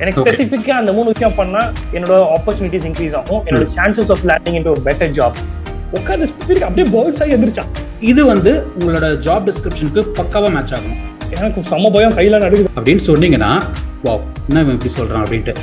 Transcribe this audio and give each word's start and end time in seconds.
எனக்கு. 0.00 0.22
ஸ்பெசிஃபிக்கா 0.24 0.74
அந்த 0.80 0.92
மூணு 0.96 1.08
விஷயம் 1.12 1.34
பண்ணா 1.38 1.60
என்னோட 1.92 2.14
ஆப்பர்ச்சுனிட்டிஸ் 2.34 2.86
இன்க்ரீஸ் 2.88 3.14
ஆகும். 3.20 3.40
என்னோட 3.46 3.66
சான்சஸ் 3.76 4.10
ஆஃப் 4.14 4.24
லேண்டிங் 4.30 4.56
இன்டு 4.58 4.72
ஒரு 4.74 4.82
பெட்டர் 4.88 5.12
ஜாப் 5.18 5.38
உட்காந்து 5.98 6.28
ஸ்பெசிஃபிக் 6.30 6.64
அப்படியே 6.68 6.86
பேர்ட்ஸ் 6.94 7.22
ஆகி 7.24 7.34
எந்திரிச்சான் 7.36 7.70
இது 8.10 8.22
வந்து 8.32 8.52
உங்களோட 8.78 9.06
ஜாப் 9.26 9.46
டிஸ்கிரிப்ஷனுக்கு 9.48 10.04
பக்காவா 10.18 10.50
மேட்ச் 10.56 10.74
ஆகும் 10.78 10.98
எனக்கு 11.36 11.60
செம்ம 11.70 11.92
பயம் 11.96 12.16
கையில 12.18 12.40
நடுக்குது 12.44 12.74
அப்படின்னு 12.78 13.04
சொன்னீங்கன்னா 13.10 13.52
வாவ் 14.04 14.24
என்ன 14.48 14.72
இப்படி 14.74 14.92
சொல்றான்? 14.98 15.22
அப்படின்ட்டு. 15.24 15.54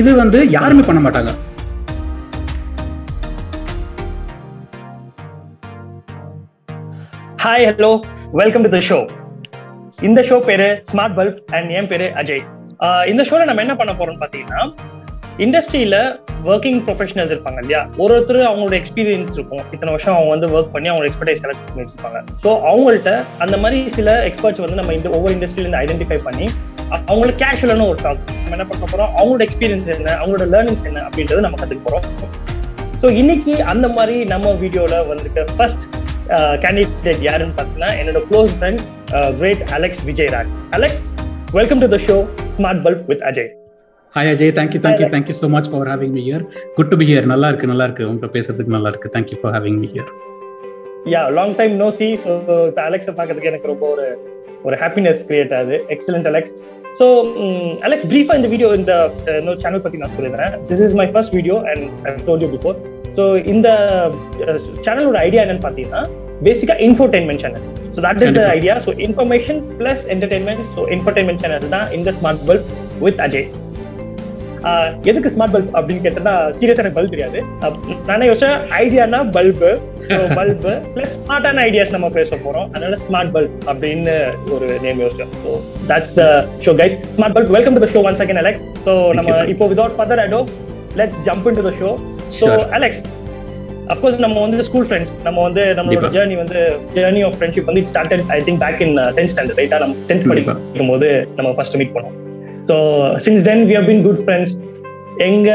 இது 0.00 0.10
வந்து 0.22 0.38
யாருமே 0.50 0.82
பண்ண 0.82 1.00
மாட்டாங்க. 1.06 1.30
Hi 7.50 7.64
hello 7.68 7.88
welcome 8.40 8.64
to 8.64 8.70
the 8.74 8.78
show 8.88 8.96
இந்த 10.08 10.20
ஷோ 10.28 10.36
பேரு 10.48 10.66
ஸ்மார்ட் 10.90 11.14
பல்ப் 11.16 11.38
அண்ட் 11.56 11.70
என் 11.78 11.88
பேரு 11.92 12.06
அஜய் 12.20 12.42
இந்த 13.12 13.22
ஷோல 13.28 13.46
நம்ம 13.48 13.62
என்ன 13.64 13.74
பண்ண 13.80 13.92
போறோம்னு 13.98 14.20
பாத்தீங்கன்னா 14.22 14.60
இண்டஸ்ட்ரியில 15.44 15.96
ஒர்க்கிங் 16.52 16.78
ப்ரொஃபஷனல்ஸ் 16.86 17.32
இருப்பாங்க 17.34 17.58
இல்லையா? 17.62 17.80
ஒரு 18.02 18.14
ஒருத்தர் 18.16 18.40
அவங்களோட 18.50 18.76
எக்ஸ்பீரியன்ஸ் 18.80 19.32
இருக்கும். 19.36 19.64
இத்தனை 19.74 19.90
வருஷம் 19.94 20.14
அவங்க 20.16 20.30
வந்து 20.34 20.50
ஒர்க் 20.56 20.70
பண்ணி 20.74 20.90
அவங்க 20.92 21.08
எக்ஸ்பர்டைஸ் 21.08 21.42
செலக்ட் 21.44 21.64
பண்ணி 21.68 21.82
வச்சிருப்பாங்க. 21.84 22.20
ஸோ 22.44 22.52
அவங்கள்ட்ட 22.70 23.14
அந்த 23.46 23.58
மாதிரி 23.62 23.80
சில 23.96 24.14
எக்ஸ்பர்ட்ஸ் 24.28 24.62
வந்து 24.64 24.78
நம்ம 24.80 24.94
இந்த 24.98 25.10
ஒவ்வொரு 25.18 25.34
இண்டஸ்ட்ரியில 25.38 25.66
இருந்து 25.66 25.82
ஐடென்டிஃபை 25.84 26.18
பண்ணி 26.28 26.46
அவங்களுக்கு 27.10 27.42
கேஷுவலான 27.44 27.88
ஒரு 27.94 28.00
டாக் 28.06 28.22
நம்ம 28.42 28.54
என்ன 28.58 28.68
பண்ண 28.72 28.84
போறோம்? 28.92 29.12
அவங்களோட 29.18 29.42
எக்ஸ்பீரியன்ஸ் 29.48 29.90
என்ன? 29.98 30.12
அவங்களோட 30.20 30.46
லேர்னிங்ஸ் 30.54 30.86
என்ன? 30.92 31.02
அப்படின்றத 31.08 31.42
நம்ம 31.48 31.58
கத்துக்க 31.62 31.82
போறோம். 31.88 32.06
ஸோ 33.02 33.08
இன்னைக்கு 33.22 33.52
அந்த 33.74 33.88
மாதிரி 33.98 34.16
நம்ம 34.34 34.54
வீடியோல 34.64 34.94
வந்துட்டு 35.12 35.42
ஃபர்ஸ்ட் 35.56 35.84
கேண்டிடேட் 36.62 37.22
யாருன்னு 37.26 37.54
பார்த்தீங்கன்னா 37.54 37.90
என்னோட 38.00 38.20
close 38.28 38.52
friend 38.56 38.82
great 39.38 39.62
Alex 39.72 40.02
Vijay 40.08 40.30
Raj 40.34 40.52
Alex 40.72 41.00
welcome 41.54 41.80
to 41.82 41.88
the 41.94 41.98
show 42.06 42.16
smart 42.56 42.82
bulb 42.84 43.04
with 43.10 43.24
Ajay 43.30 43.50
hi 44.14 44.30
Ajay 44.30 44.52
thank you 44.56 44.80
thank you 44.80 45.08
thank you 45.12 45.34
so 45.40 45.48
much 45.48 45.70
for 45.72 45.88
having 45.88 46.14
me 46.16 46.22
here 46.28 46.44
good 46.76 46.90
to 46.92 46.96
be 46.96 47.06
here 47.10 47.26
நல்லா 47.26 47.48
இருக்கு 47.48 47.70
நல்லா 47.72 47.86
இருக்கு 47.88 48.04
உங்கள்கிட்ட 48.04 48.30
பேசுறதுக்கு 48.36 48.74
நல்லா 48.76 48.90
இருக்கு 48.90 49.10
thank you 49.14 49.38
for 49.40 49.54
having 49.56 49.78
me 49.82 49.90
here 49.94 50.10
yeah 51.06 51.22
long 51.36 51.54
time 51.60 51.74
no 51.76 51.88
see 51.98 52.08
so 52.24 52.30
இப்போ 52.40 52.82
அலெக்ஸை 52.84 53.14
பார்க்கறதுக்கு 53.14 53.50
எனக்கு 53.52 53.72
ரொம்ப 53.72 53.84
ஒரு 53.94 54.06
ஒரு 54.66 54.76
ஹாப்பினஸ் 54.82 55.20
கிரியேட் 55.28 55.52
ஆகுது. 55.58 55.76
எக்ஸலண்ட் 55.94 56.28
அலெக்ஸ் 56.30 56.54
ஸோ 57.00 57.06
அலெக்ஸ் 57.86 58.06
பிரீஃபா 58.12 58.34
இந்த 58.38 58.48
வீடியோ 58.54 58.68
இந்த 58.80 58.92
இன்னொரு 59.40 59.60
சேனல் 59.64 59.84
பத்தி 59.84 60.00
நான் 60.02 60.14
சொல்லிடுறேன். 60.16 60.54
This 60.70 60.82
is 60.86 60.96
my 61.00 61.06
first 61.14 61.34
video 61.38 61.56
and 61.70 61.84
I 62.06 62.14
told 62.28 62.42
you 62.44 62.48
before 62.56 62.76
so 63.16 63.24
இந்த 63.52 63.68
சேனலோட 64.86 65.18
ஐடியா 65.28 65.42
என்னன்னு 65.44 65.64
பார்த்தீங்கன்னா 65.66 66.02
பேசிக்கா 66.48 66.74
infotainment 66.88 67.42
channel 67.44 67.64
so 67.94 68.00
that 68.06 68.22
is 68.26 68.36
the. 68.38 68.42
Idea 68.58 68.74
so 68.86 68.90
information 69.06 69.60
plus 69.80 70.04
entertainment 70.14 70.62
so 70.76 70.82
infotainment 70.96 71.42
channel 71.44 71.72
தான் 71.76 71.88
இந்த 71.98 72.12
ஸ்மார்ட் 72.18 72.44
பல்ப் 72.50 72.68
வித் 73.06 73.20
அஜய் 73.26 73.48
எதுக்கு 75.06 75.32
ஸ்மார்ட் 75.34 75.54
பல்ப் 75.54 75.70
அப்படின்னு 75.76 76.02
கேட்டா 76.06 76.32
சீரியஸா 76.56 76.82
எனக்கு 76.82 76.98
பல்ப் 76.98 77.14
தெரியாது 77.14 77.38
நானே 78.08 78.26
யோசிச்சேன் 78.28 78.56
ஐடியானா 78.80 79.20
பல்பு 79.36 79.70
பல்பு 80.34 80.72
பிளஸ் 80.94 81.14
ஸ்மார்ட்டான 81.18 81.62
ஐடியாஸ் 81.66 81.94
நம்ம 81.96 82.10
பேச 82.16 82.38
போறோம் 82.44 82.68
அதனால 82.72 82.98
ஸ்மார்ட் 83.04 83.32
பல்ப் 83.36 83.54
அப்படின்னு 83.70 84.16
ஒரு 84.56 84.68
name 84.84 85.00
யோசிச்சோம் 85.04 85.32
so 85.38 85.52
that's 85.90 86.12
the 86.18 86.24
show 86.66 86.74
guys 86.80 86.96
smart 87.14 87.36
bulb 87.38 87.54
welcome 87.56 87.76
to 87.78 87.84
the 87.84 87.90
show 87.94 88.02
one 88.10 88.20
second 88.20 88.42
Alex 88.42 88.64
so 88.86 88.94
நம்ம. 89.18 89.38
இப்போ 89.54 89.68
without 89.72 89.96
further 89.98 90.22
ado 90.26 90.42
let's 90.96 91.20
jump 91.28 91.48
into 91.60 91.66
the 91.68 91.74
show 91.80 91.90
so. 92.38 92.46
Alex 92.78 93.02
of course 93.92 94.22
நம்ம 94.24 94.40
வந்து 94.42 94.64
ஸ்கூல் 94.66 94.88
ஃப்ரெண்ட்ஸ் 94.88 95.12
நம்ம 95.24 95.38
வந்து 95.46 95.62
நம்மளோட. 95.78 96.10
Journey 96.16 96.36
வந்து 96.42 96.60
journey 96.96 97.22
of 97.28 97.36
friendship 97.38 97.68
வந்து 97.70 97.84
started 97.88 98.24
I 98.30 98.40
think 98.48 98.62
back 98.64 98.82
in 98.86 98.96
tenth 99.16 99.32
standard 99.34 99.60
ரைட்டா 99.62 99.80
நம்ம 99.84 99.96
டென்த். 100.10 100.28
படிக்கும் 100.30 100.92
போது 100.92 101.08
நம்ம 101.38 101.50
ஃபர்ஸ்ட் 101.56 101.78
மீட் 101.80 101.94
பண்ணோம் 101.96 102.16
so 102.70 102.76
since 103.26 103.44
then 103.50 103.62
we 103.68 103.76
have 103.78 103.88
been 103.90 104.04
good 104.08 104.22
friends 104.26 104.54
எங்க 105.26 105.50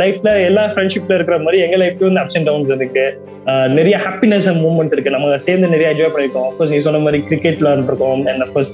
லைஃப்ல 0.00 0.30
எல்லா 0.48 0.62
ஃப்ரெண்ட்ஷிப்ல 0.70 1.16
இருக்கிற 1.16 1.36
மாதிரி 1.44 1.58
எங்க 1.64 1.76
லைஃப்ல 1.82 2.06
வந்து 2.08 2.22
அப்ஸ் 2.22 2.36
அண்ட் 2.38 2.48
டவுன்ஸ் 2.50 2.70
இருக்கு. 2.76 3.04
நிறைய 3.78 3.96
ஹாப்பினஸ் 4.04 4.46
மூமெண்ட்ஸ் 4.64 4.94
இருக்கு. 4.94 5.12
நம்ம 5.14 5.36
சேர்ந்து 5.46 5.66
நிறைய 5.74 5.88
என்ஜாய் 5.92 6.12
பண்ணிருக்கோம். 6.14 6.46
அஃப்கோர்ஸ் 6.50 6.72
நீ 6.74 6.78
சொன்ன 6.86 7.02
மாதிரி 7.06 7.18
கிரிக்கெட்ல 7.28 7.72
இருக்கோம் 7.90 8.22
அண்ட் 8.32 8.44
அஃப்கோர்ஸ் 8.46 8.70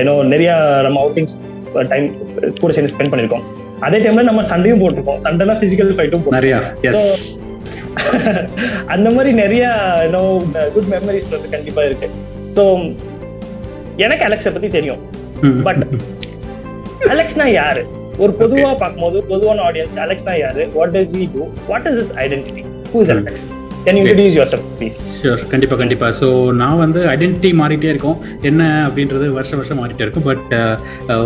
ஏன்னோ 0.00 0.14
நிறைய 0.34 0.50
நம்ம 0.86 1.00
அவுட்டிங்ஸ் 1.04 1.34
டைம் 1.94 2.06
கூட 2.60 2.70
சேர்ந்து 2.76 2.92
ஸ்பெண்ட் 2.92 3.12
பண்ணிருக்கோம். 3.14 3.44
அதே 3.86 3.98
டைம்ல 4.04 4.24
நம்ம 4.30 4.44
சண்டையும் 4.52 4.82
போட்டிருக்கோம். 4.82 5.20
சண்டைலாம் 5.26 5.60
பிசிக்கல் 5.64 5.96
ஃபைட்டும் 5.98 6.24
போட்டு 6.24 6.38
நிறையா 6.40 6.60
அந்த 8.94 9.08
மாதிரி 9.14 9.30
நிறைய 9.42 9.64
குட் 10.74 10.88
மெமரிஸ் 10.92 11.32
வந்து 11.34 11.48
கண்டிப்பா 11.54 11.82
இருக்கு. 11.88 12.08
ஸோ 12.56 12.64
எனக்கு 14.04 14.26
அலெக்ஸை 14.28 14.52
பத்தி 14.56 14.68
தெரியும். 14.78 15.02
But- 15.66 15.84
அலெக்ஸ்னா 17.06 17.46
யாரு? 17.52 17.82
ஒரு 18.18 18.32
பொதுவா 18.32 18.76
பார்க்கும்போது 18.76 19.22
பொதுவான 19.22 19.62
ஆடியன்ஸ் 19.62 19.98
அலெக்ஸ்னா 19.98 20.38
யாரு? 20.38 20.68
What 20.74 20.96
does 20.96 21.14
he 21.14 21.28
do 21.32 21.42
what 21.66 21.86
is 21.86 21.98
is 21.98 22.12
identity 22.16 22.64
who 22.92 23.00
is 23.00 23.10
Alex 23.10 23.44
can 23.88 23.98
you 23.98 24.04
introduce 24.04 24.36
yourself 24.50 24.66
please 24.74 24.96
sure 25.14 25.42
கண்டிப்பா 25.50 25.76
கண்டிப்பா. 25.78 26.08
ஸோ 26.18 26.26
நான் 26.58 26.80
வந்து 26.80 27.00
ஐடென்டிட்டி 27.12 27.50
மாறிட்டே 27.60 27.90
இருக்கும். 27.90 28.16
என்ன 28.48 28.56
அப்படின்றது 28.86 29.26
வருஷம் 29.36 29.58
வருஷம் 29.60 29.78
மாறிட்டே 29.80 30.04
இருக்கும். 30.04 30.26
பட் 30.26 30.50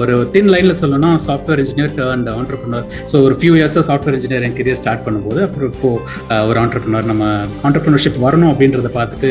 ஒரு 0.00 0.14
தின் 0.34 0.50
லைன்ல 0.52 0.74
சொல்லணும்னா 0.78 1.10
software 1.24 1.60
engineer 1.62 1.80
and 2.08 2.28
entrepreneur 2.34 2.84
so 3.10 3.22
ஒரு 3.26 3.34
ஃபியூ 3.38 3.54
இயர்ஸ் 3.58 3.78
சாஃப்ட்வேர் 3.88 4.16
இன்ஜினியர் 4.16 4.44
என் 4.46 4.56
கெரியர் 4.58 4.80
ஸ்டார்ட் 4.80 5.04
பண்ணும்போது 5.06 5.40
அப்புறம் 5.46 5.70
இப்போ 5.72 5.90
அஹ், 6.28 6.44
ஒரு 6.48 6.58
ஆண்டர்பிரினர் 6.62 7.08
நம்ம 7.10 7.24
ஆண்டர்பிரினர்ஷிப் 7.66 8.18
வரணும் 8.24 8.50
அப்படின்றத 8.52 8.90
பார்த்துட்டு 8.96 9.30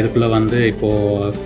இதுக்குள்ள 0.00 0.28
வந்து 0.34 0.58
இப்போ 0.72 0.90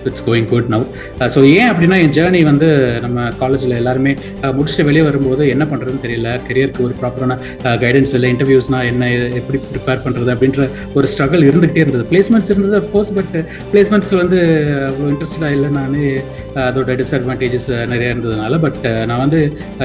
it's 0.04 0.24
going 0.26 0.48
good 0.50 0.70
now 0.70 0.86
so 1.34 1.42
ஏன் 1.54 1.70
அப்படின்னா 1.70 1.98
என் 2.02 2.14
ஜேர்னி 2.16 2.42
வந்து 2.48 2.70
நம்ம 3.04 3.18
காலேஜில் 3.40 3.78
எல்லாருமே 3.80 4.14
முடிச்சுட்டு 4.54 4.88
வெளியே 4.88 5.04
வரும்போது 5.06 5.42
என்ன 5.50 5.66
பண்ணுறதுன்னு 5.66 6.04
தெரியல. 6.04 6.16
கெரியருக்கு 6.46 6.86
ஒரு 6.86 6.96
ப்ராப்பரான 7.00 7.36
கைடன்ஸ் 7.82 8.14
இல்லை. 8.16 8.30
இன்டர்வியூஸ்னா 8.34 8.80
என்ன 8.90 9.04
எப்படி 9.40 9.58
ப்ரிப்பேர் 9.68 10.04
பண்ணுறது 10.04 10.30
அப்படின்ற 10.34 10.62
ஒரு 10.92 11.06
ஸ்ட்ரகிள் 11.12 11.46
இருந்துகிட்டே 11.48 11.82
இருந்தது. 11.84 12.06
பிளேஸ்மெண்ட்ஸ் 12.12 12.52
இருந்தது 12.54 12.76
அஃப்கோர்ஸ் 12.82 13.12
பட் 13.18 13.36
பிளேஸ்மெண்ட்ஸில் 13.72 14.20
வந்து 14.22 14.40
அவ்வளோ 14.90 15.10
இன்ட்ரெஸ்டடாக 15.14 15.56
இல்லை 15.58 15.70
நான். 15.78 15.98
Uh, 16.50 16.62
அதோட 16.68 16.94
டிஸ்அட்வான்டேஜஸ் 17.00 17.66
uh, 17.74 17.82
நிறையா 17.90 18.10
இருந்ததுனால 18.12 18.54
பட் 18.62 18.78
uh, 18.90 19.02
நான் 19.08 19.20
வந்து 19.22 19.40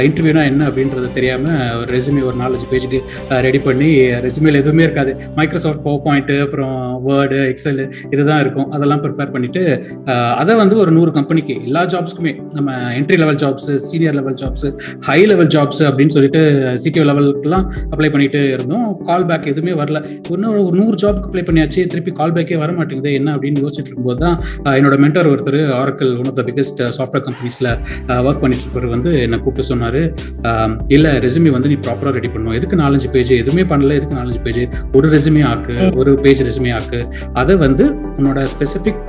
இன்டர்வியூனா 0.07 0.43
என்ன 0.51 0.61
அப்படின்றது 0.69 1.07
தெரியாமல் 1.17 1.73
ஒரு 1.79 1.89
ரெசுமே 1.95 2.21
ஒரு 2.29 2.37
நாலஞ்சு 2.41 2.67
பேஜுக்கு 2.71 2.99
ரெடி 3.45 3.59
பண்ணி 3.67 3.89
ரெசுமேல 4.25 4.61
எதுவுமே 4.63 4.83
இருக்காது. 4.87 5.11
மைக்ரோசாஃப்ட் 5.37 5.83
பவர் 5.85 6.03
பாயிண்ட்டு 6.05 6.35
அப்புறம் 6.45 6.77
வேர்டு 7.07 7.37
எக்ஸல் 7.51 7.81
இதுதான் 8.13 8.41
இருக்கும். 8.45 8.69
அதெல்லாம் 8.77 9.01
ப்ரிப்பேர் 9.03 9.33
பண்ணிட்டு 9.35 9.63
அதை 10.41 10.55
வந்து 10.61 10.77
ஒரு 10.83 10.93
நூறு 10.97 11.13
கம்பெனிக்கு 11.17 11.55
எல்லா 11.67 11.83
ஜாப்ஸ்க்குமே 11.93 12.33
நம்ம 12.57 12.77
entry 12.99 13.19
level 13.23 13.39
jobs 13.43 13.69
senior 13.87 14.17
level 14.19 14.37
jobs 14.43 14.67
high 15.09 15.19
level 15.33 15.51
jobs 15.57 15.83
அப்படின்னு 15.89 16.15
சொல்லிட்டு 16.17 16.43
சிடிஓ 16.85 17.05
லெவலுக்குலாம் 17.11 17.67
அப்ளை 17.93 18.11
பண்ணிட்டு 18.15 18.41
இருந்தோம். 18.55 18.87
கால் 19.11 19.27
பேக் 19.31 19.49
எதுவுமே 19.53 19.75
வரல. 19.83 20.01
இன்னும் 20.35 20.51
ஒரு 20.67 20.77
நூறு 20.81 20.97
ஜாப்க்கு 21.05 21.29
அப்ளை 21.29 21.45
பண்ணியாச்சு 21.49 21.81
திருப்பி 21.93 22.13
கால் 22.21 22.35
பேக்கே 22.37 22.59
வர 22.63 22.71
மாட்டேங்குது 22.79 23.13
என்ன 23.19 23.29
அப்படின்னு 23.37 23.63
யோசிச்சுட்டு 23.65 23.89
இருக்கும்போது 23.89 24.19
தான் 24.25 24.37
என்னோட 24.79 24.95
மென்டர் 25.05 25.29
ஒருத்தர் 25.33 25.59
Oracle 25.81 26.13
one 26.21 26.29
of 26.31 26.37
the 26.39 26.45
biggest 26.49 26.81
software 26.97 27.25
கம்பெனிஸில் 27.27 27.71
ஒர்க் 28.27 28.41
பண்ணிட்டு 28.43 28.63
இருப்பவர் 28.65 28.93
வந்து 28.95 29.11
என்னை 29.25 29.37
கூப்பிட்டு 29.43 29.69
சொன்னார். 29.71 30.01
இல்லை 30.95 31.11
ரெசுமி 31.25 31.49
வந்து 31.55 31.69
நீ 31.71 31.77
ப்ராப்பராக 31.85 32.13
ரெடி 32.17 32.29
பண்ணணும் 32.33 32.57
எதுக்கு 32.59 32.81
நாலஞ்சு 32.83 33.09
பேஜ் 33.15 33.33
எதுவுமே 33.41 33.65
பண்ணல 33.71 33.97
எதுக்கு 33.99 34.17
நாலஞ்சு 34.19 34.41
பேஜ் 34.45 34.61
ஒரு 34.97 35.07
ரெசுமே 35.15 35.43
ஆக்கு. 35.51 35.75
ஒரு 36.01 36.11
பேஜ் 36.25 36.43
ரெசுமே 36.49 36.71
ஆக்கு. 36.79 37.01
அதை 37.41 37.55
வந்து 37.65 37.85
உன்னோட 38.19 38.39
ஸ்பெசிஃபிக் 38.53 39.01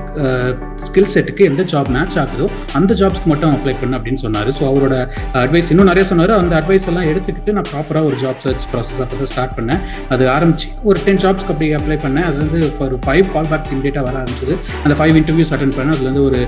ஸ்கில் 0.87 1.09
செட்டுக்கு 1.13 1.43
எந்த 1.51 1.61
ஜாப் 1.71 1.89
மேட்ச் 1.95 2.17
ஆகுதோ 2.23 2.45
அந்த 2.77 2.91
ஜாப்ஸ்க்கு 3.01 3.29
மட்டும் 3.31 3.53
அப்ளை 3.55 3.73
பண்ணு 3.81 3.95
அப்படின்னு 3.99 4.21
சொன்னார். 4.25 4.49
ஸோ 4.57 4.63
அவரோட 4.71 4.95
அட்வைஸ் 5.43 5.69
இன்னும் 5.73 5.89
நிறைய 5.91 6.03
சொன்னார். 6.11 6.33
அந்த 6.41 6.53
அட்வைஸ் 6.59 6.87
எல்லாம் 6.91 7.07
எடுத்துக்கிட்டு 7.11 7.55
நான் 7.57 7.69
ப்ராப்பராக 7.71 8.09
ஒரு 8.09 8.17
ஜாப் 8.23 8.41
சர்ச் 8.45 8.67
ப்ராசஸ் 8.71 9.01
அப்போ 9.05 9.17
தான் 9.21 9.31
ஸ்டார்ட் 9.33 9.55
பண்ணேன். 9.57 9.81
அது 10.15 10.23
ஆரம்பிச்சு 10.35 10.67
ஒரு 10.89 10.97
டென் 11.05 11.21
ஜாப்ஸ்க்கு 11.25 11.53
அப்படி 11.53 11.69
அப்ளை 11.87 11.97
பண்ணேன். 12.05 12.25
அது 12.29 12.37
வந்து 12.43 12.59
ஒரு 12.85 12.95
ஃபைவ் 13.03 13.25
கால் 13.33 13.47
பேக்ஸ் 13.51 13.71
இமீடியட்டாக 13.73 14.03
வர 14.07 14.15
ஆரம்பிச்சது. 14.21 14.53
அந்த 14.85 14.93
ஃபைவ் 14.99 15.17
இன்டர்வியூஸ் 15.19 15.51
அட்டன் 15.55 15.73
பண்ணேன். 15.75 15.93
அதுலேருந்து 15.95 16.23
ஒரு 16.29 16.39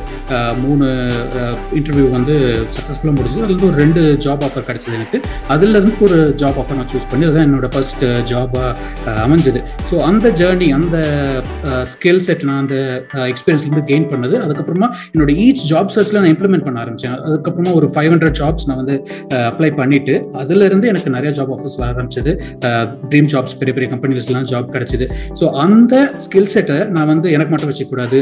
மூணு 0.63 0.87
இன்டர்வியூ 1.79 2.05
வந்து 2.15 2.33
சக்ஸஸ்ஃபுல்லாக 2.77 3.13
முடிஞ்சது. 3.17 3.41
அதுலேருந்து 3.45 3.67
ஒரு 3.69 3.77
ரெண்டு 3.83 4.01
ஜாப் 4.25 4.43
ஆஃபர் 4.47 4.65
கிடச்சிது 4.69 4.95
எனக்கு. 4.99 5.17
அதுலேருந்து 5.55 5.93
ஒரு 6.07 6.17
ஜாப் 6.41 6.57
ஆஃபர் 6.61 6.77
நான் 6.79 6.89
சூஸ் 6.93 7.07
பண்ணி 7.11 7.25
அதுதான் 7.27 7.47
என்னோட 7.47 7.67
ஃபர்ஸ்ட் 7.75 8.03
ஜாபாக 8.31 9.13
அமைஞ்சது. 9.25 9.61
ஸோ 9.89 9.95
அந்த 10.09 10.31
ஜேர்னி 10.41 10.67
அந்த 10.79 10.97
ஸ்கில் 11.93 12.21
செட் 12.27 12.43
நான் 12.49 12.61
அந்த 12.63 12.75
எக்ஸ்பீரியன்ஸ்லேருந்து 13.31 13.85
கெயின் 13.91 14.09
பண்ணது. 14.13 14.35
அதுக்கப்புறமா 14.45 14.89
என்னோட 15.13 15.31
ஈச் 15.45 15.63
ஜாப் 15.71 15.93
சர்ச்சில் 15.95 16.19
நான் 16.21 16.31
இம்ப்ளிமெண்ட் 16.33 16.67
பண்ண 16.67 16.83
ஆரம்பித்தேன் 16.83 17.17
அதுக்கப்புறமா 17.29 17.73
ஒரு 17.79 17.89
ஃபைவ் 17.95 18.11
ஹண்ட்ரட் 18.15 18.37
ஜாப்ஸ் 18.41 18.67
நான் 18.71 18.81
வந்து 18.83 18.97
அப்ளை 19.51 19.71
பண்ணிட்டு 19.79 20.15
அதுலேருந்து 20.43 20.91
எனக்கு 20.93 21.15
நிறைய 21.17 21.33
ஜாப் 21.39 21.55
ஆஃபர்ஸ் 21.57 21.79
வர 21.81 21.89
ஆரம்பிச்சது. 21.95 22.33
ட்ரீம் 23.09 23.31
ஜாப்ஸ் 23.35 23.57
பெரிய 23.63 23.73
பெரிய 23.77 23.89
கம்பெனிஸ்லாம் 23.95 24.47
ஜாப் 24.53 24.69
கிடச்சிது. 24.75 25.05
ஸோ 25.39 25.45
அந்த 25.63 25.93
ஸ்கில் 26.25 26.49
செட்டை 26.53 26.77
நான் 26.95 27.09
வந்து 27.11 27.27
எனக்கு 27.35 27.51
மட்டும் 27.53 27.71
வச்சுக்கூடாது 27.71 28.17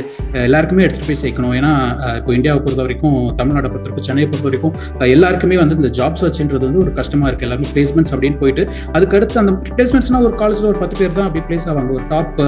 எல்லாருக்குமே 0.47 0.83
எடுத்துகிட்டு 0.85 1.09
போய் 1.11 1.21
சேர்க்கணும். 1.23 1.53
ஏன்னா 1.59 1.71
இப்போ 2.19 2.31
இந்தியாவை 2.37 2.59
பொறுத்த 2.65 2.81
வரைக்கும் 2.85 3.17
தமிழ்நாட்டை 3.39 3.69
பொறுத்த 3.71 3.87
வரைக்கும் 3.87 4.07
சென்னையை 4.09 4.27
பொறுத்த 4.31 4.47
வரைக்கும் 4.49 4.75
எல்லாருக்குமே 5.15 5.57
வந்து 5.63 5.77
இந்த 5.81 5.91
ஜாப் 5.99 6.19
சர்ச்ன்றது 6.23 6.63
வந்து 6.69 6.81
ஒரு 6.85 6.93
கஷ்டமாக 6.99 7.29
இருக்குது 7.31 7.47
எல்லாருமே 7.49 7.71
பிளேஸ்மெண்ட்ஸ் 7.75 8.13
அப்படின்னு 8.15 8.39
போயிட்டு 8.43 8.65
அதுக்கடுத்து 8.97 9.41
அந்த 9.43 9.53
பிளேஸ்மெண்ட்ஸ்னால் 9.75 10.27
ஒரு 10.29 10.37
காலேஜில் 10.43 10.69
ஒரு 10.73 10.79
பத்து 10.83 10.97
பேர் 11.01 11.15
தான் 11.19 11.27
அப்படி 11.29 11.43
பிளேஸ் 11.49 11.67
ஆவாங்க. 11.71 11.91
ஒரு 11.97 12.05
டாப் 12.13 12.39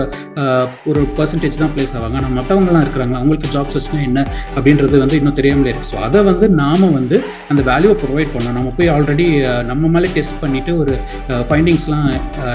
ஒரு 0.92 1.02
பர்சன்டேஜ் 1.18 1.62
தான் 1.64 1.74
பிளேஸ் 1.76 1.94
ஆவாங்க. 1.98 2.16
ஆனால் 2.20 2.36
மற்றவங்கலாம் 2.40 2.84
இருக்கிறாங்க 2.86 3.16
அவங்களுக்கு 3.22 3.54
ஜாப் 3.56 3.72
சர்ச்னா 3.76 4.00
என்ன 4.10 4.20
அப்படின்றது 4.58 4.96
வந்து 5.04 5.18
இன்னும் 5.20 5.38
தெரியாமல் 5.40 5.70
இருக்குது 5.72 5.92
ஸோ 5.92 5.98
அதை 6.08 6.20
வந்து 6.30 6.46
நாம 6.62 6.90
வந்து 6.98 7.18
அந்த 7.52 7.62
வேல்யூவை 7.70 7.96
ப்ரொவைட் 8.04 8.34
பண்ணோம் 8.36 8.58
நம்ம 8.60 8.74
போய் 8.78 8.92
ஆல்ரெடி 8.96 9.28
நம்ம 9.72 9.90
மேலே 9.96 10.10
டெஸ்ட் 10.18 10.40
பண்ணிவிட்டு 10.44 10.72
ஒரு 10.82 10.94
ஃபைண்டிங்ஸ்லாம் 11.50 12.08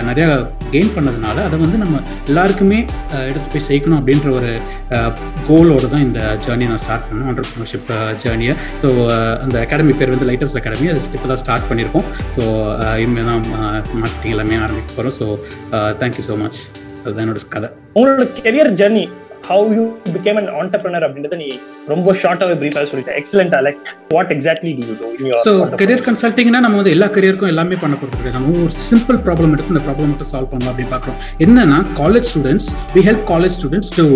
நிறையா 0.09 0.29
கெயின் 0.73 0.93
பண்ணதுனால 0.97 1.37
அதை 1.49 1.57
வந்து 1.65 1.79
நம்ம 1.83 1.94
எல்லாருக்குமே 2.29 2.79
எடுத்து 3.29 3.49
போய் 3.55 3.67
சேர்க்கணும் 3.69 3.99
அப்படின்ற 4.01 4.29
ஒரு 4.39 4.51
கோலோடு 5.49 5.91
தான் 5.95 6.05
இந்த 6.07 6.21
ஜேர்னி 6.45 6.69
நான் 6.71 6.83
ஸ்டார்ட் 6.85 7.07
பண்ணேன். 7.09 7.29
ஆண்டர்பிரினர்ஷிப் 7.31 7.91
ஜேர்னியை 8.23 8.55
ஸோ 8.83 8.89
அந்த 9.45 9.57
அகாடமி 9.65 9.95
பேர் 10.01 10.15
வந்து 10.15 10.29
லைட் 10.31 10.45
ஹவுஸ் 10.45 10.59
அகாடமி 10.61 10.89
அது 10.93 11.03
இப்போ 11.19 11.29
தான் 11.33 11.43
ஸ்டார்ட் 11.43 11.69
பண்ணியிருக்கோம் 11.71 12.07
ஸோ 12.37 12.43
இனிமேல் 13.03 13.31
தான் 13.33 13.45
மார்க்கெட்டிங் 14.01 14.35
எல்லாமே 14.37 14.59
ஆரம்பிக்க 14.67 14.97
போகிறோம் 14.97 15.17
ஸோ 15.21 15.27
தேங்க்யூ 16.03 16.25
ஸோ 16.31 16.37
மச் 16.45 16.61
அதுதான் 17.03 17.25
என்னோட 17.25 17.41
கதை. 17.55 17.69
உங்களோட 17.99 18.25
career 18.39 18.71
journey 18.81 19.05
how 19.47 19.69
you 19.77 19.85
became 20.15 20.39
an 20.41 20.51
entrepreneur 20.61 21.05
அப்படின்றத 21.07 21.37
நீ 21.43 21.49
ரொம்ப 21.93 22.15
ஷார்ட்டாவே 22.23 22.55
பிரீஃபாக 22.61 22.87
சொல்லிட்டேன் 22.93 23.19
excellent 23.21 23.55
Alex 23.61 23.83
what 24.15 24.33
exactly 24.37 24.73
do 24.79 24.85
you 24.89 24.95
do 25.01 25.09
so 25.47 25.53
career 25.83 26.05
கன்சல்டிங்னா 26.09 26.61
நம்ம 26.67 26.79
வந்து 26.81 26.95
எல்லா 26.97 27.09
கரியருக்கும் 27.17 27.53
எல்லாமே 27.55 27.79
பண்ண 27.83 27.95
கிடையாது. 28.01 28.35
நம்ம 28.37 28.55
ஒரு 28.67 28.75
சிம்பிள் 28.91 29.19
ப்ராப்ளம் 29.27 29.53
எடுத்து 29.55 29.75
இந்த 29.75 29.85
ப்ராப்ளம் 29.89 30.11
மட்டும் 30.13 30.31
சால்வ் 30.33 30.51
பண்ணலாம் 30.53 30.73
அப்படின்னு 30.73 30.95
பார்க்குறோம். 30.95 31.19
என்னன்னா 31.47 31.81
college 32.01 32.29
students 32.33 32.69
we 32.97 33.03
help 33.09 33.27
college 33.33 33.57
students 33.59 33.93
to 33.99 34.07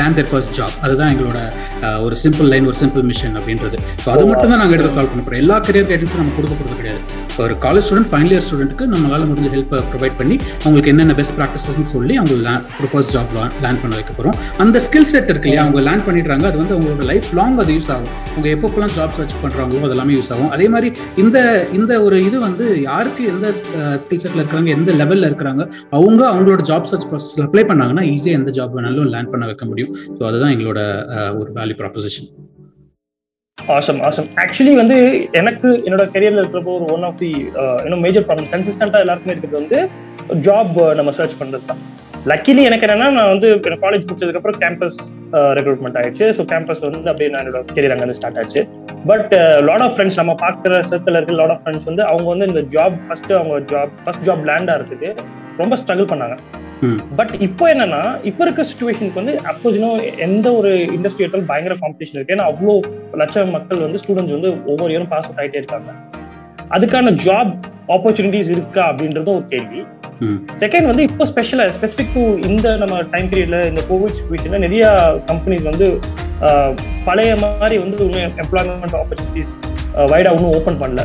land 0.00 0.18
their 0.20 0.30
first 0.32 0.54
job 0.58 0.76
அதுதான் 0.86 1.10
எங்களோட 1.14 1.38
ஒரு 2.06 2.16
சிம்பிள் 2.24 2.48
லைன் 2.52 2.68
ஒரு 2.70 2.78
சிம்பிள் 2.82 3.04
மிஷன் 3.10 3.36
அப்படின்றது. 3.40 3.76
ஸோ 4.04 4.08
அது 4.14 4.24
மட்டும் 4.30 4.50
தான் 4.52 4.60
நாங்கள் 4.62 4.78
எடுத்து 4.78 4.94
சால்வ் 4.96 5.12
பண்ண 5.12 5.22
போகிறோம் 5.24 5.42
எல்லா 5.44 5.58
கரியர் 5.68 5.88
கைடன்ஸும் 5.90 6.22
நம்ம 6.22 6.34
கொடுக்க 6.38 6.54
போகிறது 6.60 6.80
கிடையாது. 6.82 7.02
ஒரு 7.44 7.54
காலேஜ் 7.64 7.84
ஸ்டூடெண்ட் 7.86 8.10
ஃபைனல் 8.10 8.32
இயர் 8.34 8.44
ஸ்டூடெண்ட்டுக்கு 8.46 8.84
நம்மளால 8.94 9.22
முடிஞ்ச 9.30 9.48
ஹெல்ப் 9.54 9.72
ப்ரொவைட் 9.92 10.16
பண்ணி 10.20 10.36
அவங்களுக்கு 10.64 10.90
என்னென்ன 10.94 11.14
பெஸ்ட் 11.20 11.36
ப்ராக்டிசஸ்னு 11.38 11.88
சொல்லி 11.94 12.14
அவங்க 12.20 12.34
ஒரு 12.80 12.88
ஃபர்ஸ்ட் 12.92 13.12
ஜாப் 13.16 13.32
லேண்ட் 13.64 13.80
பண்ண 13.84 13.92
வைக்க 13.98 14.12
போகிறோம் 14.18 14.36
அந்த 14.64 14.80
ஸ்கில் 14.86 15.08
செட் 15.12 15.30
இருக்கு 15.32 15.48
இல்லையா? 15.48 15.64
அவங்க 15.66 15.80
லேண்ட் 15.88 16.04
பண்ணிடுறாங்க. 16.08 16.44
அது 16.50 16.58
வந்து 16.62 16.74
அவங்களோட 16.76 17.04
லைஃப் 17.12 17.28
லாங் 17.38 17.58
அது 17.64 17.74
யூஸ் 17.76 17.90
ஆகும். 17.94 18.12
அவங்க 18.32 18.48
எப்பப்பெல்லாம் 18.56 18.92
ஜாப் 18.98 19.14
சர்ச் 19.18 19.34
பண்ணுறாங்களோ 19.42 19.82
அதெல்லாமே 19.88 20.14
யூஸ் 20.18 20.30
ஆகும். 20.34 20.50
அதே 20.56 20.66
மாதிரி 20.74 20.90
இந்த 21.22 21.38
இந்த 21.78 21.92
ஒரு 22.06 22.16
இது 22.28 22.36
வந்து 22.46 22.66
யாருக்கு 22.90 23.24
எந்த 23.32 23.46
ஸ்கில் 24.02 24.22
செட்டில் 24.24 24.40
இருக்கிறாங்க 24.42 24.70
எந்த 24.78 24.92
லெவலில் 25.00 25.28
இருக்கிறாங்க 25.30 25.62
அவங்க 25.98 26.22
அவங்களோட 26.32 26.62
ஜாப் 26.70 26.88
சர்ச் 26.90 27.08
ப்ராசஸில் 27.10 27.44
அப்ளை 27.46 27.64
பண்ணாங்கன்னா 27.70 28.04
ஈஸியாக 28.14 28.40
எந்த 28.40 28.52
ஜாப் 28.58 28.76
வேணாலும் 28.78 29.10
லேண்ட் 29.14 29.32
பண்ண 29.34 29.44
வைக்க 29.50 29.64
முடியும். 29.70 29.83
ஸோ 30.18 30.22
அதுதான் 30.30 30.54
எங்களோட 30.54 30.80
ஒரு 31.40 31.48
value 31.58 31.78
proposition 31.82 32.28
awesome 33.58 34.00
awesome 34.06 34.28
actually 34.42 34.72
வந்து 34.80 34.96
எனக்கு 35.40 35.68
என்னோட 35.86 36.04
கெரியர்ல 36.14 36.42
இருக்கிறப்போ 36.42 36.72
ஒரு 36.78 36.86
ஒன் 36.94 37.04
ஆஃப் 37.08 37.20
தி 37.22 37.30
இன்னும் 37.84 38.02
மேஜர் 38.06 38.26
ப்ராப்ளம் 38.28 38.48
கன்சிஸ்டண்டா 38.54 39.02
எல்லாருக்குமே 39.04 39.34
இருக்கிறது 39.34 39.60
வந்து 39.62 39.78
ஜாப் 40.46 40.78
நம்ம 40.98 41.12
சர்ச் 41.18 41.36
பண்றது 41.40 41.68
தான். 41.70 41.82
லக்கிலி 42.30 42.62
எனக்கு 42.68 42.84
என்னன்னா 42.86 43.08
நான் 43.16 43.30
வந்து 43.32 43.48
காலேஜ் 43.84 44.04
முடிச்சதுக்கு 44.08 44.40
அப்புறம் 44.40 44.58
கேம்பஸ் 44.62 44.98
ரெக்ரூட்மெண்ட் 45.58 45.98
ஆயிடுச்சு. 46.00 46.26
ஸோ 46.36 46.42
கேம்பஸ் 46.52 46.82
வந்து 46.86 47.10
அப்படியே 47.12 47.30
நான் 47.32 47.42
என்னோட 47.42 47.60
கெரியர் 47.76 47.94
அங்கே 47.94 48.16
ஸ்டார்ட் 48.18 48.38
ஆச்சு. 48.42 48.60
பட் 49.10 49.32
லாட் 49.68 49.84
ஆஃப் 49.86 49.94
ஃப்ரெண்ட்ஸ் 49.96 50.18
நம்ம 50.20 50.34
பார்க்குற 50.44 50.80
சர்க்கிள் 50.90 51.18
இருக்க 51.18 51.38
லாட் 51.40 51.54
ஆஃப் 51.54 51.62
ஃப்ரெண்ட்ஸ் 51.64 51.88
வந்து 51.90 52.04
அவங்க 52.10 52.28
வந்து 52.34 52.48
இந்த 52.50 52.62
ஜாப் 52.76 52.96
ஃபர்ஸ்ட் 53.06 53.32
அவங்க 53.40 53.58
ஜாப் 53.72 53.92
ஃபர்ஸ்ட் 54.04 54.24
ஜாப் 54.28 54.44
லேண்டா 54.50 54.76
இருக்குது. 54.80 55.10
ரொம்ப 55.62 55.76
ஸ்ட்ரகிள் 55.82 56.10
பண்ணாங்க. 56.12 56.36
பட் 57.18 57.32
இப்போ 57.46 57.64
என்னன்னா 57.74 58.00
இப்போ 58.30 58.42
இருக்க 58.44 58.64
சுச்சுவேஷனுக்கு 58.70 59.20
வந்து 59.20 59.34
அப்கோர்ஸ் 59.50 59.78
இன்னும் 59.78 60.00
எந்த 60.26 60.46
ஒரு 60.52 60.70
இண்டஸ்ட்ரி 60.96 61.24
எடுத்தாலும் 61.24 61.50
பயங்கர 61.52 61.76
காம்படிஷன் 61.82 62.18
இருக்கு. 62.18 62.34
ஏன்னா 62.36 62.46
அவ்வளோ 62.50 62.74
லட்சம் 63.22 63.54
மக்கள் 63.56 63.84
வந்து 63.86 64.00
ஸ்டூடெண்ட்ஸ் 64.02 64.36
வந்து 64.36 64.52
ஒவ்வொரு 64.72 64.90
இயரும் 64.94 65.12
பாஸ் 65.12 65.26
அவுட் 65.28 65.40
ஆகிட்டே 65.44 65.60
இருக்காங்க. 65.62 65.90
அதுக்கான 66.76 67.14
ஜாப் 67.26 67.52
ஆப்பர்ச்சுனிட்டிஸ் 67.96 68.52
இருக்கா 68.56 68.82
அப்படின்றது 68.90 69.30
ஒரு 69.38 69.46
கேள்வி. 69.54 69.80
செகண்ட் 70.62 70.86
வந்து 70.90 71.04
இப்போ 71.08 71.24
ஸ்பெஷலா 71.30 71.64
ஸ்பெசிபிக் 71.76 72.12
டு 72.16 72.22
இந்த 72.50 72.76
நம்ம 72.82 73.00
டைம் 73.12 73.28
பீரியட்ல 73.32 73.60
இந்த 73.70 73.82
கோவிட் 73.90 74.16
சுச்சுவேஷன்ல 74.18 74.60
நிறைய 74.66 74.84
கம்பெனிஸ் 75.30 75.68
வந்து 75.70 75.88
பழைய 77.08 77.32
மாதிரி 77.42 77.76
வந்து 77.84 77.98
இன்னும் 78.06 78.38
எம்ப்ளாய்மெண்ட் 78.44 78.96
ஆப்பர்ச்சுனிட்டிஸ் 79.02 79.52
வைடா 80.12 80.30
இன்னும் 80.36 80.54
ஓப்பன் 80.58 80.80
பண்ணல. 80.82 81.02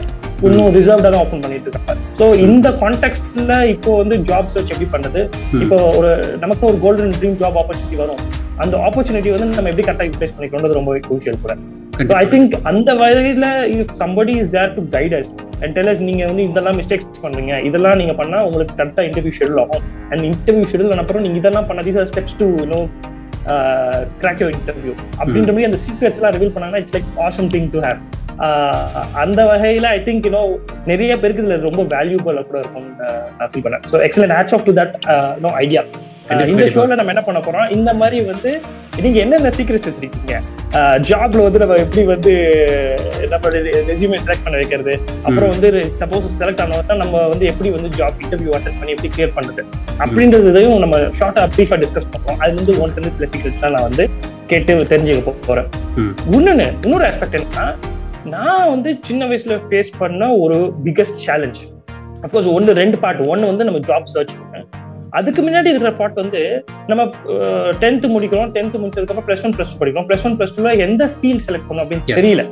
இன்னும் 0.47 0.69
ரிசர்வ்டா 0.77 1.09
தான் 1.13 1.23
ஓப்பன் 1.23 1.41
பண்ணிட்டு 1.43 1.67
இருக்காங்க. 1.69 1.95
ஸோ 2.19 2.25
இந்த 2.45 2.67
கான்டெக்ட்ல 2.81 3.55
இப்போ 3.73 3.91
வந்து 4.01 4.15
ஜாப் 4.29 4.51
சர்ச் 4.53 4.71
எப்படி 4.73 4.87
பண்ணது? 4.95 5.21
இப்போ 5.63 5.77
ஒரு 5.99 6.11
நமக்கு 6.43 6.63
ஒரு 6.69 6.77
கோல்டன் 6.85 7.13
ட்ரீம் 7.19 7.37
ஜாப் 7.41 7.59
ஆப்பர்ச்சுனிட்டி 7.61 7.99
வரும். 8.03 8.23
அந்த 8.63 8.75
ஆப்பர்ச்சுனிட்டி 8.87 9.31
வந்து 9.35 9.57
நம்ம 9.57 9.69
எப்படி 9.71 9.85
கரெக்டாக 9.87 10.07
யூட்டிலைஸ் 10.09 10.35
பண்ணிக்கணும்ன்றது 10.37 10.79
ரொம்ப 10.79 10.93
குரூஷியல் 11.09 11.43
கூட. 11.43 11.55
ஐ 11.99 12.25
திங்க் 12.31 12.53
அந்த 12.69 12.89
வகையில 12.99 13.45
somebody 14.01 14.33
is 14.41 14.51
there 14.53 14.69
to 14.75 14.81
guide 14.93 15.15
us 15.17 15.31
and 15.61 15.73
tells 15.77 16.01
நீங்க 16.09 16.21
வந்து 16.29 16.43
இதெல்லாம் 16.49 16.77
மிஸ்டேக்ஸ் 16.79 17.23
பண்றீங்க. 17.23 17.53
இதெல்லாம் 17.69 17.97
நீங்க 18.01 18.13
பண்ணா 18.19 18.37
உங்களுக்கு 18.47 18.73
கரெக்டா 18.79 19.03
இன்டர்வியூ 19.07 19.33
ஷெடியூல் 19.37 19.61
ஆகும். 19.63 19.83
அண்ட் 20.11 20.23
இன்டர்வியூ 20.29 20.65
ஷெடியூல் 20.71 21.01
அப்புறம் 21.03 21.23
நீங்க 21.25 21.37
இதெல்லாம் 21.41 21.67
பண்ண 21.69 21.81
these 21.87 21.99
are 22.03 22.09
steps 22.11 22.37
to 22.41 22.47
you know 22.61 22.79
crack 24.21 24.41
your 24.43 24.53
interview 24.59 24.93
அப்படின்ற 25.19 25.51
மாதிரி 25.55 25.67
அந்த 25.69 25.79
சீக்ரெட்ஸ் 25.85 26.21
எல்லாம் 26.21 26.35
ரிவீல் 26.37 26.53
பண்ணாங்கன்னா 26.55 26.81
it's 26.83 26.95
like 26.97 27.09
awesome 27.27 27.49
thing 27.55 27.69
to 27.75 27.81
have 27.87 27.99
அந்த 29.23 29.39
வகையில 29.51 29.87
ஐ 29.97 29.99
திங்க் 30.07 30.27
யூனோ 30.29 30.43
நிறைய 30.91 31.11
பேருக்கு 31.23 31.43
இதுல 31.43 31.57
ரொம்ப 31.69 31.83
வேல்யூபிளா 31.95 32.43
கூட 32.51 32.59
இருக்கும் 32.63 32.87
ஃபீல் 33.51 33.65
பண்ணேன் 33.67 33.83
so 33.91 33.97
excellent 34.07 34.35
hats 34.37 34.55
off 34.57 34.65
to 34.69 34.75
that 34.81 34.95
no 35.45 35.51
idea 35.63 35.83
இந்த 36.33 36.65
ஷோல 36.73 36.95
நம்ம 36.99 37.11
என்ன 37.13 37.23
பண்ண 37.27 37.39
போறோம் 37.45 37.69
இந்த 37.75 37.91
மாதிரி 37.99 38.17
வந்து 38.31 38.51
நீங்க 39.03 39.17
என்னென்ன 39.23 39.49
சீக்கிரட்ஸ் 39.57 39.87
வச்சிருக்கீங்க? 39.87 40.35
ஜாப்ல 41.07 41.43
வந்து 41.45 41.59
நம்ம 41.61 41.75
எப்படி 41.83 42.01
வந்து 42.11 42.31
நம்ம 43.33 43.49
ரெசியூமே 43.89 44.17
செலக்ட் 44.23 44.43
பண்ண 44.45 44.55
வைக்கிறது? 44.61 44.93
அப்புறம் 45.27 45.51
வந்து 45.53 45.69
சப்போஸ் 46.01 46.25
செலக்ட் 46.41 46.61
ஆனவங்க 46.63 46.95
நம்ம 47.03 47.21
வந்து 47.33 47.45
எப்படி 47.51 47.69
வந்து 47.75 47.89
ஜாப் 47.99 48.19
இன்டர்வியூ 48.23 48.51
அட்டன் 48.57 48.77
பண்ணி 48.79 48.95
எப்படி 48.95 49.11
கிளியர் 49.15 49.35
பண்றது? 49.37 49.63
அப்படின்றதையும் 50.05 50.83
நம்ம 50.85 50.97
ஷார்ட்டா 51.19 51.45
ப்ரீஃபா 51.55 51.79
டிஸ்கஸ் 51.83 52.09
பண்ணுவோம் 52.15 52.41
அது 52.43 52.53
வந்து 52.59 52.75
ஒன் 52.83 52.93
சில 53.15 53.27
சீக்கிரட்ஸ் 53.33 53.63
தான் 53.65 53.75
நான் 53.77 53.87
வந்து 53.89 54.05
கேட்டு 54.51 54.75
தெரிஞ்சுக்க 54.93 55.33
போறேன். 55.49 55.69
இன்னொன்னு 56.35 56.67
இன்னொரு 56.85 57.05
ஆஸ்பெக்ட் 57.09 57.37
என்னன்னா 57.39 57.67
நான் 58.35 58.69
வந்து 58.73 58.89
சின்ன 59.09 59.25
வயசுல 59.31 59.57
ஃபேஸ் 59.67 59.91
பண்ண 60.01 60.31
ஒரு 60.43 60.59
பிகஸ்ட் 60.87 61.21
சேலஞ்ச் 61.27 61.61
அப்கோர்ஸ் 62.23 62.51
ஒன்று 62.57 62.79
ரெண்டு 62.83 62.97
பார்ட் 63.05 63.27
ஒன்று 63.33 63.51
வந்து 63.51 63.67
நம்ம 63.69 63.81
ஜாப் 63.89 64.11
சர்ச் 64.15 64.35
பண்ணேன் 64.39 64.67
அதுக்கு 65.17 65.41
முன்னாடி 65.45 65.69
இருக்கிற 65.71 65.91
பார்ட் 65.99 66.19
வந்து 66.21 66.41
நம்ம 66.89 67.03
டென்த் 67.81 68.05
முடிக்கிறோம் 68.15 68.49
டென்த் 68.55 68.75
முடிச்சதுக்கு 68.81 69.13
அப்புறம் 69.13 69.27
பிளஸ் 69.29 69.43
ஒன் 69.47 69.53
பிளஸ் 69.55 69.71
டூ 69.71 69.77
படிக்கிறோம் 69.81 70.07
பிளஸ் 70.09 70.25
ஒன் 70.27 70.35
பிளஸ் 70.39 70.53
டூல 70.57 70.73
எந்த 70.85 71.03
ஃபீல்ட் 71.13 71.45
செலக்ட் 71.45 71.65
பண்ணணும் 71.67 71.83
அப்படின்னு 71.85 72.19
தெரியல. 72.19 72.43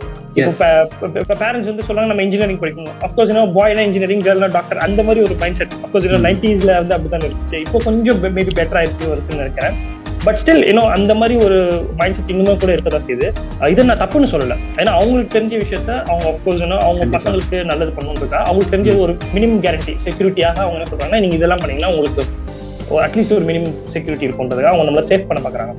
இப்போ 1.19 1.35
பேரண்ட்ஸ் 1.43 1.69
வந்து 1.71 1.85
சொல்றாங்க 1.87 2.09
நம்ம 2.11 2.25
இன்ஜினியரிங் 2.27 2.61
படிக்கணும். 2.63 2.95
அப்கோர்ஸ் 3.07 3.33
என்ன 3.33 3.45
பாய்னா 3.59 3.83
இன்ஜினியரிங் 3.89 4.23
கேர்ள்னா 4.27 4.49
டாக்டர் 4.57 4.81
அந்த 4.87 5.03
மாதிரி 5.09 5.21
ஒரு 5.27 5.37
மைண்ட் 5.43 5.59
செட் 5.59 5.75
அப்கோர்ஸ் 5.83 6.25
நைன்டிஸ்ல 6.27 6.73
வந்து 6.81 6.95
அப்படிதான் 6.97 7.27
இருந்துச்சு. 7.27 7.59
இப்போ 7.67 7.81
கொஞ்சம் 7.87 8.19
மேபி 8.39 8.55
பெட்டரா 8.61 8.81
இருக்கு 8.87 9.11
இருக்குன்னு 9.15 9.43
நினைக்கிறேன். 9.43 9.77
பட் 10.25 10.39
ஸ்டில் 10.41 10.63
இன்னும் 10.69 10.89
அந்த 10.95 11.11
மாதிரி 11.19 11.35
ஒரு 11.45 11.57
மைண்ட் 11.99 12.17
செட் 12.17 12.31
இன்னுமே 12.33 12.55
கூட 12.63 12.71
இருக்கதான் 12.75 13.05
செய்யுது. 13.09 13.27
இதை 13.73 13.85
நான் 13.89 14.01
தப்புன்னு 14.03 14.31
சொல்லல. 14.33 14.57
ஏன்னா 14.79 14.91
அவங்களுக்கு 14.97 15.35
தெரிஞ்ச 15.37 15.53
விஷயத்த 15.63 15.91
அவங்க 16.09 16.25
அப்கோர்ஸ் 16.33 16.65
அவங்க 16.87 17.05
பசங்களுக்கு 17.17 17.59
நல்லது 17.71 17.93
பண்ணணுன்றதா 17.99 18.41
அவங்களுக்கு 18.47 18.75
தெரிஞ்ச 18.75 18.97
ஒரு 19.05 19.15
மினிமம் 19.35 19.63
கேரண்டி 19.67 19.95
செக்யூரிட்டியாக 20.07 20.59
அவங்க 20.65 20.77
என்ன 20.79 20.89
சொல்றாங்க 20.93 21.21
நீங்க 21.25 21.37
இதெல்லாம் 21.41 21.63
பண்ணீங்கன்னா 21.63 21.93
உங்களுக்கு 21.95 22.25
அட்லீஸ்ட் 22.97 23.35
ஒரு 23.37 23.45
மினிமம் 23.45 23.75
செக்யூரிட்டி 23.89 24.27
இருக்குன்றதுக்காக 24.27 24.71
அவங்க 24.71 24.85
நம்மள 24.89 25.03
சேஃப் 25.09 25.27
பண்ண 25.27 25.41
பாக்குறாங்க 25.43 25.73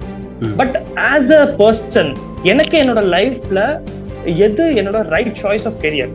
பட் 0.61 0.77
ஆஸ் 1.07 1.33
அ 1.33 1.45
பர்சன் 1.61 2.11
எனக்கு 2.45 2.77
என்னோட 2.83 3.03
லைஃப்ல 3.17 3.61
எது 4.47 4.65
என்னோட 4.81 5.00
ரைட் 5.09 5.37
சாய்ஸ் 5.37 5.67
ஆஃப் 5.67 5.79
கெரியர் 5.85 6.15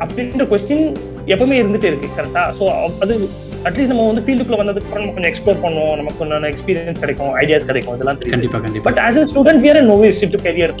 அப்படின்ற 0.00 0.44
கொஸ்டின் 0.48 0.86
எப்பவுமே 1.32 1.56
இருந்துட்டே 1.60 1.88
இருக்கு 1.90 2.16
கரெக்டா 2.18 2.42
ஸோ 2.58 2.64
அது 3.02 3.14
அட்லீஸ்ட் 3.64 3.92
நம்ம 3.92 4.04
வந்து 4.08 4.22
ஃபீல்டுக்குள்ள 4.24 4.58
வந்ததுக்கு 4.60 4.88
அப்புறம் 4.88 5.02
நம்ம 5.02 5.14
கொஞ்சம் 5.14 5.32
எக்ஸ்ப்ளோர் 5.32 5.62
பண்ணுவோம் 5.64 5.96
நமக்கு 5.96 6.18
கொஞ்சம் 6.18 6.48
எக்ஸ்பீரியன்ஸ் 6.50 7.00
கிடைக்கும் 7.00 7.32
ஐடியாஸ் 7.40 7.66
கிடைக்கும் 7.66 7.94
இதெல்லாம் 7.96 8.18
கண்டிப்பா 8.34 8.58
கண்டிப்பா. 8.58 8.86
But 8.88 9.00
as 9.06 9.18
a 9.18 9.24
student 9.30 9.62
we're 9.64 9.80
novice 9.88 10.22
to 10.34 10.40
career 10.46 10.74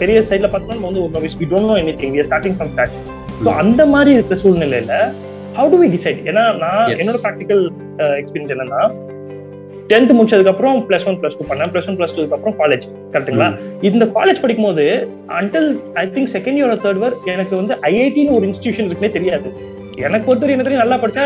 career 0.00 0.28
சைட்ல 0.30 0.48
பார்த்தோம்னா 0.48 0.76
நம்ம 0.78 0.88
வந்து 0.90 1.02
ஒரு 1.02 1.12
novice 1.16 1.36
we 1.40 1.48
don't 1.52 1.70
know 1.72 1.76
anything 2.02 2.16
starting 2.28 2.56
from 2.58 2.72
start 2.74 2.94
so 3.40 3.52
அந்த 3.62 3.82
மாதிரி 3.86 4.12
இருக்கிற 4.16 4.38
சூழ்நிலையில 4.42 4.96
ஹவு 5.56 5.68
டு 5.72 5.78
வி 5.82 5.88
டிசைட் 5.94 6.20
ஏன்னா 6.30 6.44
நான் 6.62 6.88
என்னோட 6.94 7.18
ப்ராக்டிக்கல் 7.24 7.60
எக்ஸ்பீரியன்ஸ் 8.20 8.54
என்னன்னா 8.54 8.80
டென்த் 9.90 10.12
முடிச்சதுக்கு 10.16 10.52
அப்புறம் 10.52 10.76
பிளஸ் 10.88 11.06
ஒன் 11.06 11.18
பிளஸ் 11.20 11.36
டூ 11.38 11.44
பண்ணேன் 11.48 11.70
பிளஸ் 11.72 11.88
ஒன் 11.88 11.96
பிளஸ் 11.98 12.14
டூக்கு 12.16 12.36
அப்புறம் 12.36 12.56
காலேஜ் 12.58 12.84
கரெக்ட்டுங்களா 13.12 13.48
இந்த 13.82 14.04
காலேஜ் 14.16 14.40
படிக்கும் 14.40 14.68
போது 14.68 14.84
until 15.38 15.68
I 15.94 16.04
think 16.06 16.30
second 16.36 16.58
year 16.60 16.82
third 16.84 17.00
year 17.02 17.16
எனக்கு 17.34 17.54
வந்து 17.56 17.74
ஐஐடின்னு 17.90 18.36
ஒரு 18.38 18.46
இன்ஸ்டிடியூஷன் 18.48 18.88
இருக்குன்னே 18.88 19.12
தெரியாது. 19.12 19.50
எனக்கு 20.02 20.26
பொறுத்தவரை 20.26 20.54
என்ன 20.54 20.64
தெரியும் 20.66 20.82
நல்லா 20.82 20.96
படிச்சா 21.02 21.24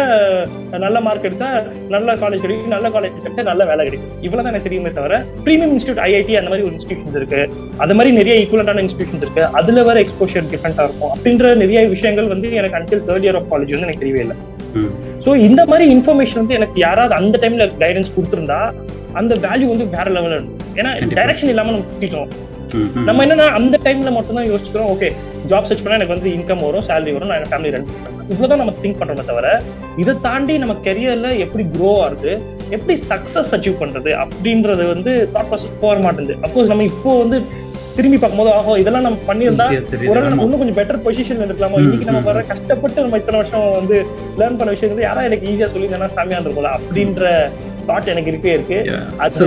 நல்ல 0.85 0.99
மார்க் 1.05 1.27
எடுத்தா 1.29 1.49
நல்ல 1.95 2.15
காலேஜ் 2.23 2.43
கிடைக்கும் 2.45 2.75
நல்ல 2.75 2.87
காலேஜ் 2.95 3.15
கிடைச்சா 3.25 3.45
நல்ல 3.51 3.63
வேலை 3.71 3.85
கிடைக்கும் 3.87 4.13
இவ்வளவுதான் 4.27 4.53
எனக்கு 4.53 4.69
தெரியுமே 4.69 4.91
தவிர 4.99 5.15
பிரீமியம் 5.47 5.73
இன்ஸ்டியூட் 5.75 6.01
ஐஐடி 6.07 6.35
அந்த 6.41 6.51
மாதிரி 6.53 6.67
ஒரு 6.69 6.75
இன்ஸ்டியூஷன்ஸ் 6.77 7.17
இருக்கு 7.21 7.41
அது 7.85 7.97
மாதிரி 7.99 8.13
நிறைய 8.19 8.35
ஈக்குவலண்டான 8.43 8.83
இன்ஸ்டியூஷன்ஸ் 8.87 9.25
இருக்கு 9.27 9.45
அதுல 9.61 9.85
வர 9.89 9.99
எக்ஸ்போஷர் 10.05 10.51
டிஃப்ரெண்டா 10.53 10.85
இருக்கும் 10.89 11.13
அப்படின்ற 11.15 11.55
நிறைய 11.63 11.83
விஷயங்கள் 11.95 12.31
வந்து 12.35 12.51
எனக்கு 12.61 12.79
until 12.81 13.05
third 13.09 13.27
year 13.29 13.39
of 13.41 13.49
college 13.53 13.73
வந்து 13.75 13.89
எனக்கு 13.89 14.05
தெரியவே 14.05 14.23
இல்லை. 14.27 14.37
ஸோ 15.25 15.31
இந்த 15.49 15.61
மாதிரி 15.71 15.87
இன்ஃபர்மேஷன் 15.97 16.41
வந்து 16.43 16.59
எனக்கு 16.61 16.79
யாராவது 16.87 17.15
அந்த 17.21 17.39
டைம்ல 17.45 17.67
கைடன்ஸ் 17.85 18.15
கொடுத்துருந்தா 18.17 18.61
அந்த 19.21 19.35
வேல்யூ 19.47 19.69
வந்து 19.73 19.87
வேற 19.97 20.07
லெவலில் 20.17 20.37
இருக்கும் 20.39 20.61
ஏன்னா. 20.81 20.91
டைரக்ஷன் 21.19 21.53
இல்லாம 21.53 21.73
நம்ம 21.75 21.87
சுத்திட்டோம். 21.93 22.31
நம்ம 23.07 23.19
என்னன்னா 23.25 23.47
அந்த 23.59 23.77
டைம்ல 23.85 24.11
மட்டும் 24.13 24.39
தான் 24.39 24.49
யோசிக்கிறோம் 24.51 24.91
ஓகே 24.91 25.09
ஜாப் 25.47 25.69
சர்ச் 25.69 25.83
பண்ணா 25.83 25.99
எனக்கு 25.99 26.15
வந்து 26.15 26.31
இன்கம் 26.35 26.65
வரும் 26.65 26.87
சேலரி 26.89 27.15
வரும் 27.17 27.33
நான் 27.33 27.51
ஃபேமிலி 27.51 27.73
ரன் 27.75 27.87
பண்ணுவேன் 27.89 28.27
இவ்வளவுதான் 28.29 28.61
நம்ம 28.63 28.75
திங்க் 28.81 28.99
பண்றோமே 29.01 29.25
தவிர 29.27 29.51
இதை 29.99 30.15
தாண்டி 30.25 30.57
நம்ம 30.59 30.77
கெரியர்ல 30.85 31.31
எப்படி 31.45 31.65
க்ரோ 31.75 31.93
ஆகுது 32.03 32.33
எப்படி 32.71 32.95
சக்சஸ் 33.09 33.55
அச்சீவ் 33.57 33.81
பண்றது 33.81 34.13
அப்படின்றது 34.25 34.85
வந்து 34.87 35.13
தாட் 35.35 35.49
ப்ராசஸ் 35.51 35.81
போக 35.81 35.97
மாட்டேங்குது 36.01 36.37
அப்கோர்ஸ் 36.43 36.73
நம்ம 36.73 36.87
இப்போ 36.91 37.13
வந்து 37.19 37.39
திரும்பி 37.97 38.19
பார்க்கும்போது 38.19 38.51
ஆஹோ 38.57 38.73
இதெல்லாம் 38.81 39.07
நம்ம 39.07 39.19
பண்ணியிருந்தா. 39.29 39.65
ஒரு. 40.11 40.21
நம்ம 40.25 40.45
இன்னும் 40.45 40.61
கொஞ்சம் 40.61 40.77
பெட்டர் 40.77 41.01
பொசிஷன்ல 41.05 41.47
இருக்கலாமா 41.47 41.79
இன்னைக்கு 41.79 42.07
நம்ம. 42.09 42.21
வர 42.29 42.43
கஷ்டப்பட்டு 42.51 43.03
நம்ம 43.03 43.19
இத்தனை 43.19 43.39
வருஷம் 43.41 43.65
வந்து 43.73 43.97
லேர்ன் 44.39 44.59
பண்ண 44.59 44.71
விஷயம் 44.75 44.93
வந்து 44.93 45.07
யாரா 45.07 45.25
எனக்கு 45.29 45.49
ஈஸியா 45.51 45.69
சொல்லி 45.73 45.89
சாமியா 46.17 46.37
இருந்திருக்கோம் 46.37 46.77
அப்படின்ற 46.77 47.25
தாட் 47.91 48.11
எனக்கு 48.15 48.31
இருக்கே. 48.33 48.55
இருக்கு. 48.57 48.79
அது 49.25 49.47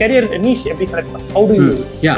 கெரியர் 0.00 0.26
நீஷ் 0.46 0.64
எப்படி 0.72 0.86
select 0.92 1.16
how 1.36 1.56
to 1.60 1.68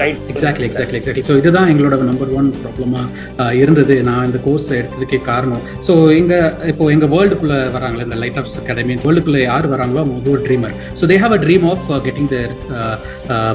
guide? 0.00 0.18
Exactly 0.32 0.66
exactly 0.68 0.99
exactly 1.00 1.25
so 1.28 1.34
இதுதான் 1.42 1.68
எங்களோட 1.73 1.99
நம்பர் 2.11 2.30
ஒன் 2.40 2.49
ப்ராப்ளமாக 2.62 3.49
இருந்தது. 3.62 3.96
நான் 4.11 4.26
இந்த 4.28 4.38
கோர்ஸ் 4.46 4.68
எடுத்ததுக்கே 4.80 5.20
காரணம். 5.30 5.62
ஸோ 5.88 5.94
எங்க 6.20 6.34
இப்போ 6.73 6.84
எங்க 6.94 7.06
வேர்ல்டுக்குள்ள 7.14 7.56
வராங்களே 7.76 8.06
இந்த 8.08 8.18
லைட் 8.23 8.38
ஆஃப்ஸ் 8.42 8.56
அகாடமி 8.62 8.96
வேர்ல்டுக்குள்ள 9.06 9.40
யார் 9.50 9.68
வராங்களோ 9.75 10.00
அவங்க 10.04 10.32
ஒரு 10.37 10.42
dreamer 10.49 10.75
so 11.00 11.06
they 11.12 11.18
have 11.25 11.34
a 11.38 11.40
dream 11.46 11.66
of 11.73 11.87
getting 12.06 12.30
their 12.34 12.52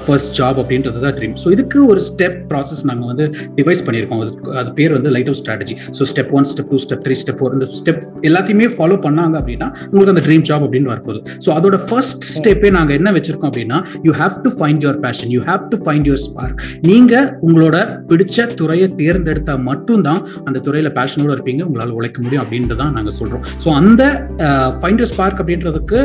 first 0.07 0.33
job 0.39 0.59
அப்படின்றது 0.63 1.03
தான் 1.05 1.15
ட்ரீம் 1.19 1.35
ஸோ 1.43 1.49
இதுக்கு 1.57 1.79
ஒரு 1.93 2.03
ஸ்டெப் 2.09 2.39
ப்ராசஸ் 2.51 2.83
நாங்கள் 2.91 3.09
வந்து 3.11 3.27
டிவைஸ் 3.59 3.83
பண்ணியிருக்கோம். 3.87 4.23
அது 4.61 4.71
பேர் 4.79 4.95
வந்து 4.97 5.09
light 5.17 5.31
of 5.33 5.39
strategy 5.41 5.77
so 5.99 6.09
step 6.11 6.31
one 6.39 6.47
step 6.51 6.71
two 6.73 6.79
step 6.85 7.03
three 7.07 7.17
step 7.23 7.39
four 7.41 7.55
இந்த 7.57 7.69
ஸ்டெப் 7.79 8.01
எல்லாத்தையுமே 8.29 8.69
ஃபாலோ 8.77 8.97
பண்ணாங்க 9.07 9.35
அப்படின்னா 9.41 9.69
உங்களுக்கு 9.91 10.13
அந்த 10.15 10.23
ட்ரீம் 10.27 10.45
ஜாப் 10.49 10.65
அப்படின்னு 10.67 10.91
வரப்போகுது. 10.93 11.21
ஸோ 11.45 11.51
அதோட 11.57 11.77
ஃபர்ஸ்ட் 11.89 12.25
ஸ்டெப்பே 12.33 12.69
நாங்கள் 12.77 12.97
என்ன 12.99 13.09
வச்சிருக்கோம் 13.15 13.49
அப்படின்னா 13.51 13.77
you 14.07 14.13
have 14.21 14.35
to 14.45 14.51
find 14.57 14.83
your 14.85 14.99
passion 15.05 15.31
you 15.35 15.41
have 15.49 15.63
to 15.73 15.79
find 15.83 16.07
your 16.09 16.23
spark 16.27 16.59
நீங்க 16.89 17.13
உங்களோட 17.47 17.77
பிடிச்ச 18.09 18.47
துறையை 18.59 18.87
தேர்ந்தெடுத்தா 19.01 19.55
மட்டும்தான் 19.69 20.21
அந்த 20.47 20.57
துறையில 20.67 20.91
பேஷனோட 20.97 21.31
இருப்பீங்க 21.37 21.63
உங்களால் 21.67 21.95
உழைக்க 21.99 22.17
முடியும் 22.25 22.43
அப்படின்றது 22.43 22.79
தான் 22.81 22.93
நாங்க 22.97 23.11
சொல்றோம். 23.19 23.43
ஸோ 23.63 23.67
அந்த 23.79 24.03
ஃபைண்ட் 24.81 25.01
யுவர் 25.01 25.11
ஸ்பார்க் 25.13 25.39
அப்படின்றதுக்கு 25.41 25.99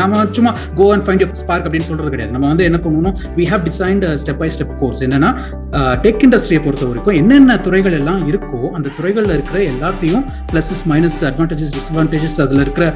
நம்ம 0.00 0.22
சும்மா 0.38 0.52
go 0.80 0.86
and 0.94 1.04
find 1.06 1.22
your 1.24 1.40
spark 1.42 1.66
அப்படின்னு 1.66 1.88
சொல்றது 1.90 2.12
கிடையாது. 2.14 2.32
நம்ம 2.36 2.46
வந்து 2.52 2.66
என்ன 2.68 2.80
பண்ணணும் 2.84 3.16
we 3.38 3.46
have 3.52 3.64
designed 3.70 4.04
step 4.22 4.40
by 4.42 4.48
step 4.56 4.74
course 4.82 5.02
என்னன்னா 5.06 5.30
டெக் 6.06 6.22
இண்டஸ்ட்ரியை 6.28 6.60
பொறுத்த 6.66 6.90
வரைக்கும் 6.90 7.18
என்னென்ன 7.22 7.58
துறைகள் 7.66 7.96
எல்லாம் 8.00 8.22
இருக்கோ 8.30 8.60
அந்த 8.76 8.88
துறைகளில் 8.98 9.34
இருக்கிற 9.36 9.58
எல்லாத்தையும் 9.72 10.24
பிளஸஸ் 10.52 10.84
மைனஸ் 10.92 11.18
அட்வான்டேஜஸ் 11.30 11.74
டிஸ்அட்வான்டேஜஸ் 11.76 12.38
அதில் 12.46 12.62
இருக்கிற 12.66 12.86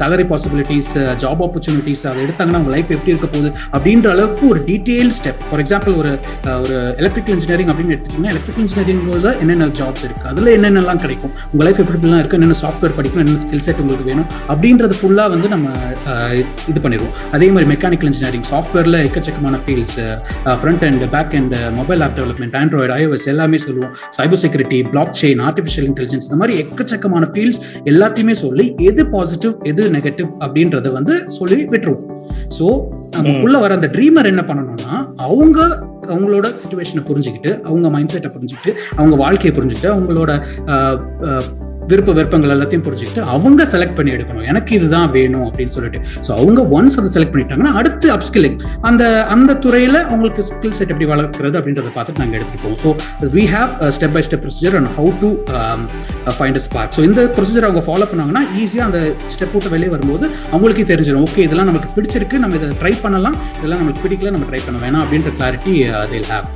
salary 0.00 0.26
possibilities 0.32 0.92
job 1.24 1.42
opportunity 1.46 1.78
opportunities 1.80 2.06
அதை 2.10 2.20
எடுத்தாங்கன்னா 2.26 2.58
அவங்க 2.58 2.72
லைஃப் 2.76 2.90
எப்படி 2.96 3.12
இருக்க 3.14 3.28
போகுது 3.34 3.50
அப்படின்ற 3.76 4.08
அளவுக்கு 4.14 4.44
ஒரு 4.52 4.60
டீட்டெயில் 4.68 5.10
ஸ்டெப் 5.18 5.40
ஃபார் 5.48 5.62
எக்ஸாம்பிள் 5.64 5.94
ஒரு 6.00 6.12
ஒரு 6.62 6.76
எலக்ட்ரிக்கல் 7.02 7.34
இன்ஜினியரிங் 7.38 7.70
அப்படின்னு 7.72 7.94
எடுத்துக்கிட்டீங்கன்னா 7.96 8.32
எலக்ட்ரிக்கல் 8.34 8.64
இன்ஜினியரிங்ல 8.66 9.32
என்னென்ன 9.42 9.68
ஜாப்ஸ் 9.80 10.04
இருக்கு? 10.06 10.26
அதுல 10.32 10.54
என்னென்னலாம் 10.58 11.02
கிடைக்கும்? 11.04 11.32
உங்க 11.52 11.62
லைஃப் 11.66 11.80
எப்படி 11.82 11.96
எப்படிலாம் 11.98 12.22
இருக்கு? 12.22 12.38
என்னென்ன 12.38 12.58
சாஃப்ட்வேர் 12.64 12.96
படிக்கணும்? 12.98 13.22
என்னென்ன 13.24 13.42
ஸ்கில் 13.46 13.64
செட் 13.66 13.80
உங்களுக்கு 13.84 14.08
வேணும்? 14.10 14.28
அப்படின்றது 14.54 14.96
ஃபுல்லா 15.00 15.26
வந்து 15.34 15.50
நம்ம 15.54 15.70
இது 16.70 16.78
பண்ணிடுவோம். 16.84 17.14
அதே 17.36 17.48
மாதிரி 17.54 17.68
மெக்கானிக்கல் 17.72 18.10
இன்ஜினியரிங் 18.12 18.46
சாஃப்ட்வேர்ல 18.52 18.98
எக்கச்சக்கமான 19.08 19.60
fields 19.66 19.98
front 20.60 20.84
and 20.90 21.04
back 21.16 21.34
and 21.40 21.56
mobile 21.80 22.02
app 22.06 22.16
development 22.20 22.56
Android 22.62 22.94
iOS 23.00 23.28
எல்லாமே 23.34 23.60
சொல்லுவோம். 23.66 23.94
Cyber 24.18 24.42
security 24.44 24.80
blockchain 25.22 25.42
artificial 25.48 25.88
intelligence 25.90 26.28
இந்த 26.28 26.38
மாதிரி 26.42 26.56
எக்கச்சக்கமான 26.64 27.30
ஃபீல்ட்ஸ் 27.34 27.60
எல்லாத்தையுமே 27.92 28.36
சொல்லி 28.44 28.66
எது 28.90 29.02
பாசிட்டிவ் 29.14 29.54
எது 29.72 29.82
நெகட்டிவ் 29.96 30.28
அப்படின்றத 30.46 30.88
வந்து 30.98 31.14
சொல்லி 31.38 31.59
விட்டுருவோம் 31.66 32.06
ஸோ 32.58 32.66
நமக்குள்ள 33.10 33.58
வர 33.58 33.74
அந்த 33.74 33.86
ட்ரீமர் 33.86 34.26
என்ன 34.26 34.42
பண்ணணும்னா 34.48 34.92
அவங்க 35.16 35.60
அவங்களோட 36.08 36.46
சுச்சுவேஷனை 36.60 37.02
புரிஞ்சுக்கிட்டு 37.06 37.50
அவங்க 37.60 37.90
மைண்ட் 37.90 38.08
செட்டை 38.08 38.30
புரிஞ்சுக்கிட்டு 38.36 38.72
அவங்க 38.96 39.16
வாழ்க்கையை 39.16 39.52
புரிஞ்சுக்கிட்டு 39.58 39.92
அவங்களோட 39.92 40.32
விருப்ப 41.92 42.14
விருப்பங்கள் 42.18 42.52
எல்லாத்தையும் 42.56 42.84
புரிஞ்சுக்கிட்டு 42.86 43.22
அவங்க 43.34 43.66
செலக்ட் 43.74 43.96
பண்ணி 43.98 44.10
எடுக்கணும். 44.16 44.46
எனக்கு 44.52 44.72
இதுதான் 44.78 45.08
வேணும் 45.16 45.46
அப்படின்னு 45.48 45.74
சொல்லிட்டு. 45.76 46.00
ஸோ 46.26 46.30
அவங்க 46.40 46.60
ஒன்ஸ் 46.78 46.98
அதை 47.02 47.10
செலக்ட் 47.16 47.34
பண்ணிட்டாங்கன்னா 47.34 47.74
அடுத்து 47.80 48.08
அப்ஸ்கில்லிங் 48.16 48.58
அந்த 48.90 49.04
அந்த 49.34 49.58
துறையில 49.66 49.96
அவங்களுக்கு 50.10 50.44
ஸ்கில் 50.50 50.76
செட் 50.80 50.92
எப்படி 50.94 51.08
வளர்க்குறது 51.12 51.58
அப்படின்றத 51.60 51.92
பார்த்துட்டு 51.96 52.22
நாங்கள் 52.24 52.38
எடுத்துருப்போம் 52.40 52.76
so 52.84 53.30
we 53.36 53.44
have 53.54 53.70
step 53.98 54.16
by 54.18 54.24
step 54.28 54.44
procedure 54.46 54.76
and 54.80 54.92
how 54.98 55.12
to 55.22 55.30
find 56.38 56.60
a 56.60 56.64
spark 56.68 56.94
so 56.98 57.02
இந்த 57.10 57.22
ப்ரொசீஜர் 57.38 57.68
அவங்க 57.70 57.84
ஃபாலோ 57.88 58.08
பண்ணாங்கன்னா 58.12 58.44
ஈஸியாக 58.62 58.88
அந்த 58.90 59.00
ஸ்டெப் 59.34 59.54
விட்டு 59.56 59.74
வெளியே 59.76 59.92
வரும்போது 59.96 60.24
அவங்களுக்கே 60.52 60.86
தெரிஞ்சிடும் 60.92 61.24
ஓகே 61.26 61.44
இதெல்லாம் 61.48 61.70
நமக்கு 61.72 61.88
பிடிச்சிருக்கு. 61.96 62.36
நம்ம 62.42 62.56
இதை 62.58 62.68
ட்ரை 62.82 62.92
பண்ணலாம். 63.04 63.36
இதெல்லாம் 63.58 63.82
நமக்கு 63.82 64.02
பிடிக்கல. 64.04 64.32
நம்ம 64.34 64.46
ட்ரை 64.50 64.60
பண்ண 64.66 64.78
வேணாம் 64.84 65.02
அப்படின்ற 65.04 65.30
கிளாரிட்டி 65.38 65.72
அதில் 66.02 66.28
have 66.32 66.48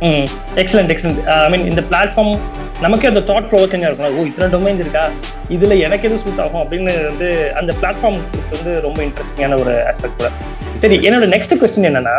excellent 0.00 0.90
excellent 0.94 1.24
I 1.24 1.48
mean 1.50 1.66
இந்த 1.66 1.82
பிளாட்ஃபார்ம் 1.90 2.38
நமக்கே 2.80 3.06
அந்த 3.06 3.20
தாட் 3.20 3.48
ப்ரோவக்கிங்காக 3.50 3.88
இருக்கும் 3.90 4.18
ஓ 4.18 4.24
இத்தனை 4.24 4.48
டொமைன்ஸ் 4.54 4.78
இருக்கா? 4.78 5.08
இதுல 5.48 5.78
எனக்கு 5.78 6.08
எது 6.08 6.18
சூட் 6.18 6.40
ஆகும்? 6.40 6.62
அப்படின்னு 6.62 7.06
வந்து 7.06 7.52
அந்த 7.54 7.74
பிளாட்ஃபார்ம் 7.80 8.18
வந்து 8.50 8.80
ரொம்ப 8.80 9.02
இன்ட்ரெஸ்டிங்கான 9.02 9.58
ஒரு 9.58 9.72
ஆஸ்பெக்ட் 9.90 10.18
கூட. 10.18 10.30
சரி 10.78 10.98
என்னோட 10.98 11.26
நெக்ஸ்ட் 11.34 11.58
கொஸ்டின் 11.60 11.88
என்னன்னா. 11.90 12.16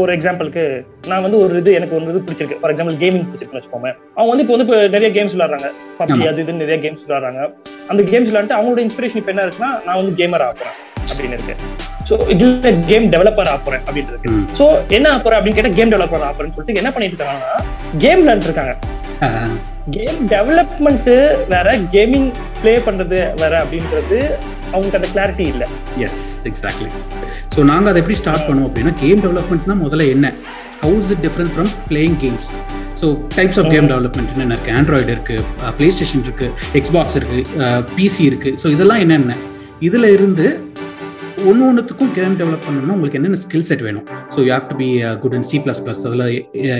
ஒரு 0.00 0.10
எக்ஸாம்பிளுக்கு 0.16 0.64
நான் 1.10 1.24
வந்து 1.24 1.38
ஒரு 1.44 1.54
இது 1.60 1.70
எனக்கு 1.78 1.94
ஒரு 1.98 2.10
இது 2.12 2.20
பிடிச்சிருக்கு. 2.26 2.58
ஃபார் 2.60 2.72
எக்ஸாம்பிள் 2.72 2.96
கேமிங் 3.02 3.26
பிடிச்சிருக்குன்னு 3.28 3.60
வச்சுக்கோங்க 3.60 3.90
அவங்க 4.16 4.30
வந்து 4.32 4.44
இப்போ 4.44 4.54
வந்து 4.56 4.66
இப்போ 4.66 4.78
நிறைய 4.96 5.10
கேம்ஸ் 5.16 5.34
விளாடுறாங்க 5.36 5.68
பப்ஜி. 5.98 6.26
அது 6.32 6.42
இது 6.44 6.60
நிறைய 6.64 6.78
கேம்ஸ் 6.84 7.04
விளாடுறாங்க 7.06 7.40
அந்த 7.92 8.02
கேம்ஸ் 8.12 8.30
விளாண்டுட்டு 8.30 8.58
அவங்களோட 8.58 8.82
இன்ஸ்பிரேஷன் 8.86 9.20
இப்போ 9.22 9.32
என்ன 9.34 9.44
இருக்குன்னா 9.46 9.70
நான் 9.86 10.00
வந்து 10.00 10.14
கேமர் 10.20 10.46
ஆகுறேன் 10.48 10.76
அப்படின்னு 11.10 11.36
இருக்கு. 11.38 11.56
ஸோ 12.08 12.16
இதுல 12.34 12.70
கேம் 12.90 13.06
டெவலப்பர் 13.14 13.50
ஆகுறேன் 13.54 13.82
அப்படின்னு 13.86 14.12
இருக்கு. 14.12 14.30
சோ 14.58 14.64
என்ன 14.96 15.06
ஆப்போற 15.14 15.34
அப்படின்னு 15.38 15.58
கேட்டா 15.58 15.72
கேம் 15.78 15.92
டெவலப்பர் 15.94 16.28
ஆப்பர்னு 16.28 16.54
சொல்லிட்டு 16.58 16.80
என்ன 16.82 16.92
பண்ணிட்டு 16.94 17.16
இருக்காங்கன்னா 17.16 17.58
கேம் 18.04 18.22
விளையாண்டு 18.22 18.48
இருக்காங்க 18.50 18.74
கேம் 19.96 20.20
டெவலப்மெண்ட் 20.32 21.10
வேற 21.52 21.68
கேமிங் 21.94 22.30
ப்ளே 22.60 22.74
பண்றது 22.86 23.18
வேற 23.42 23.52
அப்படின்றது 23.64 24.18
அவங்களுக்கு 24.72 24.98
அந்த 25.00 25.10
கிளாரிட்டி 25.12 25.46
இல்ல. 25.48 25.64
எஸ் 26.00 26.20
எக்ஸாக்ட்லி 26.44 26.88
ஸோ 27.54 27.64
நாங்கள் 27.64 27.90
அதை 27.92 28.00
எப்படி 28.00 28.18
ஸ்டார்ட் 28.18 28.46
பண்ணுவோம் 28.48 28.68
அப்படின்னா 28.68 28.94
கேம் 29.00 29.22
டெவலப்மெண்ட்னா 29.22 29.76
முதல்ல 29.82 30.06
என்ன? 30.10 30.26
How's 30.82 31.08
it 31.10 31.22
different 31.22 31.52
from 31.54 31.70
playing 31.88 32.16
games 32.20 32.50
so 33.00 33.06
types 33.36 33.58
of 33.60 33.70
game 33.70 33.88
development 33.88 34.30
என்னென்ன 34.34 34.54
இருக்குது 34.54 34.76
ஆண்ட்ராய்டு 34.76 35.12
இருக்குது 35.16 35.44
ப்ளே 35.76 35.88
ஸ்டேஷன் 35.90 36.24
இருக்குது 36.24 36.50
எக்ஸ்பாக்ஸ் 36.74 37.16
இருக்குது 37.18 37.44
பிசி 37.96 38.24
இருக்குது 38.30 38.56
ஸோ 38.62 38.68
இதெல்லாம் 38.68 39.00
என்னென்ன? 39.00 39.34
இதில் 39.80 40.08
இருந்து 40.12 40.46
ஒன்று 41.46 41.62
ஒன்றுத்துக்கும் 41.66 42.10
கேம் 42.16 42.34
டெவலப் 42.38 42.64
பண்ணணும்னா 42.66 42.94
உங்களுக்கு 42.96 43.18
என்னென்ன 43.18 43.38
ஸ்கில் 43.42 43.66
செட் 43.68 43.82
வேணும்? 43.86 44.04
So 44.34 44.38
you 44.46 44.50
have 44.54 44.66
to 44.70 44.76
be 44.80 44.88
good 45.22 45.34
in 45.38 45.46
C 45.50 45.56
plus 45.64 45.80
plus 45.84 46.02
அதில் 46.08 46.24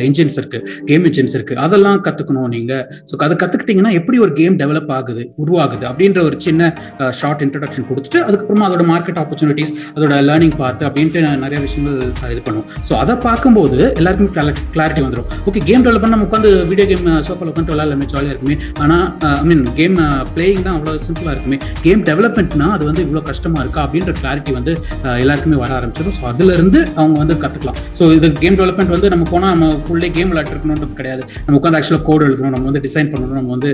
இன்ஜின்ஸ் 0.06 0.36
இருக்கு 0.40 0.58
கேம் 0.88 1.04
இன்ஜின்ஸ் 1.08 1.34
இருக்கு 1.38 1.54
அதெல்லாம் 1.64 1.98
கற்றுக்கணும் 2.06 2.48
நீங்கள் 2.54 2.82
ஸோ 3.10 3.16
அதை 3.26 3.36
கற்றுக்கிட்டிங்கன்னா 3.42 3.92
எப்படி 4.00 4.18
ஒரு 4.24 4.32
கேம் 4.40 4.56
டெவலப் 4.62 4.90
ஆகுது 4.96 5.22
உருவாகுது 5.42 5.84
அப்படின்ற 5.90 6.20
ஒரு 6.28 6.36
சின்ன 6.46 6.62
uh, 7.00 7.10
ஷார்ட் 7.20 7.42
இன்ட்ரடக்ஷன் 7.46 7.86
கொடுத்துட்டு 7.90 8.20
அதுக்கப்புறமா 8.26 8.66
அதோட 8.68 8.86
மார்க்கெட் 8.92 9.20
ஆப்பர்ச்சுனிட்டிஸ் 9.22 9.72
அதோட 9.96 10.16
லேர்னிங் 10.28 10.56
பார்த்து 10.62 10.86
அப்படின்ட்டு 10.88 11.22
நிறைய 11.44 11.60
விஷயங்கள் 11.66 11.98
இது 12.34 12.42
பண்ணுவோம் 12.48 12.68
ஸோ 12.90 12.94
அதை 13.02 13.16
பார்க்கும்போது 13.26 13.78
எல்லாருக்கும் 14.00 14.32
கிளாரிட்டி 14.74 15.04
வந்துடும் 15.06 15.28
ஓகே 15.48 15.62
கேம் 15.70 15.84
டெவலப் 15.86 16.08
நம்ம 16.14 16.28
உட்காந்து 16.28 16.52
வீடியோ 16.72 16.88
கேம் 16.92 17.06
சோஃபாவில் 17.28 17.46
uh, 17.46 17.52
உட்காந்து 17.52 17.74
விளையாடலாமே 17.74 18.08
ஜாலியாக 18.14 18.34
இருக்குமே. 18.34 18.58
ஆனால் 18.82 19.06
ஐ 19.34 19.46
மீன் 19.50 19.64
கேம் 19.80 19.96
பிளேயிங் 20.34 20.64
தான் 20.66 20.76
அவ்வளோ 20.78 20.96
சிம்பிளாக 21.08 21.34
இருக்குமே. 21.36 21.60
கேம் 21.86 22.04
டெவலப்மெண்ட்னா 22.10 22.68
அது 22.76 22.84
வந்து 22.90 23.04
இவ்வளோ 23.06 23.24
கஷ்டமாக 23.30 23.64
இருக்கா 23.64 23.82
அப்படின்ற 23.86 24.12
கிளாரிட்டி 24.20 24.47
வந்து 24.54 24.72
அஹ், 25.02 25.18
எல்லாருக்குமே 25.20 25.58
வர 25.58 25.72
ஆரம்பிச்சிடும். 25.76 26.16
ஸோ 26.16 26.24
அதுலேருந்து 26.30 26.80
அவங்க 26.96 27.16
வந்து 27.18 27.36
கற்றுக்கலாம் 27.42 27.78
ஸோ 27.92 28.06
இது 28.14 28.32
கேம் 28.40 28.58
டெவலப்மெண்ட் 28.58 28.94
வந்து 28.94 29.10
நம்ம 29.10 29.26
போனால் 29.30 29.52
நம்ம 29.54 29.68
ஃபுல்லே 29.84 30.10
கேம் 30.10 30.30
விளையாட்டுருக்கணுன்றது 30.32 30.94
கிடையாது. 30.94 31.22
நம்ம 31.40 31.58
உட்காந்து 31.58 31.78
ஆக்சுவலாக 31.78 32.04
கோட் 32.04 32.26
எழுதணும் 32.26 32.54
நம்ம 32.54 32.66
வந்து 32.66 32.82
டிசைன் 32.84 33.10
பண்ணணும் 33.12 33.38
நம்ம 33.38 33.52
வந்து 33.56 33.70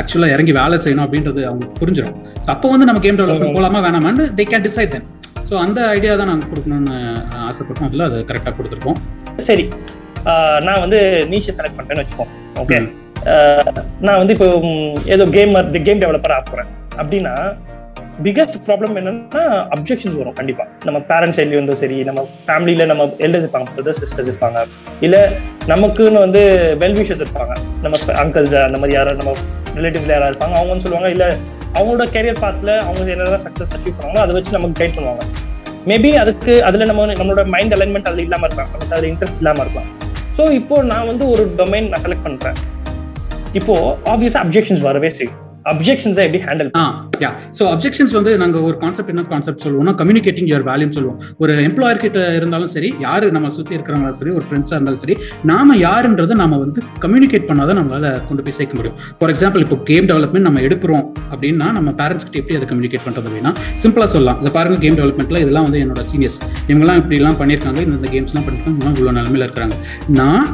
ஆக்சுவலாக 0.00 0.34
இறங்கி 0.36 0.54
வேலை 0.58 0.78
செய்யணும் 0.84 1.06
அப்படின்றது 1.06 1.42
அவங்களுக்கு 1.48 1.80
புரிஞ்சிடும். 1.80 2.16
ஸோ 2.38 2.50
அப்போ 2.50 2.68
வந்து 2.74 2.88
நம்ம 2.88 3.02
கேம் 3.04 3.20
டெவலப்மெண்ட் 3.20 3.56
போகலாமா 3.56 3.80
வேணாமான்னு 3.86 4.26
they 4.38 4.46
can 4.48 4.66
decide 4.66 4.92
then 4.94 5.06
so 5.48 5.56
அந்த 5.62 5.80
ஐடியா 5.92 6.14
தான் 6.16 6.30
நாங்கள் 6.30 6.50
கொடுக்கணும்னு 6.50 6.96
ஆசைப்பட்டோம். 7.46 7.86
அதில் 7.86 8.06
அதை 8.06 8.18
கரெக்டாக 8.28 8.54
கொடுத்துருக்கோம். 8.56 8.98
சரி. 9.42 9.64
நான் 10.66 10.82
வந்து 10.82 10.98
நீஷை 11.30 11.52
செலக்ட் 11.52 11.76
பண்ணிட்டேன்னு 11.76 12.02
வச்சுப்போம் 12.02 12.32
ஓகே. 12.58 12.78
நான் 14.06 14.18
வந்து 14.18 14.34
இப்போ 14.34 14.48
ஏதோ 15.14 15.24
கேமர் 15.34 15.68
கேம் 15.86 16.02
டெவலப்பர் 16.02 16.34
ஆக்குறேன் 16.36 16.68
அப்படின்னா 16.98 17.32
பிகஸ்ட் 18.26 18.56
ப்ராப்ளம் 18.66 18.94
என்னன்னா 19.00 19.42
அப்ஜெக்ஷன்ஸ் 19.74 20.16
வரும் 20.20 20.36
கண்டிப்பா. 20.38 20.64
நம்ம 20.86 20.98
பேரண்ட்ஸ் 21.10 21.36
சைட்லயும் 21.38 21.58
இருந்தும் 21.58 21.80
சரி 21.82 21.96
நம்ம 22.08 22.20
ஃபேமிலியில 22.46 22.86
நம்ம 22.90 23.04
எல்டர்ஸ் 23.24 23.44
இருப்பாங்க 23.44 23.68
பிரதர் 23.74 23.98
சிஸ்டர்ஸ் 24.00 24.30
இருப்பாங்க. 24.30 24.60
இல்ல 25.06 25.16
நமக்குன்னு 25.72 26.24
வந்து 26.24 26.42
வெல்விஷர்ஸ் 26.82 27.22
இருப்பாங்க. 27.24 27.54
நம்ம 27.84 27.96
அங்கிள்ஸ் 28.22 28.56
அந்த 28.66 28.80
மாதிரி 28.82 28.96
யாராவது 28.98 29.20
நம்ம 29.22 29.34
ரிலேட்டிவ்ல 29.78 30.14
யாராவது 30.16 30.32
இருப்பாங்க 30.32 30.56
அவங்க 30.58 30.72
வந்து 30.72 30.86
சொல்லுவாங்க. 30.86 31.10
இல்ல 31.16 31.26
அவங்களோட 31.76 32.06
கேரியர் 32.16 32.42
பாத்துல 32.44 32.70
அவங்க 32.88 33.08
என்னதான் 33.16 33.44
சக்சஸ் 33.46 33.72
அச்சீவ் 33.76 33.96
பண்ணுவாங்க 33.96 34.20
அதை 34.26 34.34
வச்சு 34.38 34.56
நமக்கு 34.58 34.80
கைட் 34.82 34.96
பண்ணுவாங்க. 34.98 35.24
மேபி 35.90 36.12
அதுக்கு 36.22 36.54
அதுல 36.68 36.86
நம்ம 36.92 37.10
நம்மளோட 37.20 37.44
மைண்ட் 37.56 37.74
அலைன்மெண்ட் 37.78 38.08
அதுல 38.10 38.24
இல்லாம 38.28 38.46
இருப்பாங்க 38.48 38.72
நமக்கு 38.76 38.94
அதுல 38.96 39.10
இன்ட்ரெஸ்ட் 39.12 39.42
இல்லாம 39.42 39.64
இருக்கலாம். 39.64 39.90
ஸோ 40.38 40.44
இப்போ 40.60 40.76
நான் 40.92 41.10
வந்து 41.12 41.26
ஒரு 41.34 41.44
டொமைன் 41.60 41.92
நான் 41.92 42.04
செலக்ட் 42.06 42.26
பண்றேன். 42.28 42.58
இப்போ 43.60 43.76
ஆப்வியஸா 44.14 44.40
அப்ஜெக்ஷன்ஸ் 44.46 44.88
வரவே 44.88 45.10
செய்யும். 45.20 45.38
அப்ஜெக்ஷன்ஸை 45.72 46.22
எப்படி 46.26 46.40
handle 46.48 46.70
ah 46.80 46.84
yeah 47.22 47.30
so 47.58 47.62
objections 47.74 48.14
வந்து 48.18 48.32
நாங்கள் 48.42 48.64
ஒரு 48.68 48.76
கான்செப்ட் 48.82 49.12
என்ன 49.14 49.24
கான்செப்ட் 49.32 49.62
சொல்லுவோம்னா 49.64 49.94
கம்யூனிகேட்டிங் 50.00 50.48
யுவர் 50.50 50.66
வேல்யூன்னு 50.70 50.96
சொல்லுவோம். 50.98 51.18
ஒரு 51.42 51.54
எம்ப்ளாயர் 51.68 52.02
கிட்ட 52.04 52.20
இருந்தாலும் 52.38 52.70
சரி 52.74 52.90
யார் 53.06 53.26
நம்ம 53.36 53.50
சுற்றி 53.56 53.74
இருக்கிறவங்களும் 53.76 54.18
சரி 54.20 54.32
ஒரு 54.38 54.44
ஃப்ரெண்ட்ஸாக 54.48 54.78
இருந்தாலும் 54.78 55.02
சரி 55.04 55.16
நாம 55.52 55.76
யாருன்றதை 55.86 56.36
நாம 56.42 56.58
வந்து 56.64 56.82
கம்யூனிகேட் 57.04 57.48
பண்ணாதான் 57.50 57.78
நம்மளால 57.80 58.12
கொண்டு 58.28 58.44
போய் 58.46 58.56
சேர்க்க 58.58 58.78
முடியும். 58.80 58.96
ஃபார் 59.18 59.32
எக்ஸாம்பிள் 59.34 59.64
இப்போ 59.66 59.78
கேம் 59.90 60.08
டெவலப்மெண்ட் 60.12 60.48
நம்ம 60.48 60.62
எடுக்கிறோம் 60.68 61.04
அப்படின்னா 61.32 61.68
நம்ம 61.78 61.90
பேரண்ட்ஸ் 62.02 62.28
கிட்ட 62.28 62.42
எப்படி 62.42 62.58
அதை 62.60 62.68
கம்யூனிகேட் 62.72 63.04
பண்ணுறது 63.06 63.28
அப்படின்னா 63.30 63.52
சிம்பிளாக 63.84 64.10
சொல்லலாம். 64.14 64.38
இந்த 64.42 64.52
பாருங்க 64.58 64.78
கேம் 64.86 64.98
டெவலப்மெண்ட்ல 65.00 65.42
இதெல்லாம் 65.44 65.68
வந்து 65.68 65.82
என்னோட 65.84 66.04
சீனியர்ஸ் 66.12 66.38
இவங்கெல்லாம் 66.70 67.02
இப்படிலாம் 67.02 67.38
பண்ணியிருக்காங்க 67.42 67.82
இந்த 67.88 68.10
கேம்ஸ்லாம் 68.16 68.46
பண்ணியிருக்காங்க 68.46 68.96
இவ்வளோ 68.98 69.14
நிலமையில 69.20 69.46
இருக்கிறாங்க. 69.48 69.76
நான் 70.20 70.46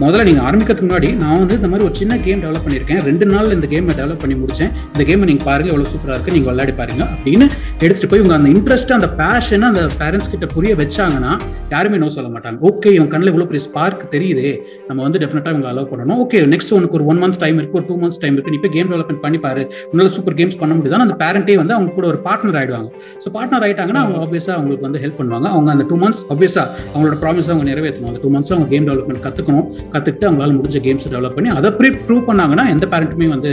முதல்ல 0.00 0.24
நீங்கள் 0.28 0.44
ஆரம்பிக்கிறதுக்கு 0.48 0.88
முன்னாடி 0.88 1.08
நான் 1.22 1.38
வந்து 1.40 1.56
இந்த 1.58 1.68
மாதிரி 1.70 1.84
ஒரு 1.88 1.96
சின்ன 2.00 2.16
கேம் 2.26 2.42
டெவலப் 2.44 2.64
பண்ணியிருக்கேன். 2.66 3.00
ரெண்டு 3.08 3.26
நாள் 3.32 3.50
இந்த 3.56 3.66
கேமை 3.72 3.94
டெவலப் 3.98 4.22
பண்ணி 4.22 4.36
முடிச்சேன். 4.42 4.70
இந்த 4.92 5.02
கேமை 5.08 5.24
நீங்கள் 5.30 5.46
பாருங்க 5.48 5.70
எவ்வளோ 5.72 5.88
சூப்பராக 5.92 6.14
இருக்குது 6.16 6.34
நீங்கள் 6.36 6.50
விளையாடி 6.52 6.74
பாருங்க 6.80 7.02
அப்படின்னு 7.14 7.46
எடுத்துகிட்டு 7.84 8.10
போய் 8.12 8.22
உங்கள் 8.24 8.36
அந்த 8.38 8.50
இன்ட்ரெஸ்ட் 8.54 8.92
அந்த 8.98 9.08
பேஷனை 9.20 9.66
அந்த 9.72 9.82
பேரண்ட்ஸ் 10.00 10.30
கிட்ட 10.34 10.46
புரிய 10.54 10.72
வச்சாங்கன்னா 10.82 11.32
யாருமே 11.74 11.98
நோ 12.02 12.08
சொல்ல 12.16 12.30
மாட்டாங்க. 12.34 12.58
ஓகே 12.70 12.92
இவன் 12.96 13.10
கண்ணில் 13.14 13.32
இவ்வளோ 13.32 13.46
பெரிய 13.50 13.64
ஸ்பார்க் 13.66 14.02
தெரியுது. 14.14 14.46
நம்ம 14.88 14.98
வந்து 15.06 15.20
டெஃபினட்டாக 15.24 15.54
இவங்க 15.54 15.68
அலோவ் 15.72 15.90
பண்ணணும். 15.92 16.18
ஓகே 16.24 16.40
நெக்ஸ்ட் 16.54 16.72
உனக்கு 16.78 16.98
ஒரு 16.98 17.06
ஒன் 17.12 17.20
மந்த் 17.24 17.40
டைம் 17.44 17.58
இருக்கு 17.60 17.78
ஒரு 17.80 17.86
டூ 17.90 17.98
மந்த்ஸ் 18.02 18.20
டைம் 18.24 18.34
இருக்கு. 18.36 18.54
நீ 18.54 18.58
இப்போ 18.60 18.72
கேம் 18.76 18.90
டெவலப்மெண்ட் 18.92 19.22
பண்ணி 19.26 19.40
பாரு. 19.46 19.64
உன்னால 19.92 20.12
சூப்பர் 20.16 20.36
கேம்ஸ் 20.40 20.58
பண்ண 20.62 20.72
முடியுதான் 20.78 21.04
அந்த 21.06 21.16
பேரண்ட்டே 21.22 21.56
வந்து 21.62 21.76
அவங்க 21.78 21.92
கூட 21.98 22.08
ஒரு 22.12 22.20
பார்ட்னர் 22.26 22.58
ஆயிடுவாங்க. 22.62 22.90
ஸோ 23.24 23.30
பார்ட்னர் 23.36 23.66
ஆயிட்டாங்கன்னா 23.68 24.02
அவங்க 24.04 24.18
ஆப்வியஸாக 24.24 24.56
அவங்களுக்கு 24.58 24.86
வந்து 24.88 25.02
ஹெல்ப் 25.04 25.18
பண்ணுவாங்க. 25.20 25.48
அவங்க 25.56 25.70
அந்த 25.76 25.86
டூ 25.92 25.98
மந்த்ஸ் 26.04 26.24
ஆப்வியஸாக 26.34 26.66
அவங்களோட 26.92 27.18
ப்ராமிஸ் 27.24 27.50
அவங்க 27.52 27.66
நிறைவேற்றணும். 27.72 28.10
அந்த 28.12 28.22
டூ 28.26 28.32
மந்த்ஸ்ல 28.36 28.56
அவங்க 28.58 28.70
கேம் 28.74 28.88
டெவலப்மெண்ட் 28.90 29.24
கற்றுக்கணும் 29.28 29.68
கற்றுக்கிட்டு 29.92 30.26
அவங்களால 30.28 30.54
முடிஞ்ச 30.58 30.78
கேம்ஸ் 30.86 31.06
டெவலப் 31.12 31.36
பண்ணி 31.36 31.50
அதை 31.58 31.70
ப்ரீ 31.78 31.88
ப்ரூவ் 32.06 32.22
பண்ணாங்கன்னா 32.28 32.64
எந்த 32.74 32.86
பேரண்ட்டுமே 32.92 33.28
வந்து 33.34 33.50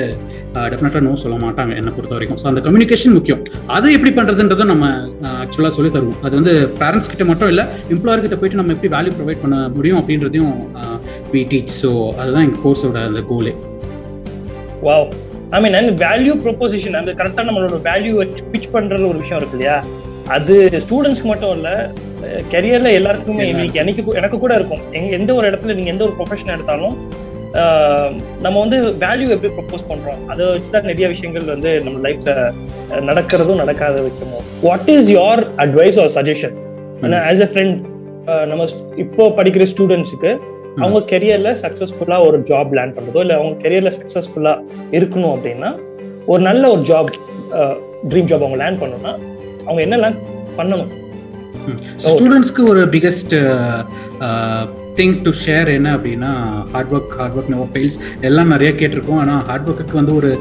டெஃபினட்டாக 0.73 1.03
நோ 1.07 1.13
சொல்ல 1.23 1.37
மாட்டாங்க 1.45 1.71
என்னை 1.79 1.93
பொறுத்த 1.97 2.15
வரைக்கும். 2.17 2.39
ஸோ 2.41 2.47
அந்த 2.51 2.61
கம்யூனிகேஷன் 2.67 3.15
முக்கியம். 3.17 3.41
அது 3.77 3.87
எப்படி 3.97 4.13
பண்ணுறதுன்றதை 4.19 4.67
நம்ம 4.73 4.85
ஆக்சுவலாக 5.43 5.73
சொல்லி 5.77 5.91
தருவோம். 5.95 6.19
அது 6.27 6.33
வந்து 6.39 6.53
பேரண்ட்ஸ் 6.81 7.11
கிட்ட 7.13 7.25
மட்டும் 7.31 7.51
இல்லை 7.53 7.65
எம்ப்ளாயர் 7.95 8.25
கிட்ட 8.25 8.37
போயிட்டு 8.41 8.61
நம்ம 8.61 8.75
எப்படி 8.77 8.91
வேல்யூ 8.95 9.13
ப்ரொவைட் 9.19 9.43
பண்ண 9.45 9.57
முடியும் 9.77 9.99
அப்படின்றதையும் 10.01 10.53
வி 11.33 11.41
டீச் 11.53 11.73
ஸோ 11.81 11.91
அதுதான் 12.19 12.45
எங்கள் 12.47 12.63
கோர்ஸோட 12.65 12.99
அந்த 13.09 13.23
கோலே 13.31 13.53
வாவ் 14.87 15.07
ஐ 15.55 15.59
மீன் 15.63 15.79
அந்த 15.79 15.93
வேல்யூ 16.05 16.35
ப்ரொபோசிஷன் 16.45 16.99
அந்த 17.01 17.11
கரெக்டாக 17.19 17.47
நம்மளோட 17.49 17.79
வேல்யூ 17.89 18.13
பிச் 18.53 18.69
பண்ணுற 18.75 19.01
ஒரு 19.11 19.19
விஷயம் 19.23 19.39
இருக்கு 19.41 19.57
இல்லையா? 19.57 19.77
அது 20.35 20.55
ஸ்டூடெண்ட்ஸ்க்கு 20.83 21.29
மட்டும் 21.31 21.53
இல்லை 21.57 21.75
கெரியர்ல 22.53 22.89
எல்லாருக்குமே 22.91 23.47
இன்னைக்கு 23.49 23.79
எனக்கு 23.79 24.03
எனக்கு 24.19 24.37
கூட 24.39 24.53
இருக்கும். 24.53 24.83
எங்க 24.91 25.09
எந்த 25.19 25.33
ஒரு 25.33 25.45
இடத்துல 25.49 25.75
நீங்க 25.77 25.89
எந்த 25.89 26.03
ஒரு 26.03 26.15
ப்ரொஃபஷன் 26.19 26.53
எடுத்தாலும் 26.55 26.95
நம்ம 28.41 28.55
வந்து 28.59 28.77
வேல்யூ 29.03 29.27
எப்படி 29.35 29.51
ப்ரொப்போஸ் 29.57 29.85
பண்றோம்? 29.91 30.19
அதை 30.31 30.45
வச்சுதான் 30.45 30.87
நிறைய 30.89 31.07
விஷயங்கள் 31.07 31.43
வந்து 31.43 31.81
நம்ம 31.81 32.09
லைஃப்ல 32.09 32.33
நடக்கிறதும் 33.09 33.55
நடக்காத 33.55 34.01
விஷயமும் 34.01 34.45
what 34.61 34.89
is 34.95 35.09
your 35.11 35.41
advice 35.57 35.99
or 36.03 36.11
suggestion 36.17 36.55
as 37.31 37.43
a 37.45 37.49
friend 37.53 37.77
நம்ம 38.45 38.67
இப்போ 38.97 39.25
படிக்கிற 39.27 39.65
ஸ்டூடெண்ட்ஸுக்கு 39.73 40.31
அவங்க 40.77 40.99
கெரியர்ல 41.13 41.49
சக்சஸ்ஃபுல்லா 41.63 42.17
ஒரு 42.27 42.39
ஜாப் 42.39 42.73
லேண்ட் 42.77 42.95
பண்றதோ 42.97 43.19
இல்ல 43.19 43.33
அவங்க 43.33 43.55
கெரியர்ல 43.67 43.91
சக்சஸ்ஃபுல்லா 43.99 44.53
இருக்கணும் 44.91 45.33
அப்படின்னா 45.35 45.71
ஒரு 46.25 46.41
நல்ல 46.41 46.69
ஒரு 46.69 46.81
ஜாப் 46.81 47.09
ட்ரீம் 48.09 48.29
ஜாப் 48.31 48.45
அவங்க 48.45 48.59
லேண்ட் 48.63 48.81
பண்ணணும்னா 48.83 49.13
அவங்க 49.65 49.81
என்னெல்லாம் 49.85 50.17
பண்ணணும்? 50.57 50.91
ஸ்டூடெண்ட்ஸ்க்கு 52.03 52.63
ஒரு 52.67 52.81
பிகெஸ்ட் 52.89 53.35
திங் 54.99 55.15
டு 55.25 55.31
ஷேர் 55.43 55.69
என்ன 55.77 55.89
அப்படின்னா 55.97 56.31
hard 56.73 56.93
work 56.95 57.13
hard 57.19 57.35
work 57.37 57.51
never 57.53 57.71
fails 57.73 57.97
எல்லாம் 58.29 58.49
நிறைய 58.53 58.69
கேட்டிருக்கோம். 58.79 59.19
ஆனால் 59.23 59.41
ஹார்ட் 59.49 59.67
ஒர்க்குக்கு 59.69 59.95
வந்து 59.99 60.13
ஒரு 60.19 60.31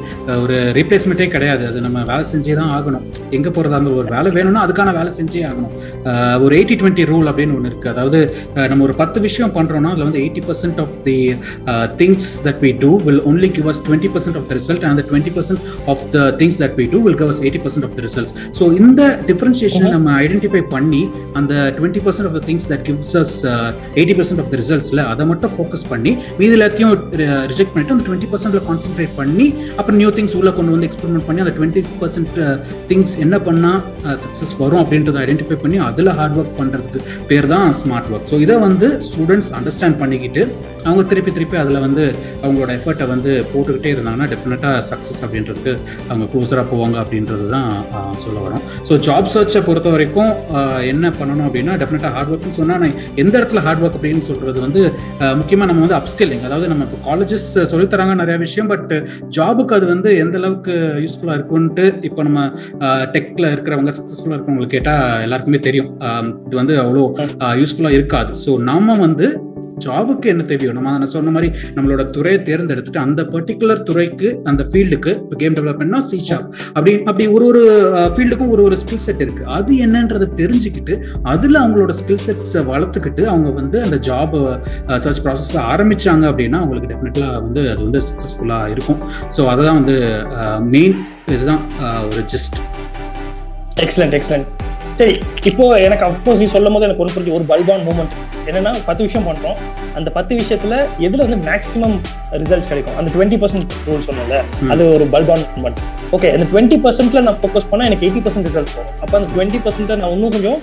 ஒரு 0.43 0.57
ரீப்ளேஸ்மெண்ட்டே 0.79 1.29
கிடையாது. 1.35 1.62
அது 1.71 1.79
நம்ம 1.87 1.99
வேலை 2.11 2.25
செஞ்சே 2.33 2.55
தான் 2.61 2.73
ஆகணும். 2.77 3.05
எங்கே 3.37 3.50
போகிறதா 3.57 3.79
அந்த 3.81 3.91
ஒரு 4.00 4.09
வேலை 4.17 4.29
வேணும்னா 4.37 4.62
அதுக்கான 4.67 4.95
வேலை 4.99 5.11
செஞ்சே 5.19 5.43
ஆகணும். 5.50 5.75
ஒரு 6.45 6.53
எயிட்டி 6.59 6.77
டுவெண்ட்டி 6.81 7.05
ரூல் 7.12 7.29
அப்படின்னு 7.31 7.57
ஒன்று 7.59 7.71
இருக்குது 7.71 7.93
அதாவது 7.95 8.19
நம்ம 8.73 8.85
ஒரு 8.88 8.95
பத்து 9.03 9.19
விஷயம் 9.27 9.55
பண்ணுறோம்னா 9.59 9.93
அதில் 9.95 10.07
வந்து 10.09 10.21
eighty 10.25 10.43
percent 10.49 10.81
of 10.85 10.97
the 11.07 11.17
things 12.03 12.29
that 12.47 12.61
we 12.67 12.73
do 12.85 12.91
will 13.07 13.23
only 13.33 13.50
give 13.59 13.69
us 13.73 13.83
twenty 13.88 14.11
percent 14.17 14.38
of 14.41 14.49
the 14.50 14.59
result 14.61 14.85
and 14.91 15.05
twenty 15.11 15.35
percent 15.38 15.62
of 15.95 16.05
the 16.17 16.27
things 16.43 16.59
that 16.62 16.77
we 16.81 16.87
do 16.95 17.00
will 17.07 17.19
give 17.23 17.33
us 17.35 17.43
eighty 17.45 17.62
percent 17.67 17.88
of 17.88 17.97
the 18.01 18.07
results 18.09 18.35
so 18.59 18.66
இந்த 18.83 19.03
differentiation 19.31 19.88
நம்ம 19.97 20.16
identify 20.25 20.64
பண்ணி 20.75 21.03
அந்த 21.40 21.55
twenty 21.79 22.03
percent 22.09 22.31
of 22.31 22.37
the 22.40 22.42
things 22.51 22.68
that 22.75 22.85
gives 22.90 23.16
us 23.23 23.37
eighty 24.01 24.16
percent 24.21 24.42
of 24.48 24.54
the 24.54 24.61
ரிசல்ட்ஸில் 24.61 25.02
அதை 25.06 25.24
மட்டும் 25.26 25.52
focus 25.54 25.87
பண்ணி 25.88 26.12
மீது 26.38 26.52
எல்லாத்தையும் 26.58 26.92
reject 27.50 27.72
பண்ணிட்டு 27.72 27.94
அந்த 27.94 28.04
டுவெண்ட்டி 28.06 28.28
பர்சன்ட்ல 28.30 28.61
கான்சென்ட்ரேட் 28.68 29.14
பண்ணி 29.18 29.46
அப்புறம் 29.78 29.98
நியூ 30.00 30.11
திங்ஸ் 30.16 30.37
உள்ள 30.38 30.50
கொண்டு 30.52 30.72
வந்து 30.74 30.88
எக்ஸ்பெரிமெண்ட் 30.88 31.26
பண்ணி 31.28 31.42
அந்த 31.44 31.54
டுவெண்ட்டி 31.56 31.82
பர்சன்ட் 32.00 32.38
திங்ஸ் 32.88 33.14
என்ன 33.18 33.37
பண்ணால் 33.40 33.80
சக்ஸஸ் 34.22 34.54
uh, 34.54 34.61
வரும் 34.61 34.80
அப்படின்றத 34.82 35.18
ஐடென்டிஃபை 35.24 35.58
பண்ணி 35.58 35.78
அதில் 35.88 36.14
ஹார்ட் 36.18 36.38
ஒர்க் 36.38 36.56
பண்ணுறதுக்கு 36.58 37.00
பேர் 37.28 37.48
தான் 37.48 37.68
ஸ்மார்ட் 37.80 38.11
ஒர்க் 38.12 38.28
ஸோ 38.30 38.38
இதை 38.40 38.56
வந்து 38.61 38.88
ஸ்டூடெண்ட்ஸ் 39.08 39.52
அண்டர்ஸ்டாண்ட் 39.58 39.98
பண்ணிக்கிட்டு 40.00 40.44
அவங்க 40.87 41.03
திருப்பி 41.12 41.33
திருப்பி 41.37 41.57
அதில் 41.62 41.81
வந்து 41.87 42.05
அவங்களோட 42.43 42.71
எஃபர்ட்டை 42.79 43.07
வந்து 43.12 43.33
போட்டுக்கிட்டே 43.53 43.93
இருந்தாங்கன்னா 43.95 44.29
டெஃபினட்டாக 44.33 44.83
சக்ஸஸ் 44.91 45.23
அப்படின்றதுக்கு 45.27 45.73
அவங்க 46.09 46.27
க்ளோஸராக 46.33 46.67
போவாங்க 46.73 46.97
அப்படின்றது 47.05 47.47
தான் 47.57 47.71
சொல்ல 48.25 48.38
வரோம். 48.47 48.64
ஸோ 48.88 48.95
ஜாப் 49.09 49.33
சர்ச்சை 49.35 49.62
பொறுத்த 49.69 49.88
வரைக்கும் 49.97 50.33
என்ன 50.93 51.12
பண்ணணும் 51.21 51.47
அப்படின்னா 51.49 51.75
டெஃபினட்டாக 51.83 52.12
ஹார்ட் 52.17 52.33
ஒர்க்னு 52.35 52.59
சொன்னால் 52.61 52.83
நான் 52.85 52.97
எந்த 53.23 53.35
இடத்துல 53.41 53.62
ஹார்ட் 53.67 53.83
ஒர்க் 53.85 53.99
அப்படின்னு 53.99 54.25
சொல்கிறது 54.31 54.59
வந்து 54.67 54.83
முக்கியமாக 55.41 55.69
நம்ம 55.71 55.83
வந்து 55.87 55.99
அப்ஸ்கில்லிங் 56.01 56.45
அதாவது 56.49 56.69
நம்ம 56.73 56.85
இப்போ 56.88 57.01
காலேஜஸ் 57.09 57.49
சொல்லித்தராங்க 57.73 58.14
நிறைய 58.23 58.37
விஷயம் 58.45 58.71
பட் 58.73 58.93
ஜாபுக்கு 59.37 59.77
அது 59.79 59.87
வந்து 59.95 60.11
எந்த 60.25 60.37
அளவுக்கு 60.41 60.75
யூஸ்ஃபுல்லாக 61.05 61.38
இருக்கும்ன்ட்டு 61.38 61.87
இப்போ 62.09 62.23
நம்ம 62.29 62.41
டெக்கில் 63.17 63.51
இருக்கிறவங்க 63.55 63.93
சக்ஸஸ்ஃபுல்லாக 63.99 64.37
இருக்கிறவங்களுக்கு 64.37 64.77
கேட்டால் 64.77 65.23
எல்லாருக்குமே 65.27 65.61
தெரியும். 65.69 65.91
இது 66.47 66.57
வந்து 66.61 66.75
அவ்வளோ 66.85 67.05
யூஸ்ஃபுல்லாக 67.61 67.99
இருக்காது. 67.99 68.33
ஸோ 68.45 68.51
நம்ம 68.71 68.97
வந்து 69.05 69.27
ஜாபுக்கு 69.87 70.29
என்ன 70.33 70.43
தேவையோ 70.51 70.73
நம்ம 70.79 70.97
நான் 70.99 71.12
சொன்ன 71.17 71.33
மாதிரி 71.37 71.49
நம்மளோட 71.77 72.03
துறையை 72.17 72.41
தேர்ந்தெடுத்துட்டு 72.49 73.03
அந்த 73.07 73.23
பர்டிகுலர் 73.35 73.83
துறைக்கு 73.83 74.29
அந்த 74.51 74.62
ஃபீல்டுக்கு 74.71 75.12
இப்போ 75.23 75.37
கேம் 75.43 75.57
டெவலப்மெண்ட்னா 75.59 76.01
சி 76.09 76.19
ஷாப் 76.29 76.47
அப்படி 76.77 76.95
அப்படி 77.11 77.27
ஒரு 77.37 77.47
ஒரு 77.51 77.62
ஃபீல்டுக்கும் 78.14 78.53
ஒரு 78.55 78.62
ஒரு 78.69 78.77
ஸ்கில் 78.83 79.03
செட் 79.07 79.23
இருக்கு. 79.25 79.45
அது 79.57 79.73
என்னன்றதை 79.87 80.29
தெரிஞ்சுக்கிட்டு 80.41 80.95
அதில் 81.33 81.61
அவங்களோட 81.62 81.93
ஸ்கில் 82.01 82.23
செட்ஸை 82.27 82.62
வளர்த்துக்கிட்டு 82.71 83.23
அவங்க 83.33 83.49
வந்து 83.61 83.79
அந்த 83.87 83.99
ஜாப் 84.09 84.37
சர்ச் 85.05 85.23
ப்ராசஸ் 85.27 85.55
ஆரம்பிச்சாங்க 85.73 86.25
அப்படின்னா 86.31 86.61
அவங்களுக்கு 86.62 86.91
டெஃபினெட்லாக 86.93 87.41
வந்து 87.41 87.62
அது 87.73 87.83
வந்து 87.88 88.03
சக்ஸஸ்ஃபுல்லாக 88.09 88.73
இருக்கும். 88.75 89.01
ஸோ 89.37 89.41
அதை 89.53 89.61
தான் 89.69 89.79
வந்து 89.81 89.97
மெயின் 90.75 90.97
இதுதான் 91.35 91.62
ஒரு 92.11 92.23
ஜஸ்ட் 92.35 92.59
எக்ஸலண்ட் 93.85 94.17
எக்ஸலண்ட் 94.19 94.47
சரி 94.98 95.14
இப்போ 95.44 95.64
எனக்கு 95.87 96.04
அஃப்கோர்ஸ் 96.06 96.40
நீ 96.42 96.46
சொல்லும் 96.54 96.74
போது 96.74 96.87
எனக்கு 96.87 97.02
ஒரு 97.04 97.12
புரிஞ்சு 97.14 97.34
ஒரு 97.38 97.44
பல்பான் 97.50 97.84
மூமெண்ட் 97.88 98.14
என்னன்னா 98.48 98.70
பத்து 98.87 99.02
விஷயம் 99.06 99.26
பண்றோம். 99.28 99.56
அந்த 99.98 100.08
பத்து 100.16 100.32
விஷயத்துல 100.34 100.74
எதுல 101.06 101.24
வந்து 101.26 101.38
மேக்ஸிமம் 101.48 101.96
ரிசல்ட்ஸ் 102.42 102.70
கிடைக்கும்? 102.70 102.96
அந்த 102.98 103.08
டுவெண்ட்டி 103.14 103.38
பர்சன்ட் 103.42 103.74
ரூல் 103.88 104.04
சொன்னல 104.08 104.38
அது 104.72 104.84
ஒரு 104.94 105.04
பல்பான் 105.14 105.44
மூமெண்ட் 105.56 105.80
ஓகே 106.16 106.28
அந்த 106.34 106.46
டுவெண்ட்டி 106.52 106.78
பர்சன்ட்ல 106.84 107.22
நான் 107.28 107.38
ஃபோக்கஸ் 107.42 107.68
பண்ணா 107.70 107.87
எனக்கு 107.90 108.06
எயிட்டி 108.08 108.22
பர்சன்ட் 108.26 108.48
ரிசல்ட் 108.50 108.74
வரும். 108.78 108.94
அப்போ 109.00 109.14
அந்த 109.20 109.28
டுவெண்ட்டி 109.34 109.61
பர்சன்ட் 109.66 109.92
நான் 110.02 110.14
இன்னும் 110.16 110.34
கொஞ்சம் 110.37 110.61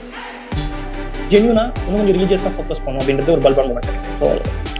ஜென்யூனா 1.32 1.64
இன்னும் 1.78 2.00
கொஞ்சம் 2.00 2.16
ரிலீஜியஸாக 2.18 2.52
ஃபோக்கஸ் 2.56 2.84
பண்ணும் 2.86 3.02
அப்படின்றது 3.02 3.32
ஒரு 3.32 3.44
பல்பான் 3.46 3.70
மூமெண்ட் 3.70 3.92
ஸோ 4.20 4.28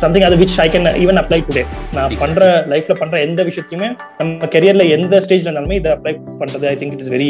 சம்திங் 0.02 0.26
அது 0.28 0.36
which 0.36 0.58
I 0.60 0.68
can 0.70 0.90
even 1.04 1.20
apply 1.22 1.40
today 1.48 1.64
நான் 1.96 2.18
பண்ற 2.20 2.48
லைஃப்ல 2.68 2.96
பண்ற 3.00 3.16
எந்த 3.20 3.44
விஷயத்தையுமே 3.44 3.90
நம்ம 4.20 4.50
கெரியர்ல 4.56 4.86
எந்த 4.98 5.22
ஸ்டேஜ்ல 5.26 5.50
இருந்தாலுமே 5.50 5.78
இதை 5.82 5.92
அப்ளை 5.92 6.14
பண்றது 6.42 6.68
I 6.68 6.76
think 6.76 6.94
it 6.94 7.04
is 7.06 7.14
very 7.16 7.30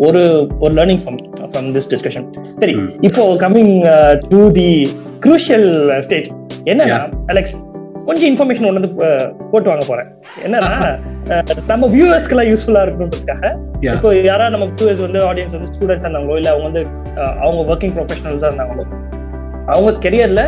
ஒரு 0.00 0.22
ஒரு 0.60 0.72
learning 0.74 1.02
from 1.04 1.18
from 1.46 1.70
this 1.72 1.90
discussion 1.94 2.28
சரி 2.60 2.76
இப்போ 3.00 3.24
coming 3.44 3.74
to 4.28 4.42
the 4.52 4.68
crucial 5.26 5.68
stage 6.00 6.30
என்னன்னா 6.66 7.00
அலெக்ஸ் 7.26 7.56
கொஞ்சம் 8.10 8.28
இன்ஃபர்மேஷன் 8.30 8.66
ஒன்று 8.68 8.80
வந்து 8.80 8.92
போட்டு 9.50 9.68
வாங்க 9.70 9.84
போறேன். 9.90 10.08
என்னன்னா 10.46 10.70
நம்ம 11.70 11.88
வியூவர்ஸ்க்கு 11.92 12.34
எல்லாம் 12.34 12.48
யூஸ்ஃபுல்லா 12.50 12.80
இருக்கணுன்றதுக்காக 12.84 13.44
இப்போ 13.94 14.08
யாராவது 14.30 14.54
நம்ம 14.54 14.66
வியூவர்ஸ் 14.72 15.02
வந்து 15.04 15.20
ஆடியன்ஸ் 15.28 15.54
வந்து 15.56 15.68
ஸ்டூடெண்ட்ஸ் 15.74 16.06
இருந்தாங்களோ 16.06 16.36
இல்ல 16.40 16.48
அவங்க 16.54 16.66
வந்து 16.68 16.82
அவங்க 17.44 17.60
ஒர்க்கிங் 17.72 17.94
ப்ரொஃபஷனல்ஸா 17.96 18.48
இருந்தாங்களோ 18.50 18.84
அவங்க 19.74 19.92
கெரியர்ல 20.04 20.42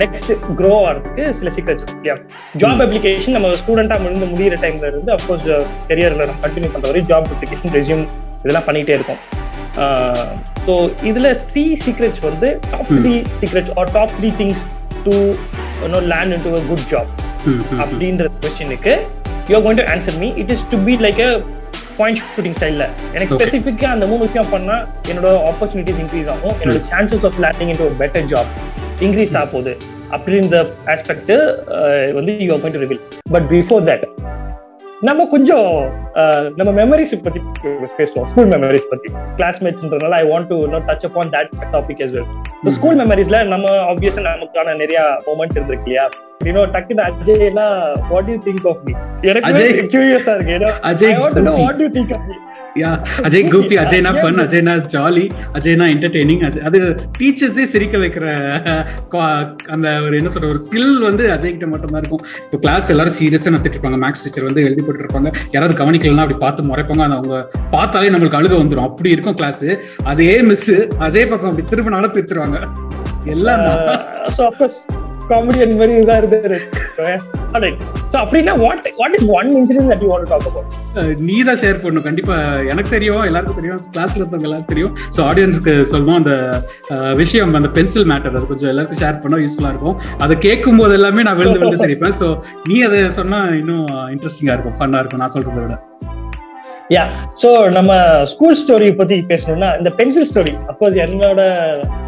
நெக்ஸ்ட் 0.00 0.32
க்ரோ 0.58 0.72
ஆகிறதுக்கு 0.80 1.24
சில 1.38 1.50
சீக்ரெட்ஸ் 1.56 1.86
இல்லையா 1.94 2.16
ஜாப் 2.62 2.82
அப்ளிகேஷன் 2.86 3.36
நம்ம 3.36 3.52
ஸ்டூடெண்டா 3.60 3.96
முடிந்து 4.04 4.28
முடிகிற 4.32 4.58
டைம்ல 4.64 4.90
இருந்து 4.92 5.10
அப்கோர்ஸ் 5.16 5.48
கெரியர்ல 5.90 6.26
நம்ம 6.30 6.42
கண்டினியூ 6.44 6.72
பண்ற 6.74 6.86
வரை 6.90 7.02
ஜாப் 7.12 7.30
அப்ளிகேஷன் 7.30 7.74
ரெசியூம் 7.78 8.04
இதெல்லாம் 8.42 8.68
பண்ணிட்டே 8.68 8.94
இருக்கும். 8.98 9.20
ஸோ 10.66 10.74
இதுல 11.10 11.28
த்ரீ 11.50 11.64
சீக்ரெட்ஸ் 11.86 12.22
வந்து 12.28 12.48
top 12.72 12.92
three 12.98 13.14
secrets 13.40 13.74
or 13.80 13.92
top 13.96 14.14
three 14.18 14.30
things 14.40 14.62
to 15.06 15.14
land 16.12 16.34
in 16.36 16.44
to 16.46 16.50
good 16.70 16.86
job 16.92 17.10
அப்படின்ற 17.82 18.26
கொஸ்டினுக்கு 18.44 18.94
you 19.48 19.54
are 19.58 19.64
going 19.66 19.80
to 19.82 19.86
answer 19.94 20.18
me 20.22 20.28
it 20.42 20.52
is 20.56 20.64
to 20.72 20.78
be 20.88 20.94
like 21.06 21.20
a 21.28 21.30
point 22.00 22.20
shooting 22.34 22.56
ஸ்டைல்ல 22.58 22.84
எனக்கு 23.14 23.32
Okay. 23.34 23.40
ஸ்பெசிஃபிக்கா 23.40 23.88
அந்த 23.94 24.04
மூணு 24.10 24.22
விஷயம் 24.28 24.52
பண்ணா 24.54 24.76
என்னோட 25.10 25.30
ஆப்பர்ச்சுனிட்டிஸ் 25.50 26.00
இன்க்ரீஸ் 26.04 26.28
ஆகும். 26.34 26.54
என்னோட 26.62 26.80
சான்சஸ் 26.92 27.24
ஆஃப் 27.28 27.38
லேண்டிங் 27.44 27.70
இன்டு 27.72 27.84
ஒரு 27.88 27.96
பெட்டர் 28.02 28.28
ஜாப் 28.32 28.50
இன்க்ரீஸ் 29.06 29.34
ஆக 29.40 29.46
போகுது. 29.54 29.72
அப்படின்ற 30.16 30.56
ஆஸ்பெக்ட் 30.94 31.32
வந்து 32.18 32.32
you 32.44 32.48
are 32.54 32.62
going 32.62 32.76
to 32.78 32.82
reveal 32.84 33.02
but 33.34 33.46
before 33.52 33.84
that 33.90 34.04
நம்ம 35.08 35.24
கொஞ்சம் 35.26 35.68
நம்ம 36.56 36.70
மெமரிஸ் 36.82 37.22
பத்தி 37.22 37.40
பேசுவோம். 37.98 38.26
ஸ்கூல் 38.30 38.48
மெமரிஸ் 38.48 38.86
பத்தி. 38.90 39.08
கிளாஸ்மேட்ஸ்ன்றதுனால 39.36 40.10
I 40.18 40.24
want 40.28 40.46
to 40.46 40.66
not 40.68 40.82
touch 40.86 41.06
upon 41.06 41.28
that 41.30 41.50
topic 41.72 42.02
as 42.04 42.10
well. 42.10 42.26
School 42.70 42.96
மெமரிஸ்ல 42.96 43.46
நம்ம 43.46 43.70
ஆப்வியஸா 43.70 44.22
நமக்கான 44.28 44.76
நிறைய 44.76 45.16
மூமெண்ட் 45.26 45.56
இருந்திருக்கு 45.58 45.86
இல்லையா? 45.86 46.08
இன்னும் 46.44 46.70
டக்குனு 46.70 47.02
அஜய் 47.08 47.40
எல்லாம் 47.40 47.92
what 48.08 48.28
you 48.28 48.38
think 48.46 48.68
of 48.68 48.78
me 48.84 48.92
எனக்கு. 49.20 49.88
கியூரியஸா 49.92 50.34
இருக்கு. 50.34 50.72
Ajay 50.90 51.12
I 51.12 51.18
want 51.18 51.34
to 51.36 51.42
know 51.42 51.56
goofy. 51.56 51.66
what 51.66 51.80
yeah 52.80 52.90
Ajay 53.26 53.42
goofy 53.52 53.76
அஜய்னா 53.82 54.10
fun 54.18 54.40
அஜய்னா 54.44 54.74
ஜாலி 54.92 55.24
அஜய்னா 55.58 55.86
என்டர்டெய்னிங் 55.94 56.42
அது 56.68 56.78
டீச்சர்ஸே 57.18 57.64
சிரிக்க 57.72 57.96
வைக்கிற 58.02 58.26
அந்த 59.74 59.88
ஒரு 60.04 60.14
என்ன 60.20 60.30
சொல்ற 60.34 60.48
ஒரு 60.52 60.60
ஸ்கில் 60.66 60.92
வந்து 61.08 61.24
அஜய் 61.34 61.54
கிட்ட 61.54 61.68
மட்டும் 61.72 61.92
தான் 61.94 62.02
இருக்கும். 62.02 62.22
இப்போ 62.46 62.58
கிளாஸ் 62.64 62.90
எல்லாரும் 62.94 63.16
சீரியஸா 63.18 63.52
நடத்திட்டு 63.54 63.78
இருப்பாங்க. 63.78 63.98
மேக்ஸ் 64.04 64.24
டீச்சர் 64.26 64.48
வந்து 64.48 64.64
எழுதி 64.68 64.84
போட்டு 64.86 65.04
இருப்பாங்க 65.04 65.30
யாராவது 65.54 65.76
கவனிக்கலன்னா 65.82 66.24
அப்படி 66.26 66.40
பார்த்து 66.44 66.68
முறைப்பாங்க. 66.70 67.04
அது 67.08 67.16
அவங்க 67.18 67.36
பார்த்தாலே 67.76 68.12
நம்மளுக்கு 68.14 68.40
அழுக 68.40 68.54
வந்துடும் 68.62 68.88
அப்படி 68.90 69.14
இருக்கும் 69.16 69.38
கிளாஸ் 69.40 69.64
அதே 70.12 70.32
மிஸ் 70.50 70.70
அஜய் 71.08 71.30
பக்கம் 71.32 71.50
அப்படி 71.52 71.66
திரும்பினாலும் 71.72 72.14
சிரிச்சிருவாங்க. 72.18 72.60
எல்லாம் 73.34 73.66
காமெடியன் 75.32 75.76
மாதிரி 75.80 76.00
இதாக 76.04 76.20
இருந்தாரு 76.22 76.60
ஸோ 78.12 78.16
அப்படின்னா 78.24 78.54
what 78.62 78.86
what 79.00 79.14
is 79.18 79.26
one 79.38 79.50
incident 79.60 79.90
that 79.92 80.02
you 80.04 80.10
want 80.12 80.30
talk 80.32 80.46
about 80.50 81.20
நீ 81.28 81.36
தான் 81.48 81.60
ஷேர் 81.62 81.78
பண்ணும் 81.84 82.06
கண்டிப்பா 82.08 82.34
எனக்கு 82.72 82.90
தெரியும் 82.96 83.22
எல்லாருக்கும் 83.28 83.58
தெரியும். 83.60 83.78
கிளாஸ்ல 83.94 84.20
இருந்தவங்க 84.20 84.48
எல்லாருக்கும் 84.48 84.74
தெரியும். 84.74 84.94
ஸோ 85.16 85.20
ஆடியன்ஸ்க்கு 85.30 85.74
சொல்லணும் 85.92 86.18
அந்த 86.20 86.34
uh, 86.94 87.12
விஷயம் 87.22 87.58
அந்த 87.60 87.70
பென்சில் 87.78 88.08
மேட்டர் 88.12 88.36
அது 88.38 88.50
கொஞ்சம் 88.52 88.72
எல்லாருக்கும் 88.72 89.00
ஷேர் 89.02 89.22
பண்ண 89.22 89.42
யூஸ்ஃபுல்லா 89.44 89.72
இருக்கும். 89.74 89.96
அதை 90.26 90.36
கேட்கும் 90.46 90.80
போது 90.82 90.94
எல்லாமே 91.00 91.24
நான் 91.28 91.38
விழுந்து 91.40 91.60
விழுந்து 91.62 91.84
சிரிப்பேன். 91.84 92.16
ஸோ 92.22 92.28
நீ 92.70 92.78
அதை 92.88 93.00
சொன்னா 93.20 93.40
இன்னும் 93.60 93.86
இன்ட்ரெஸ்டிங்கா 94.16 94.56
இருக்கும் 94.56 94.78
ஃபன்னா 94.80 95.00
இருக்கும் 95.02 95.24
நான் 95.24 95.34
சொல்றதை 95.36 95.62
விட. 95.64 95.78
யா 96.90 97.02
ஸோ 97.34 97.48
நம்ம 97.68 97.90
ஸ்கூல் 98.24 98.56
ஸ்டோரி 98.56 98.96
பத்தி 98.96 99.16
பேசணும்னா 99.28 99.78
இந்த 99.78 99.90
பென்சில் 99.90 100.26
ஸ்டோரி 100.30 100.52
அப்கோர்ஸ் 100.68 100.96
என்னோட 100.96 101.40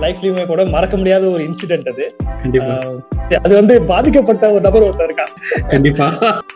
லைஃப்லயுமே 0.01 0.47
கூட 0.47 0.65
மறக்க 0.67 0.97
முடியாத 0.97 1.31
ஒரு 1.31 1.43
இன்சிடென்ட் 1.45 1.89
அது. 1.89 2.05
கண்டிப்பா. 2.43 2.75
அது 3.45 3.55
வந்து 3.55 3.83
பாதிக்கப்பட்ட 3.83 4.51
ஒரு 4.51 4.61
நபர் 4.61 4.83
ஒருத்தர் 4.83 5.09
இருக்கா 5.11 5.27
கண்டிப்பா. 5.69 6.09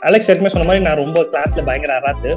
அலெக்ஸ் 0.03 0.31
ஏற்கனவே 0.31 0.49
சொன்ன 0.49 0.67
மாதிரி 0.67 0.85
நான் 0.85 0.97
ரொம்ப 0.97 1.23
கிளாஸ்ல 1.31 1.65
பயங்கர 1.65 1.95
அராத்து. 2.01 2.33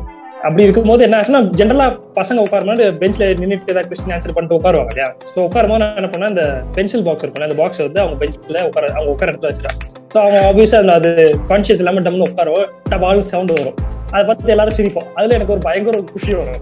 அப்படி 0.48 0.64
இருக்கும்போது 0.66 1.02
என்ன 1.06 1.18
ஆச்சுன்னா 1.18 1.42
ஜென்ரலா 1.60 1.86
பசங்க 2.18 2.44
உட்காரும்போது 2.46 2.86
பெஞ்ச்ல 3.02 3.26
நின்றுட்டு 3.42 3.72
ஏதாவது 3.74 3.90
கொஸ்டின் 3.92 4.14
ஆன்சர் 4.16 4.34
பண்ணிட்டு 4.36 4.58
உட்காருவாங்க 4.58 4.92
இல்லையா? 4.94 5.08
ஸோ 5.34 5.38
உட்காரும்போது 5.48 5.82
நான் 5.84 6.00
என்ன 6.02 6.10
பண்ணேன் 6.14 6.32
அந்த 6.34 6.44
பென்சில் 6.78 7.04
பாக்ஸ் 7.08 7.24
இருக்கும் 7.26 7.46
அந்த 7.48 7.58
பாக்ஸ் 7.62 7.82
வந்து 7.86 8.00
அவங்க 8.04 8.16
பெஞ்சில் 8.22 8.58
உட்கார 8.70 8.86
அவங்க 8.98 9.10
உட்கார 9.16 9.30
இடத்துல 9.32 9.50
வச்சிருக்காங்க 9.52 9.82
ஸோ 10.14 10.18
அவங்க 10.24 10.38
ஆப்வியஸா 10.48 10.80
அந்த 10.84 10.94
அது 11.00 11.12
கான்சியஸ் 11.52 11.82
இல்லாம 11.84 12.04
டம்னு 12.08 12.28
உட்காரும் 12.30 12.64
டபால் 12.92 13.22
சவுண்ட் 13.34 13.54
வரும். 13.58 13.78
அதை 14.14 14.24
பார்த்து 14.30 14.54
எல்லாரும் 14.56 14.78
சிரிப்போம். 14.78 15.08
அதுல 15.18 15.36
எனக்கு 15.38 15.54
ஒரு 15.56 15.62
பயங்கர 15.68 15.94
ஒரு 16.00 16.08
குஷி 16.16 16.34
வரும். 16.40 16.60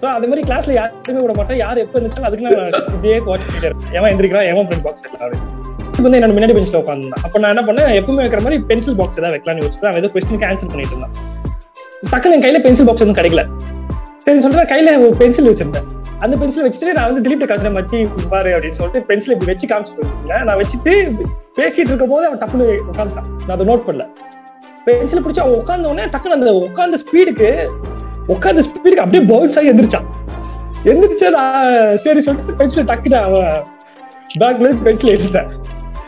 ஸோ 0.00 0.06
அது 0.16 0.28
மாதிரி 0.30 0.44
கிளாஸ்ல 0.48 0.74
யாருமே 0.80 1.22
விட 1.24 1.34
மாட்டேன். 1.38 1.60
யார் 1.64 1.82
எப்போ 1.84 1.96
இருந்துச்சாலும் 1.98 2.28
அதுக்கு 2.28 2.44
நான் 2.46 2.76
இதே 2.98 3.16
வாட்ச் 3.28 3.46
பண்ணிட்டே 3.48 3.70
ஏன் 3.70 3.96
எவன் 3.98 4.10
எந்திரிக்கிறான் 4.12 4.46
ஏன் 4.50 4.68
பிரிண்ட் 4.70 4.86
பாக்ஸ் 4.88 5.08
எல்லாரும் 5.10 5.42
வந்து 6.04 6.18
என்னோட 6.18 6.34
முன்னாடி 6.36 6.56
பெஞ்சில் 6.58 6.80
உட்காந்துருந்தேன் 6.82 7.24
அப்போ 7.26 7.38
நான் 7.42 7.52
என்ன 7.54 7.64
பண்ணேன் 7.68 7.90
எப்பவுமே 8.00 8.22
வைக்கிற 8.24 8.42
மாதிரி 8.46 8.58
பென்சில் 8.70 8.98
பாக்ஸ் 9.00 9.18
ஏதாவது 9.20 9.34
வைக்கலாம்னு 9.36 9.64
யோசிச்சு 9.64 9.88
அவன் 9.90 10.00
ஏதோ 10.02 10.10
கொஸ்டினுக்கு 10.14 10.48
ஆன்சர் 10.50 10.72
பண்ணிட்டு 10.74 10.94
இருந்தான். 10.96 11.16
டக்குனு 12.02 12.34
என் 12.36 12.42
கையில 12.42 12.58
பென்சில் 12.64 12.86
பாக்ஸ் 12.86 13.02
எதுவும் 13.02 13.16
கிடைக்கல. 13.18 13.42
சரி 14.24 14.38
சொல்ற 14.44 14.62
கையில 14.72 14.90
ஒரு 15.04 15.14
பென்சில் 15.20 15.48
வச்சிருந்தேன். 15.48 15.86
அந்த 16.24 16.34
பென்சில் 16.40 16.64
வச்சுட்டு 16.66 16.94
நான் 16.96 17.08
வந்து 17.10 17.22
டிலீட் 17.24 17.50
காசுல 17.50 17.70
மச்சி 17.76 17.98
பாரு 18.32 18.50
அப்படின்னு 18.54 18.76
சொல்லிட்டு 18.78 19.00
பென்சில் 19.08 19.34
இப்படி 19.34 19.50
வச்சு 19.52 19.66
காமிச்சிட்டு 19.72 20.44
நான் 20.48 20.58
வச்சுட்டு 20.60 20.92
பேசிட்டு 21.58 21.90
இருக்கும் 21.90 22.12
போது 22.14 22.26
அவன் 22.28 22.40
டக்குனு 22.42 22.66
உட்காந்துட்டான் 22.90 23.28
நான் 23.46 23.54
அதை 23.56 23.66
நோட் 23.70 23.84
பண்ணல. 23.88 24.06
பென்சில் 24.86 25.22
பிடிச்சி 25.24 25.42
அவன் 25.44 25.58
உட்காந்த 25.60 25.90
உடனே 25.92 26.06
டக்குனு 26.14 26.36
அந்த 26.38 26.52
உட்காந்த 26.66 26.98
ஸ்பீடுக்கு 27.04 27.48
உட்காந்த 28.34 28.62
ஸ்பீடுக்கு 28.68 29.04
அப்படியே 29.04 29.24
பவுன்ஸ் 29.32 29.58
ஆகி 29.58 29.70
எந்திரிச்சான். 29.72 30.08
எந்திரிச்சு 30.84 31.30
நான் 31.30 31.96
சரி 32.04 32.20
சொல்லிட்டு 32.20 32.52
பென்சில் 32.52 32.90
டக்குனு 32.92 33.18
அவன் 33.28 33.50
பேக்ல 34.40 34.70
பென்சில் 34.88 35.14
இழுத்தேன் 35.16 35.50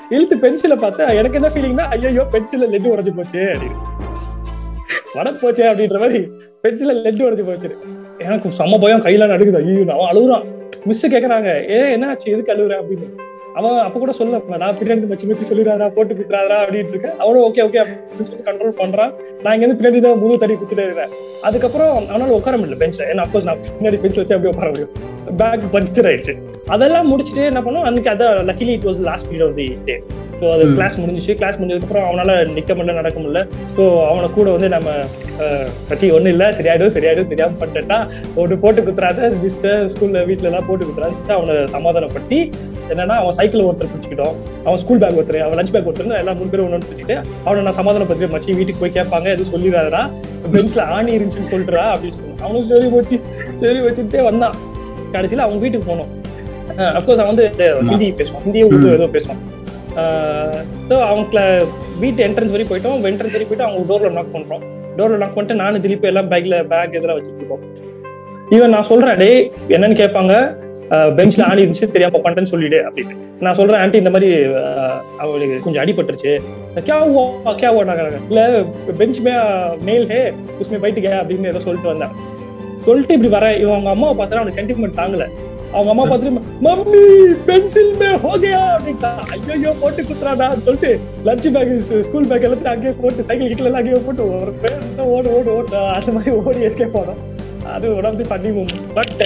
இழுத்து 0.08 0.36
பென்சிலை 0.44 0.76
பார்த்தா 0.84 1.14
எனக்கு 1.14 1.38
என்ன 1.40 1.50
ஃபீலிங்னா 1.54 1.86
ஐயோ 1.94 2.24
பென்சில் 2.36 2.70
லெட்டு 2.74 2.92
உடஞ்சு 2.94 3.14
போச்சு 3.16 3.40
அப்படின்னு. 3.54 3.99
வட 5.14 5.30
போச்சே 5.30 5.64
அப்படின்ற 5.70 5.98
மாதிரி 5.98 6.18
பெஞ்சில 6.62 6.92
லெட்டு 7.04 7.24
உடஞ்சு 7.26 7.46
போச்சு. 7.46 7.76
எனக்கு 8.18 8.48
செம்ம 8.58 8.80
பயம் 8.80 9.04
கையில 9.04 9.28
நடுக்குது 9.32 9.58
ஐயோ 9.62 9.92
அவன் 9.92 10.10
அழுகுறான். 10.12 10.44
மிஸ் 10.84 11.06
கேக்குறாங்க. 11.06 11.70
ஏ 11.70 11.90
என்ன 11.92 12.08
ஆச்சு? 12.08 12.32
எதுக்கு 12.32 12.52
அழுகுற? 12.52 12.74
அப்படின்னு. 12.80 13.08
அவன் 13.54 13.78
அப்ப 13.78 13.98
கூட 13.98 14.12
சொல்ல 14.12 14.40
நான் 14.58 14.76
பின்னாடி 14.80 15.06
மச்சி 15.12 15.26
மச்சி 15.30 15.46
சொல்லிடுறாரா 15.50 15.94
போட்டு 15.94 16.14
குத்துறாரா 16.14 16.58
அப்படின்னு 16.64 16.88
இருக்கேன். 16.88 17.16
அவனும் 17.18 17.42
ஓகே 17.42 17.60
ஓகே 17.66 17.80
அப்படின்னு 17.84 18.28
சொல்லி 18.30 18.44
கண்ட்ரோல் 18.44 18.78
பண்றான். 18.82 19.12
நான் 19.42 19.54
இங்க 19.54 19.66
இருந்து 19.66 19.78
பின்னாடி 19.80 20.00
தான் 20.00 20.18
முது 20.18 20.38
தடி 20.38 20.52
குத்துட்டே 20.52 20.84
இருக்கிறேன் 20.86 21.14
அதுக்கப்புறம் 21.42 22.06
அவனால 22.12 22.36
உட்கார 22.38 22.56
முடியல 22.56 22.78
பெஞ்ச்ல 22.82 23.08
ஏன்னா 23.12 23.24
அப்போ 23.26 23.40
நான் 23.44 23.58
பின்னாடி 23.80 24.00
பெஞ்ச் 24.00 24.16
வச்சு 24.16 24.34
அப்படியே 24.34 24.54
உட்கார 24.54 24.68
முடியும். 24.68 24.92
பேக் 25.36 25.68
பஞ்சர் 25.72 26.08
ஆயிடுச்சு. 26.10 26.34
அதெல்லாம் 26.74 27.10
முடிச்சுட்டு 27.10 27.44
என்ன 27.50 27.60
பண்ணோம் 27.66 27.86
அன்னைக்கு 27.88 28.10
அதான் 28.12 28.36
luckily 28.48 28.72
it 28.76 28.88
was 28.88 29.00
last 29.10 29.28
period 29.30 29.46
of 29.48 29.56
the 29.60 29.68
day 29.88 29.96
so 30.40 30.46
அது. 30.54 30.64
கிளாஸ் 30.76 30.94
முடிஞ்சிச்சு. 31.00 31.32
கிளாஸ் 31.38 31.56
முடிஞ்சதுக்கப்புறம் 31.58 32.04
அவனால 32.08 32.30
நிக்க 32.56 32.74
முடியல 32.76 32.92
நடக்க 32.98 33.16
முடியல. 33.20 33.40
ஸோ 33.76 33.82
அவனை 34.10 34.28
கூட 34.36 34.46
வந்து 34.54 34.68
நம்ம 34.74 34.90
பற்றி 35.90 36.06
ஒன்றும் 36.16 36.32
இல்லை. 36.34 36.46
சரியாயிடும் 36.58 36.92
சரியாயிடும் 36.94 37.30
தெரியாம 37.32 37.56
பண்ணிட்டா 37.62 37.98
ஒன்று 38.40 38.56
போட்டு 38.62 38.84
குத்துறாத 38.86 39.28
மிஸ்டர் 39.42 39.82
ஸ்கூல்ல 39.94 40.22
வீட்ல 40.28 40.48
எல்லாம் 40.50 40.66
போட்டு 40.68 40.86
குத்துறான்னு 40.88 41.34
அவனை 41.38 41.56
சமாதானப்படுத்தி 41.74 42.38
என்னன்னா 42.92 43.16
அவன் 43.22 43.36
சைக்கிள் 43.38 43.66
ஒருத்தர் 43.66 43.90
பிடிச்சிக்கிட்டோம். 43.92 44.36
அவன் 44.66 44.80
ஸ்கூல் 44.82 45.02
பேக் 45.02 45.18
ஒருத்தர் 45.20 45.44
அவன் 45.46 45.58
லஞ்ச் 45.60 45.74
பேக் 45.74 45.88
ஒருத்தர் 45.90 46.20
எல்லாம் 46.22 46.38
மூணு 46.40 46.52
பேரும் 46.54 46.66
ஒன்று 46.68 46.88
பிடிச்சிட்டு 46.90 47.16
அவனை 47.46 47.64
நான் 47.66 47.78
சமாதானப்படுத்தி 47.80 48.32
மச்சி 48.36 48.56
வீட்டுக்கு 48.60 48.82
போய் 48.84 48.96
கேட்பாங்க 48.98 49.28
எதுவும் 49.34 49.54
சொல்லிடாதடா 49.56 50.02
பெஞ்ச்ல 50.54 50.86
ஆணி 50.96 51.12
இருந்துச்சுன்னு 51.18 51.52
சொல்றா 51.54 51.84
அப்படின்னு 51.94 52.16
சொன்னான் 52.20 52.42
அவனும் 52.46 52.68
சரி 52.72 52.88
வச்சு 52.96 53.18
சரி 53.64 53.78
வச்சுட்டே 53.88 54.24
வந்தான். 54.30 54.56
கடைசியில 55.14 55.44
அவங்க 55.46 55.60
வீட்டுக்கு 55.66 55.90
போனோம். 55.92 56.10
அஃப்கோர்ஸ் 56.98 57.22
அவன் 57.22 57.32
வந்து 57.32 57.46
ஹிந்தி 57.90 58.08
பேசுவான். 58.20 58.44
ஹிந்தியும் 58.46 58.70
உருது 58.70 58.94
ஏதோ 58.98 59.08
பேசுவான். 59.16 59.40
ஸோ 60.88 60.94
அவங்கள 61.10 61.40
வீட்டு 62.02 62.20
என்ட்ரன்ஸ் 62.28 62.54
வரைக்கும் 62.54 62.72
போயிட்டோம். 62.72 63.04
என்ட்ரன்ஸ் 63.12 63.34
வரைக்கும் 63.36 63.52
போயிட்டு 63.52 63.68
அவங்க 63.68 63.86
டோர்ல 63.90 64.14
நாக் 64.18 64.34
பண்றோம் 64.36 64.64
டோர்ல 64.98 65.20
நாக் 65.22 65.36
பண்ணிட்டு 65.36 65.60
நானும் 65.62 65.84
திருப்பி 65.84 66.10
எல்லாம் 66.10 66.30
பேக்கில் 66.32 66.56
பேக் 66.72 66.96
இதெல்லாம் 66.96 67.18
வச்சுருக்கோம் 67.18 67.64
ஈவன் 68.56 68.74
நான் 68.74 68.90
சொல்றேன் 68.90 69.20
டே 69.22 69.30
என்னன்னு 69.74 70.00
கேட்பாங்க? 70.02 70.34
பெஞ்ச்ல 71.18 71.42
ஆடி 71.48 71.62
இருந்துச்சு 71.62 71.88
தெரியாம 71.94 72.18
உட்காந்துன்னு 72.20 72.52
சொல்லிடு 72.52 72.78
அப்படின்னு. 72.86 73.12
நான் 73.44 73.56
சொல்றேன் 73.58 73.80
ஆண்டி 73.82 73.98
இந்த 74.02 74.12
மாதிரி 74.14 74.30
அவளுக்கு 75.22 75.56
கொஞ்சம் 75.64 75.82
அடிபட்டுருச்சு. 75.82 76.32
கே 76.88 77.68
ஓ 77.76 77.82
இல்ல 78.30 78.40
பெஞ்ச் 79.00 79.20
மே 79.26 79.34
மேல் 79.88 80.06
ஹே 80.12 80.20
உஸ்மே 80.62 80.80
கே 80.96 81.12
அப்படின்னு 81.20 81.52
ஏதோ 81.52 81.62
சொல்லிட்டு 81.66 81.92
வந்தேன். 81.92 82.14
சொல்லிட்டு 82.86 83.16
இப்படி 83.16 83.30
வர 83.36 83.52
இவங்க 83.64 83.90
அம்மாவை 83.94 84.14
பார்த்தா 84.20 84.40
அவனுக்கு 84.40 84.60
சென்டிமெண்ட் 84.60 85.00
தாங்கல. 85.00 85.26
அவங்க 85.74 85.90
அம்மா 85.92 86.04
பார்த்துட்டு 86.04 86.32
மம்மி 86.66 87.02
பென்சில் 87.48 87.92
மே 88.00 88.08
ஹோகயா 88.24 88.62
அப்படின்ட்டா. 88.74 89.10
ஐயோ 89.54 89.72
போட்டு 89.80 90.02
குத்துறாடான்னு 90.08 90.64
சொல்லிட்டு 90.66 90.90
லஞ்ச் 91.26 91.48
பேக் 91.56 91.72
ஸ்கூல் 92.08 92.28
பேக் 92.30 92.46
எல்லாத்தையும் 92.48 92.74
அங்கேயே 92.74 92.94
போட்டு 93.02 93.26
சைக்கிள் 93.28 93.50
கிட்ட 93.50 93.64
எல்லாம் 93.64 93.82
அங்கேயே 93.82 94.00
போட்டு 94.06 94.24
ஒரு 94.38 94.52
பேர் 94.62 94.78
ஓடு 95.16 95.28
ஓடு 95.38 95.50
ஓடு 95.56 95.76
அந்த 95.96 96.12
மாதிரி 96.16 96.36
ஓடி 96.40 96.66
எஸ்கேப் 96.68 96.98
ஆனோம். 97.02 97.20
அது 97.74 97.86
one 97.96 98.08
of 98.08 98.18
the 98.20 98.26
moment 98.58 98.86
but 98.98 99.20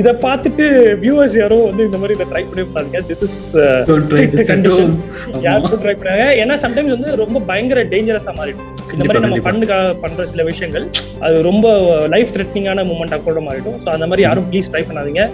இத 0.00 0.08
பார்த்துட்டு 0.24 0.64
வியூவர்ஸ் 1.02 1.36
யாரும் 1.38 1.66
வந்து 1.68 1.84
இந்த 1.88 1.98
மாதிரி 2.00 2.16
இதை 2.16 2.26
ட்ரை 2.32 2.42
பண்ணி 2.48 2.64
பாருங்க. 2.74 2.98
This 3.10 3.22
is. 3.26 3.38
யாருக்கும் 5.46 5.82
ட்ரை 5.84 5.94
பண்ணாங்க 6.00 6.26
ஏன்னா 6.42 6.56
சம்டைம்ஸ் 6.64 6.96
வந்து 6.96 7.16
ரொம்ப 7.22 7.40
பயங்கர 7.50 7.82
டேஞ்சரஸா 7.94 8.34
மாறிடும். 8.40 8.70
இந்த 8.94 9.04
மாதிரி 9.06 9.20
நம்ம. 9.24 9.38
பண்ணுக்காக 9.48 9.90
பண்ற 10.04 10.26
சில 10.30 10.42
விஷயங்கள் 10.50 10.84
அது 11.26 11.36
ரொம்ப 11.48 11.66
லைஃப் 12.14 12.32
த்ரெட்னிங்கான 12.34 12.84
மூமெண்டா 12.90 13.18
கூட 13.26 13.40
மாறிடும். 13.48 13.76
ஸோ 13.84 13.88
அந்த 13.96 14.06
மாதிரி 14.10 14.24
யாரும் 14.26 14.46
ப்ளீஸ் 14.50 14.70
ட்ரை 14.72 14.82
பண்ணாதீங்க. 14.88 15.24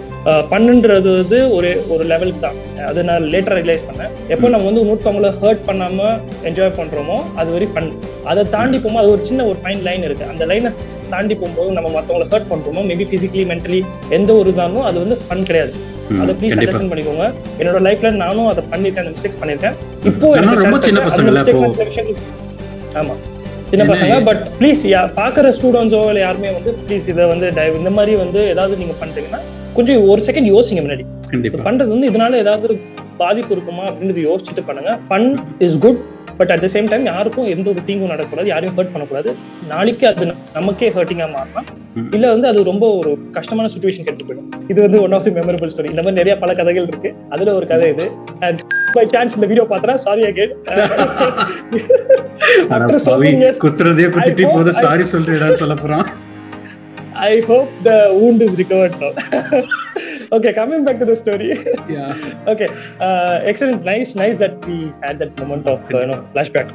பண்ணுன்றது 0.53 1.11
வந்து 1.19 1.39
ஒரு 1.57 1.71
ஒரு 1.93 2.03
லெவலுக்கு 2.11 2.41
தான். 2.47 2.57
அதை 2.89 3.03
நான் 3.09 3.29
லேட்டரா 3.33 3.57
ரியலைஸ் 3.61 3.87
பண்ணேன். 3.89 4.11
எப்போ 4.33 4.45
நம்ம 4.55 4.67
வந்து 4.69 4.83
இன்னொருத்தவங்கள 4.83 5.31
ஹர்ட் 5.41 5.63
பண்ணாம 5.69 6.09
என்ஜாய் 6.49 6.77
பண்றோமோ 6.81 7.17
அது 7.41 7.49
வரை 7.55 7.69
ஃபன் 7.73 7.89
அதை 8.31 8.43
தாண்டி 8.55 8.77
போகும்போது 8.79 9.03
அது 9.05 9.13
ஒரு 9.15 9.23
சின்ன 9.31 9.45
ஒரு 9.51 9.59
ஃபைன் 9.63 9.83
லைன் 9.89 10.05
இருக்கு. 10.07 10.25
அந்த 10.33 10.45
லைனை 10.51 10.71
தாண்டி 11.13 11.35
போகும்போது 11.41 11.69
நம்ம 11.77 11.89
மத்தவங்கள 11.97 12.25
ஹர்ட் 12.33 12.49
பண்றோமோ 12.53 12.81
மேபி 12.89 13.05
பிசிக்கலி 13.13 13.45
மென்டலி 13.51 13.79
எந்த 14.17 14.31
ஒரு 14.41 14.51
இதாலும் 14.55 14.87
அது 14.89 14.97
வந்து 15.03 15.17
ஃபன் 15.27 15.45
கிடையாது. 15.49 15.73
அதை 16.23 16.33
ப்ளீஸ் 16.39 16.53
அண்டர்ஸ்டாண்ட் 16.55 16.91
பண்ணிக்கோங்க. 16.91 17.25
என்னோட 17.61 17.79
லைஃப்ல 17.87 18.09
நானும் 18.23 18.49
அதை 18.51 18.61
பண்ணிருக்கேன் 18.73 19.03
அந்த 19.05 19.13
மிஸ்டேக்ஸ் 19.15 19.39
பண்ணிருக்கேன் 19.41 19.75
இப்போ 20.11 20.27
ரொம்ப 20.65 20.79
சின்ன 20.87 21.01
விஷயங்கள் 21.07 22.19
ஆமா. 23.01 23.15
சின்ன 23.69 23.83
என்ன 23.83 23.93
பசங்க? 23.93 24.17
பட் 24.25 24.41
ப்ளீஸ் 24.59 24.81
பாக்குற 25.15 25.47
ஸ்டூடெண்ட்ஸோ 25.57 26.01
இல்லை 26.07 26.19
யாருமே 26.19 26.51
வந்து 26.51 26.71
ப்ளீஸ் 26.87 27.07
இதை 27.07 27.25
வந்து 27.25 27.51
dive- 27.55 27.77
இந்த 27.77 27.89
மாதிரி 27.89 28.15
வந்து 28.15 28.47
ஏதாவது 28.47 28.77
நீங்க 28.77 28.93
பண்றீங்கன்னா 29.01 29.39
கொஞ்சம் 29.73 30.07
ஒரு 30.07 30.21
செகண்ட் 30.25 30.49
யோசிங்க 30.53 30.81
முன்னாடி. 30.85 31.03
பண்றது 31.67 31.93
வந்து 31.95 32.09
இதனால 32.09 32.35
ஏதாவது 32.35 32.79
பாதிப்பு 33.17 33.51
இருக்குமா 33.55 33.83
அப்படின்றது 33.83 34.21
யோசிச்சுட்டு 34.29 34.63
பண்ணுங்க. 34.65 34.91
Fun 35.09 35.27
is 35.59 35.79
good 35.79 36.01
but 36.37 36.51
at 36.53 36.63
the 36.63 36.67
same 36.73 36.87
time 36.91 37.05
யாருக்கும் 37.11 37.47
எந்த 37.53 37.67
ஒரு 37.73 37.81
தீங்கும் 37.87 38.11
நடக்கக்கூடாது 38.13 38.49
யாரையும் 38.53 38.77
ஹர்ட் 38.77 38.93
பண்ணக்கூடாது. 38.93 39.29
நாளைக்கு 39.73 40.05
அது 40.11 40.25
நமக்கே 40.57 40.89
ஹர்ட்டிங்கா 40.97 41.27
மாறலாம். 41.35 41.67
இல்ல 42.15 42.25
வந்து 42.33 42.47
அது 42.51 42.59
ரொம்ப 42.71 42.85
ஒரு 42.99 43.11
கஷ்டமான 43.37 43.69
சுச்சுவேஷன் 43.73 44.07
கெட்டு 44.07 44.25
போயிடும். 44.27 44.49
இது 44.71 44.79
வந்து 44.85 44.99
one 45.05 45.15
of 45.17 45.25
the 45.27 45.33
memorable 45.37 45.71
story 45.73 45.91
இந்த 45.93 46.03
மாதிரி 46.03 46.19
நிறைய 46.21 46.35
பல 46.43 46.53
கதைகள் 46.59 46.87
இருக்கு. 46.91 47.11
அதுல 47.35 47.55
ஒரு 47.59 47.67
கதை 47.71 47.87
இது. 47.95 48.05
அண்ட் 48.47 48.61
பை 48.97 49.05
சான்ஸ் 49.13 49.35
இந்த 49.37 49.47
வீடியோ 49.51 49.65
பார்த்தா 49.73 49.93
சாரி 50.05 50.23
அகேன் 50.29 50.53
குத்துறதே 53.65 54.07
குத்திட்டு 54.15 54.47
போது 54.53 54.73
சாரி 54.83 55.05
சொல்றீடான்னு 55.13 55.61
சொல்ல 55.63 55.77
போறான். 55.83 56.07
I 57.29 57.33
hope 57.49 57.69
the 57.89 57.91
wound 58.19 58.41
is 58.47 58.53
recovered 58.61 58.95
now 59.03 59.11
okay 60.31 60.53
coming 60.53 60.83
back 60.83 60.99
to 60.99 61.05
the 61.05 61.15
story. 61.15 61.49
Yeah. 61.89 62.13
okay 62.47 62.67
uh, 62.99 63.41
excellent. 63.43 63.83
Nice 63.85 64.15
nice 64.15 64.37
that 64.37 64.65
we 64.65 64.77
had 65.01 65.19
that 65.19 65.37
moment 65.39 65.67
of 65.67 65.79
uh, 65.87 65.99
you 65.99 66.07
know 66.07 66.19
flashback. 66.33 66.67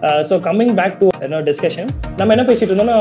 Uh, 0.00 0.22
so 0.22 0.38
coming 0.40 0.74
back 0.74 0.92
to 1.00 1.06
you 1.22 1.28
know 1.28 1.40
discussion 1.42 1.86
நம்ம 2.18 2.32
என்ன 2.34 2.44
பேசிட்டு 2.48 2.70
இருந்தோம்னா 2.70 2.98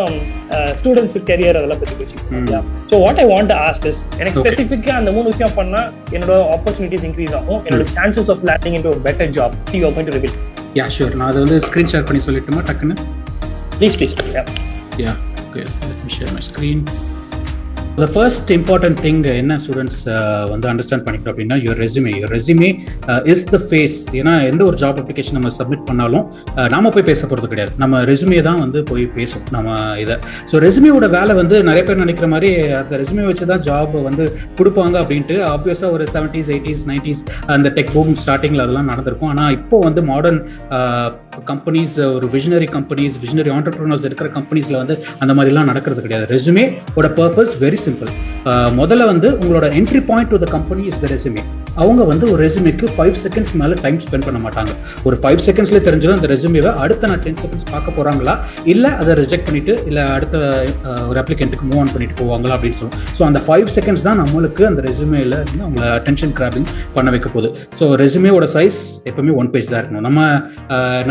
students 0.80 1.18
career 1.30 1.58
அதெல்லாம் 1.60 1.82
பத்தி 1.82 1.96
பேசிட்டு 2.00 2.38
ம். 2.38 2.48
So 2.92 2.96
what 3.04 3.20
I 3.24 3.28
want 3.32 3.54
ask 3.66 3.88
is 3.92 4.02
எனக்கு 4.20 4.38
Okay. 4.38 4.50
ஸ்பெசிஃபிக்கா 4.50 4.94
அந்த 5.02 5.12
மூணு 5.18 5.28
விஷயம் 5.34 5.56
பண்ணா 5.60 5.82
என்னோட 6.16 6.38
ஆப்பர்ச்சுனிட்டிஸ் 6.56 7.06
இன்க்ரீஸ் 7.10 7.34
ஆகும். 7.40 7.62
என்னோட 7.66 7.86
சான்சஸ் 7.96 8.32
ஆஃப் 8.36 8.44
லேண்டிங் 8.50 8.78
இன்டு 8.80 8.92
ஒரு 8.94 9.02
better 9.08 9.32
job 9.38 9.56
you 9.78 9.84
are 9.90 9.96
going 9.98 10.10
to 10.10 10.16
reveal 10.18 10.38
yeah 10.80 10.88
sure 10.98 11.14
நான் 11.20 11.30
அதை 11.32 11.42
வந்து 11.46 11.60
ஸ்க்ரீன் 11.68 11.92
ஷேர் 11.94 12.08
பண்ணி 12.10 12.24
சொல்லட்டுமா 12.28 12.64
டக்குன்னு? 12.70 12.98
Please 13.80 13.98
please 14.00 14.16
Yeah, 14.98 15.16
okay. 15.42 15.64
Let 15.84 16.00
me 16.06 16.12
share 16.14 16.32
my 16.36 16.42
screen. 16.42 16.80
The 18.02 18.06
first 18.14 18.50
important 18.56 19.00
thing 19.04 19.20
என்ன 19.40 19.54
ஸ்டூடெண்ட்ஸ் 19.62 20.02
uh, 20.16 20.42
வந்து 20.52 20.66
அண்டர்ஸ்டாண்ட் 20.72 21.04
பண்ணிக்கணும் 21.06 21.32
அப்படின்னா 21.32 21.56
your 21.64 21.80
resume 21.84 22.12
your 22.16 22.34
resume 22.36 22.68
is 23.34 23.42
the 23.54 23.58
face 23.64 23.96
ஏன்னா 24.20 24.34
எந்த 24.50 24.62
ஒரு 24.70 24.78
ஜாப் 24.82 24.98
அப்ளிகேஷன் 25.02 25.36
நம்ம 25.38 25.50
சப்மிட் 25.56 25.82
பண்ணாலும் 25.88 26.26
uh, 26.58 26.68
நாம 26.74 26.90
போய் 26.96 27.06
பேச 27.08 27.22
போகிறது 27.30 27.48
கிடையாது. 27.54 27.72
நம்ம 27.84 28.02
ரெசுமே 28.10 28.42
தான் 28.50 28.60
வந்து 28.64 28.82
போய் 28.90 29.06
பேசும். 29.16 29.46
நம்ம 29.56 29.78
இதை. 30.04 30.18
ஸோ 30.52 30.62
ரெசுமேயோட 30.66 31.08
வேலை 31.18 31.36
வந்து 31.42 31.56
நிறைய 31.70 31.84
பேர் 31.88 32.00
நினைக்கிற 32.04 32.30
மாதிரி 32.34 32.52
அந்த 32.82 33.00
ரெசுமே 33.04 33.26
வச்சு 33.30 33.48
தான் 33.54 33.64
ஜாப் 33.70 33.96
வந்து 34.10 34.28
கொடுப்பாங்க 34.60 34.96
அப்படின்ட்டு 35.04 35.38
ஆப்வியஸாக 35.54 35.90
ஒரு 35.98 36.08
செவன்டீஸ் 36.14 36.52
எயிட்டிஸ் 36.56 36.86
நைன்டிஸ் 36.92 37.24
அந்த 37.56 37.72
டெக் 37.80 37.92
பூம் 37.96 38.14
ஸ்டார்டிங்கில் 38.26 38.66
அதெல்லாம் 38.66 38.92
நடந்திருக்கும். 38.94 39.32
ஆனால் 39.36 39.52
இப்போ 39.60 39.80
வந்து 39.88 40.04
மாடர்ன் 40.12 40.40
கம்பெனிஸ் 41.52 41.96
uh, 42.04 42.12
ஒரு 42.20 42.30
விஷனரி 42.38 42.70
கம்பெனிஸ் 42.78 43.18
விஷனரி 43.26 43.54
ஆண்டர்பிரினர்ஸ் 43.58 44.08
இருக்கிற 44.12 44.30
கம்பெனிஸில் 44.38 44.80
வந்து 44.84 44.98
அந்த 45.24 45.34
மாதிரிலாம் 45.40 45.70
நடக்கிறது 45.74 46.08
கிடையாது. 46.08 46.30
ரெசுமே 46.38 46.68
ஓட 47.00 47.10
பர்பஸ் 47.20 47.58
வெரி 47.66 47.82
சிம்பிள் 47.88 48.12
uh, 48.50 48.70
முதல்ல 48.82 49.06
வந்து 49.14 49.30
உங்களோட 49.42 49.68
entry 49.82 50.04
point 50.12 50.34
to 50.34 50.40
the 50.46 50.50
company 50.58 50.86
is 50.92 51.02
the 51.06 51.14
resume 51.16 51.44
அவங்க 51.82 52.04
வந்து 52.10 52.26
ஒரு 52.34 52.40
ரெசுமேக்கு 52.46 52.86
ஃபைவ் 52.96 53.16
செகண்ட்ஸ் 53.24 53.52
மேலே 53.62 53.76
டைம் 53.84 53.98
ஸ்பெண்ட் 54.06 54.26
பண்ண 54.28 54.40
மாட்டாங்க. 54.46 54.72
ஒரு 55.08 55.16
ஃபைவ் 55.22 55.42
செகண்ட்ஸ்லேயே 55.48 55.84
தெரிஞ்சிடும் 55.88 56.18
அந்த 56.20 56.30
ரெசுமேவை 56.32 56.72
அடுத்த 56.84 57.10
நான் 57.12 57.22
டென் 57.26 57.38
செகண்ட்ஸ் 57.42 57.68
பார்க்க 57.74 57.96
போகிறாங்களா 57.98 58.34
இல்லை 58.74 58.92
அதை 59.02 59.16
ரிஜெக்ட் 59.22 59.46
பண்ணிட்டு 59.50 59.74
இல்லை 59.90 60.04
அடுத்த 60.16 60.38
ஒரு 61.10 61.20
அப்ளிகண்ட்டுக்கு 61.24 61.68
மூவ் 61.72 61.82
ஆன் 61.84 61.94
பண்ணிட்டு 61.94 62.16
போவாங்களா 62.22 62.56
அப்படின்னு 62.58 62.80
சொல்லுவோம். 62.80 63.06
ஸோ 63.18 63.24
அந்த 63.30 63.42
ஃபைவ் 63.48 63.70
செகண்ட்ஸ் 63.76 64.06
தான் 64.08 64.20
நம்மளுக்கு 64.24 64.66
அந்த 64.72 64.84
ரெசுமேல 64.90 65.36
வந்து 65.44 65.64
அவங்கள 65.68 65.86
அட்டென்ஷன் 66.00 66.34
கிராபிங் 66.40 66.68
பண்ண 66.98 67.08
வைக்க 67.16 67.30
போகுது. 67.36 67.52
ஸோ 67.80 67.88
ரெசுமேவோட 68.04 68.48
சைஸ் 68.58 68.80
எப்பவுமே 69.12 69.36
ஒன் 69.44 69.52
பேஜ் 69.56 69.72
தான் 69.72 69.82
இருக்கணும். 69.82 70.06
நம்ம 70.10 70.20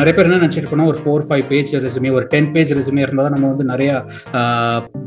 நிறைய 0.00 0.12
பேர் 0.14 0.28
என்ன 0.28 0.42
நினச்சிட்டு 0.42 0.64
இருக்கோம்னா 0.64 0.90
ஒரு 0.94 1.00
ஃபோர் 1.04 1.26
ஃபைவ் 1.30 1.46
பேஜ் 1.54 1.74
ரெசுமே 1.88 2.12
ஒரு 2.18 2.26
டென் 2.34 2.52
பேஜ் 2.56 2.76
ரெசுமே 2.80 3.04
இருந்தால் 3.06 3.28
தான் 3.28 3.36
நம்ம 3.38 3.50
வந்து 3.54 3.66
நிறைய 3.72 3.90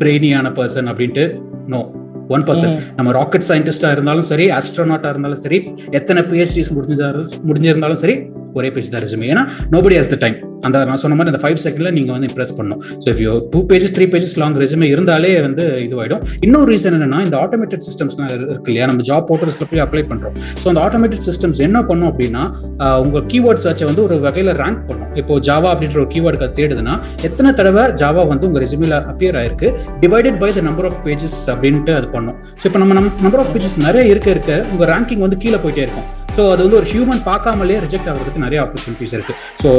பிரெயினியான 0.01 0.47
பர்சன் 0.59 0.91
அப்படின்ட்டு 0.93 1.25
நோ 1.67 1.81
ஒன் 2.29 2.43
பர்சன் 2.43 2.73
நம்ம 2.95 3.11
ராக்கெட் 3.11 3.47
சயின்டிஸ்டா 3.49 3.91
இருந்தாலும் 3.91 4.21
சரி 4.21 4.45
ஆஸ்ட்ரோனாட்டா 4.51 5.09
இருந்தாலும் 5.09 5.39
சரி 5.39 5.59
எத்தனை 5.91 6.21
பிஹெச்டிஸ் 6.23 6.73
முடிஞ்சிருந்தாலும் 6.73 7.31
முடிஞ்சிருந்தாலும் 7.47 7.95
சரி 7.95 8.17
ஒரே 8.53 8.69
பேஜ் 8.69 8.89
தான் 8.89 9.03
ரெசுமே 9.03 9.27
ஏன்னா 9.29 9.45
நோபடி 9.69 9.97
ஹஸ் 9.99 10.13
த 10.13 10.19
டைம் 10.19 10.37
அந்த 10.67 10.77
நான் 10.89 11.01
சொன்ன 11.03 11.15
மாதிரி 11.19 11.31
அந்த 11.33 11.41
ஃபைவ் 11.43 11.59
செகண்ட்ல 11.65 11.91
நீங்க 11.97 12.11
வந்து 12.15 12.27
இம்ப்ரெஸ் 12.29 12.53
பண்ணணும். 12.57 12.81
So 13.03 13.07
if 13.13 13.21
you 13.25 13.33
two 13.53 13.61
pages 13.71 13.93
three 13.97 14.07
pages 14.13 14.35
long 14.41 14.57
resume 14.63 14.87
இருந்தாலே 14.93 15.33
வந்து 15.47 15.65
இதுவாயிடும். 15.87 16.23
இன்னொரு 16.45 16.69
ரீசன் 16.73 16.95
என்னன்னா 16.97 17.21
இந்த 17.27 17.37
ஆட்டோமேட்டட் 17.43 17.83
சிஸ்டம்ஸ்லாம் 17.87 18.31
இருக்கு 18.35 18.69
இல்லையா? 18.71 18.87
நம்ம 18.91 19.05
ஜாப் 19.09 19.27
போர்ட்டல்ஸ்ல 19.31 19.67
போய் 19.71 19.83
அப்ளை 19.85 20.03
பண்றோம். 20.11 20.35
ஸோ 20.61 20.65
அந்த 20.73 20.81
ஆட்டோமேட்டட் 20.85 21.25
சிஸ்டம்ஸ் 21.29 21.61
என்ன 21.67 21.81
பண்ணும் 21.91 22.09
அப்படின்னா 22.11 22.43
உங்க 23.05 23.23
கீவேர்ட் 23.33 23.63
சர்ச்சை 23.65 23.87
வந்து 23.91 24.03
ஒரு 24.07 24.17
வகையில 24.27 24.57
ரேங்க் 24.63 24.83
பண்ணும். 24.89 25.11
இப்போ 25.21 25.39
ஜாவா 25.49 25.69
அப்படின்ற 25.73 25.99
ஒரு 26.03 26.11
கீவேர்டுக்கு 26.15 26.49
தேடுதுன்னா 26.59 26.95
எத்தனை 27.29 27.51
தடவை 27.59 27.85
ஜாவா 28.03 28.25
வந்து 28.33 28.47
உங்க 28.49 28.59
ரெசுமில 28.65 29.01
அப்பியர் 29.13 29.39
ஆயிருக்கு? 29.41 29.69
Divided 30.03 30.39
by 30.43 30.51
the 30.57 30.63
number 30.69 30.87
of 30.91 30.99
pages 31.07 31.39
அப்படின்ட்டு 31.53 31.93
அது 31.99 32.09
பண்ணும். 32.15 32.37
ஸோ 32.59 32.65
இப்போ 32.69 32.81
நம்ம 32.83 33.01
நம்பர் 33.25 33.43
ஆஃப் 33.43 33.51
பேஜஸ் 33.55 33.77
நிறைய 33.87 34.13
இருக்க 34.13 34.29
இருக்க 34.35 34.51
உங்க 34.73 34.85
ரேங்கிங் 34.93 35.23
வந்து 35.25 35.39
கீழே 35.43 35.59
போயிட்டே 35.65 35.83
இருக்கும். 35.87 36.07
ஸோ 36.31 36.41
அது 36.51 36.61
வந்து 36.63 36.77
ஒரு 36.77 36.87
ஹியூமன் 36.91 37.21
பார்க்காமலே 37.25 37.77
ரிஜெக்ட் 37.83 38.09
ஆகிறதுக்கு 38.09 38.43
நிறைய 38.43 38.59
ஆப்பர்ச்சுனிட்டிஸ் 38.63 39.13
இருக்கு. 39.15 39.33
ஸோ 39.63 39.69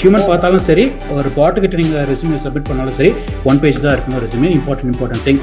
ஹியூமன் 0.00 0.22
uh, 0.22 0.28
பார்த்தாலும் 0.30 0.64
சரி 0.66 0.84
ஒரு 1.14 1.28
பாட்டு 1.36 1.58
கிட்ட 1.60 1.76
நீங்க 1.80 2.02
சப்மிட் 2.44 2.68
பண்ணாலும் 2.68 2.96
சரி 2.98 3.10
ஒன் 3.44 3.60
பேஜ் 3.62 3.80
தான் 3.80 3.94
இருக்கணும் 3.94 4.20
resume 4.24 4.50
important 4.56 4.92
important 4.92 5.24
thing 5.28 5.40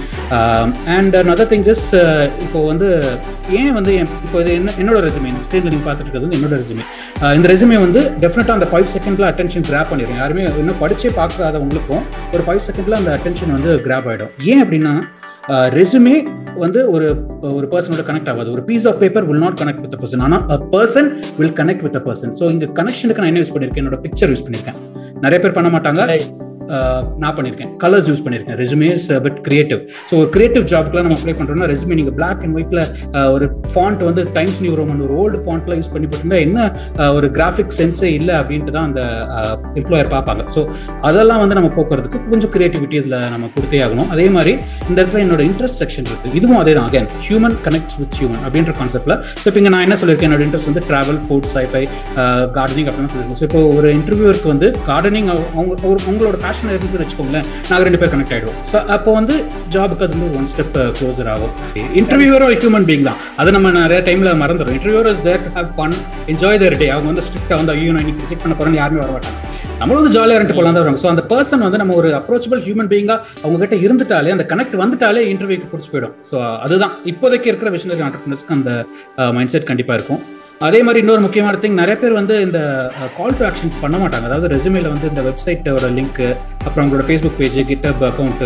and 0.95 1.15
another 1.21 1.47
thing 1.51 1.65
is 1.73 1.85
uh, 1.95 2.05
இப்போ 2.45 2.59
வந்து 2.67 2.89
ஏன் 3.59 3.73
வந்து 3.77 3.91
என்- 3.99 4.13
இப்போ 4.25 4.37
இது 4.43 4.51
என்ன 4.57 4.75
என்னோட 4.77 4.99
ரெசியூமே 5.05 5.31
இந்த 5.31 5.43
ஸ்க்ரீனில் 5.45 5.71
நீங்கள் 5.71 5.87
பார்த்துட்டு 5.87 6.07
இருக்கிறது 6.07 6.27
வந்து 6.27 6.39
என்னோட 6.39 6.55
ரெசியூமே 6.61 6.85
uh, 7.21 7.33
இந்த 7.37 7.47
ரெசியூமே 7.53 7.79
வந்து 7.85 8.03
டெஃபினட்டாக 8.23 8.57
அந்த 8.57 8.69
ஃபைவ் 8.71 8.87
செகண்ட்ல 8.93 9.27
அட்டென்ஷன் 9.31 9.67
கிராப் 9.69 9.91
பண்ணிடும் 9.91 10.19
யாருமே 10.19 10.43
இன்னும் 10.55 10.81
படிச்சே 10.81 11.11
பார்க்காதவங்களுக்கும் 11.19 12.05
ஒரு 12.33 12.45
ஃபைவ் 12.47 12.63
செகண்ட்ல 12.67 13.01
அந்த 13.01 13.11
அட்டென்ஷன் 13.17 13.55
வந்து 13.57 13.73
கிராப் 13.85 14.09
ஆகிடும் 14.11 14.33
ஏன் 14.51 14.63
அப்படின்னா 14.63 14.93
ரெசுமே 15.49 16.15
வந்து 16.55 16.91
ஒரு 16.91 17.07
ஒரு 17.41 17.67
பர்சனோட 17.67 18.03
கனெக்ட் 18.09 18.29
ஆகாது. 18.29 18.51
ஒரு 18.51 18.63
piece 18.63 18.87
of 18.87 18.99
paper 18.99 19.25
will 19.29 19.39
not 19.39 19.59
connect 19.61 19.81
with 19.85 19.97
person 20.01 20.23
ஆனால் 20.27 20.43
a 20.55 20.57
person 20.73 21.09
will 21.39 21.55
connect 21.59 21.83
with 21.87 21.99
person 22.07 22.33
so 22.39 22.51
இந்த 22.51 22.65
கனெக்ஷனுக்கு 22.79 23.23
நான் 23.23 23.31
என்ன 23.33 23.41
யூஸ் 23.43 23.53
பண்ணியிருக்கேன் 23.55 23.83
என்னோட 23.85 23.99
பிக்சர் 24.05 24.31
யூஸ் 24.33 24.45
பண்ணியிருக்கேன் 24.45 24.79
நிறைய 25.21 25.39
பேர் 25.43 25.57
பண்ண 25.57 25.69
மாட்டாங்க. 25.69 26.01
நான் 27.23 27.35
பண்ணியிருக்கேன் 27.37 27.71
கலர்ஸ் 27.83 28.09
யூஸ் 28.11 28.23
பண்ணியிருக்கேன் 28.25 28.59
resume 28.63 28.89
is 28.97 29.07
but 29.25 29.37
creative 29.47 29.81
so 30.09 30.13
ஒரு 30.21 30.29
கிரியேட்டிவ் 30.35 30.65
ஜாப்க்குலாம் 30.73 31.05
நம்ம 31.07 31.17
அப்ளை 31.19 31.35
பண்ணுறோம்னா 31.39 31.69
ரெசுமே 31.73 31.97
நீங்கள் 31.99 32.17
பிளாக் 32.19 32.43
அண்ட் 32.45 32.55
ஒயிட்ல 32.57 32.81
ஒரு 33.35 33.47
ஃபாண்ட் 33.73 34.03
வந்து 34.09 34.21
டைம்ஸ் 34.37 34.61
நியூ 34.65 34.73
ரோமன் 34.81 35.03
ஒரு 35.07 35.15
ஓல்டு 35.23 35.39
ஃபாண்ட்ல 35.45 35.79
யூஸ் 35.79 35.91
பண்ணி 35.95 36.07
போட்டிருந்தா 36.11 36.41
என்ன 36.47 36.59
ஒரு 37.17 37.29
கிராஃபிக் 37.37 37.75
சென்ஸே 37.79 38.11
இல்லை 38.19 38.35
அப்படின்ட்டு 38.41 38.75
தான் 38.77 38.87
அந்த 38.89 39.01
எம்ப்ளாயர் 39.81 40.09
பார்ப்பாங்க. 40.15 40.43
ஸோ 40.55 40.61
அதெல்லாம் 41.09 41.41
வந்து 41.43 41.57
நம்ம 41.59 41.69
போக்குறதுக்கு 41.77 42.19
கொஞ்சம் 42.31 42.53
கிரியேட்டிவிட்டி 42.55 42.97
இதில் 43.01 43.17
நம்ம 43.33 43.49
கொடுத்தே 43.55 43.81
ஆகணும். 43.85 44.09
அதே 44.15 44.27
மாதிரி 44.37 44.53
இந்த 44.89 44.97
இடத்துல 45.01 45.21
என்னோட 45.25 45.41
இன்ட்ரெஸ்ட் 45.49 45.79
செக்ஷன் 45.83 46.07
இருக்கு. 46.09 46.33
இதுவும் 46.39 46.59
அதே 46.61 46.73
தான். 46.77 46.87
Again 46.89 47.07
human 47.27 47.57
connects 47.67 47.97
with 48.01 48.15
human 48.19 48.43
அப்படின்ற 48.45 48.73
கான்செப்ட்ல 48.81 49.15
ஸோ 49.41 49.45
இப்போ 49.49 49.59
இங்கே 49.61 49.73
நான் 49.75 49.85
என்ன 49.87 49.97
சொல்லியிருக்கேன்? 50.01 50.31
என்னோட 50.31 50.45
இன்ட்ரெஸ்ட் 50.47 50.69
வந்து 50.71 50.83
ட்ராவல் 50.89 51.19
ஃபுட் 51.27 51.49
சைஃபை 51.55 51.83
கார்டனிங் 52.57 52.89
அப்படின்னு 52.91 53.11
சொல்லியிருக்கேன். 53.13 53.41
ஸோ 53.41 53.47
இப்போ 53.49 53.61
ஒரு 53.77 53.89
இன்டர்வியூருக்கு 53.99 54.49
வந்து 54.53 54.69
கார்டனிங் 54.89 55.29
அவங்க 55.35 55.71
ஒரு 55.91 55.99
உங்களோட 56.11 56.37
பேஷன் 56.45 56.60
இருந்து 56.69 57.01
வச்சுக்கோங்களேன் 57.03 57.45
நாங்கள் 57.69 57.85
ரெண்டு 57.87 57.99
பேர் 58.01 58.11
கனெக்ட் 58.13 58.33
ஆகிடுவோம் 58.35 58.59
ஸோ 58.71 58.77
அப்போ 58.95 59.11
வந்து 59.19 59.35
ஜாபுக்கு 59.75 60.05
அது 60.07 60.15
வந்து 60.17 60.29
ஒன் 60.39 60.47
ஸ்டெப் 60.53 60.77
க்ளோசர் 60.97 61.29
ஆகும். 61.33 61.53
இன்டர்வியூவரும் 62.01 62.51
ஹியூமன் 62.63 62.87
பீங் 62.89 63.05
தான். 63.09 63.19
அதை 63.41 63.49
நம்ம 63.57 63.71
நிறைய 63.79 63.99
டைமில் 64.09 64.31
மறந்துடும் 64.43 64.75
interviewer 64.77 65.09
is 65.13 65.23
there 65.27 65.43
to 65.45 65.51
have 65.57 65.69
fun 65.77 65.95
enjoy 66.33 66.59
their 66.63 66.77
day 66.81 66.89
அவங்க 66.95 67.09
வந்து 67.11 67.25
ஸ்ட்ரிக்டாக 67.27 67.59
வந்து 67.61 67.73
ஐயோ 67.75 67.93
நான் 67.95 68.03
இன்னைக்கு 68.05 68.25
ரிஜெக்ட் 68.25 68.45
பண்ண 68.45 68.55
போறேன்னு 68.59 68.81
யாருமே 68.81 69.01
வர 69.03 69.11
மாட்டாங்க. 69.15 69.37
நம்மளும் 69.79 70.01
வந்து 70.01 70.15
ஜாலியாக 70.15 70.37
இருந்துட்டு 70.37 70.57
போகலாம் 70.57 70.75
தான் 70.75 70.83
வருவாங்க. 70.83 71.01
ஸோ 71.03 71.09
அந்த 71.13 71.23
பர்சன் 71.31 71.65
வந்து 71.67 71.79
நம்ம 71.81 71.95
ஒரு 72.01 72.09
அப்ரோச்சபிள் 72.19 72.59
ஹியூமன் 72.65 72.89
பீயிங்காக 72.91 73.19
அவங்க 73.43 73.59
கிட்ட 73.63 73.77
இருந்துட்டாலே 73.85 74.33
அந்த 74.35 74.45
கனெக்ட் 74.51 74.75
வந்துட்டாலே 74.83 75.23
இன்டர்வியூக்கு 75.31 75.71
பிடிச்சி 75.71 75.91
போயிடும். 75.93 76.13
ஸோ 76.31 76.37
அதுதான். 76.65 76.93
இப்போதைக்கு 77.11 77.49
இருக்கிற 77.51 77.71
விஷனரி 77.77 78.03
ஆண்டர்பிரினர்ஸ்க்கு 78.07 78.55
அந்த 78.57 78.71
uh, 79.21 79.31
மைண்ட் 79.37 79.53
செட் 79.55 79.69
கண்டிப்பாக 79.71 79.97
இருக்கும். 79.99 80.21
அதே 80.67 80.79
மாதிரி 80.85 80.99
இன்னொரு 81.03 81.21
முக்கியமான 81.23 81.59
திங் 81.61 81.77
நிறைய 81.79 81.95
பேர் 82.01 82.13
வந்து 82.17 82.33
இந்த 82.45 82.59
கால் 83.19 83.37
டு 83.37 83.43
ஆக்ஷன்ஸ் 83.47 83.77
பண்ண 83.83 83.95
மாட்டாங்க. 84.01 84.25
அதாவது 84.29 84.47
ரெசுமேல 84.53 84.89
வந்து 84.93 85.07
இந்த 85.11 85.21
வெப்சைட்டோட 85.27 85.87
லிங்க் 85.97 86.19
அப்புறம் 86.65 86.83
உங்களோட 86.85 87.03
Facebook 87.07 87.37
page 87.39 87.57
GitHub 87.69 88.03
account 88.09 88.43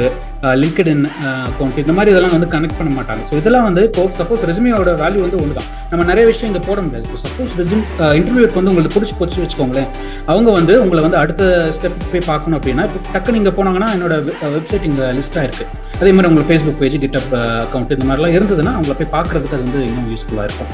LinkedIn 0.94 1.04
account 1.50 1.80
இந்த 1.84 1.94
மாதிரி 1.98 2.12
இதெல்லாம் 2.14 2.36
வந்து 2.36 2.50
கனெக்ட் 2.56 2.78
பண்ண 2.80 2.92
மாட்டாங்க. 2.98 3.22
ஸோ 3.30 3.34
இதெல்லாம் 3.42 3.66
வந்து 3.70 3.82
இப்போ 3.90 4.06
சப்போஸ் 4.20 4.46
ரெசுமியோட 4.52 4.94
வேல்யூ 5.04 5.22
வந்து 5.26 5.40
ஒன்று 5.44 5.58
தான் 5.60 5.70
நம்ம 5.92 6.06
நிறைய 6.12 6.26
விஷயம் 6.32 6.50
இங்கே 6.52 6.64
போட 6.70 6.80
முடியாது. 6.86 7.06
இப்போ 7.10 7.20
சப்போஸ் 7.26 7.54
ரெசும் 7.62 7.84
இன்டர்வியூக்கு 8.20 8.60
வந்து 8.60 8.74
உங்களுக்கு 8.74 8.96
பிடிச்சி 8.98 9.18
போச்சு 9.22 9.42
வச்சுக்கோங்களேன். 9.44 9.90
அவங்க 10.32 10.50
வந்து 10.60 10.76
உங்களை 10.86 11.04
வந்து 11.08 11.20
அடுத்த 11.24 11.44
ஸ்டெப் 11.78 12.00
போய் 12.14 12.28
பார்க்கணும் 12.32 12.60
அப்படின்னா 12.60 12.86
இப்போ 12.90 13.02
டக்கு 13.16 13.36
நீங்கள் 13.38 13.56
போனாங்கன்னா 13.60 13.90
என்னோட 13.98 14.16
வெப்சைட் 14.58 14.88
இங்கே 14.92 15.08
லிஸ்ட்டாக 15.20 15.48
இருக்கு 15.50 15.66
அதே 16.02 16.14
மாதிரி 16.16 16.30
உங்களுக்கு 16.32 16.52
ஃபேஸ்புக் 16.52 16.82
பேஜ் 16.84 16.98
கிட்டப் 17.06 17.34
அக்கௌண்ட் 17.66 17.98
இந்த 17.98 18.08
மாதிரிலாம் 18.12 18.38
இருந்ததுன்னா 18.38 18.76
அவங்கள 18.78 18.96
போய் 19.02 19.16
பார்க்கறதுக்கு 19.18 19.58
அது 19.60 19.68
வந்து 19.68 19.82
இன்னும் 19.90 20.10
யூஸ்ஃபுல்லாக 20.14 20.48
இருக்கும். 20.52 20.72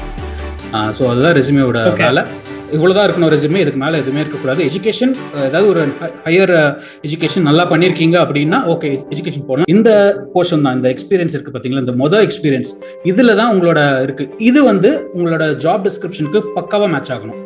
ஸோ 0.98 1.02
அதுதான் 1.12 1.36
Okay. 1.92 2.06
வேலை. 2.08 2.22
இவ்வளோதான் 2.76 3.06
இருக்கணும் 3.06 3.30
ரெசுமே 3.34 3.62
இதுக்கு 3.62 3.80
மேலே 3.82 3.96
எதுவுமே 4.02 4.20
இருக்கக்கூடாது 4.22 4.60
எஜுகேஷன் 4.68 5.10
ஏதாவது 5.48 5.66
ஒரு 5.72 5.80
ஹையர் 6.26 6.52
எஜுகேஷன் 7.06 7.46
நல்லா 7.48 7.64
பண்ணியிருக்கீங்க 7.72 8.16
அப்படின்னா 8.24 8.58
ஓகே 8.74 8.90
எஜுகேஷன் 9.14 9.44
போகணும் 9.48 9.68
இந்த 9.74 9.90
போர்ஷன் 10.34 10.64
தான் 10.66 10.76
இந்த 10.78 10.88
எக்ஸ்பீரியன்ஸ் 10.94 11.34
இருக்கு 11.36 11.52
பார்த்தீங்களா 11.54 11.82
இந்த 11.84 11.94
மொதல் 12.02 12.24
எக்ஸ்பீரியன்ஸ் 12.26 12.70
இதில் 13.10 13.38
தான் 13.40 13.50
உங்களோட 13.54 13.80
இருக்கு. 14.06 14.24
இது 14.48 14.60
வந்து 14.70 14.90
உங்களோட 15.16 15.46
ஜாப் 15.64 15.84
டிஸ்கிரிப்ஷனுக்கு 15.88 16.40
பக்காவாக 16.58 16.90
மேட்ச் 16.94 17.12
ஆகணும். 17.16 17.40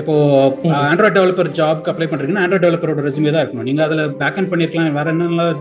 இப்போ. 0.00 0.14
ஆண்ட்ராய்ட் 0.90 1.16
டெவலப்பர் 1.18 1.50
ஜாப்க்கு 1.60 1.90
அப்ளை 1.92 2.08
பண்றீங்கன்னா 2.10 2.42
ஆண்ட்ராய்ட் 2.44 2.66
டெவலப்பரோட 2.66 3.04
ரெசுமே 3.08 3.32
தான் 3.36 3.44
இருக்கணும். 3.44 3.68
நீங்க 3.70 3.82
அதில் 3.86 4.04
பேக் 4.20 4.38
அண்ட் 4.40 4.50
பண்ணிருக்கலாம் 4.52 4.98
வேற 4.98 5.14
என்னெல்லாம் 5.14 5.54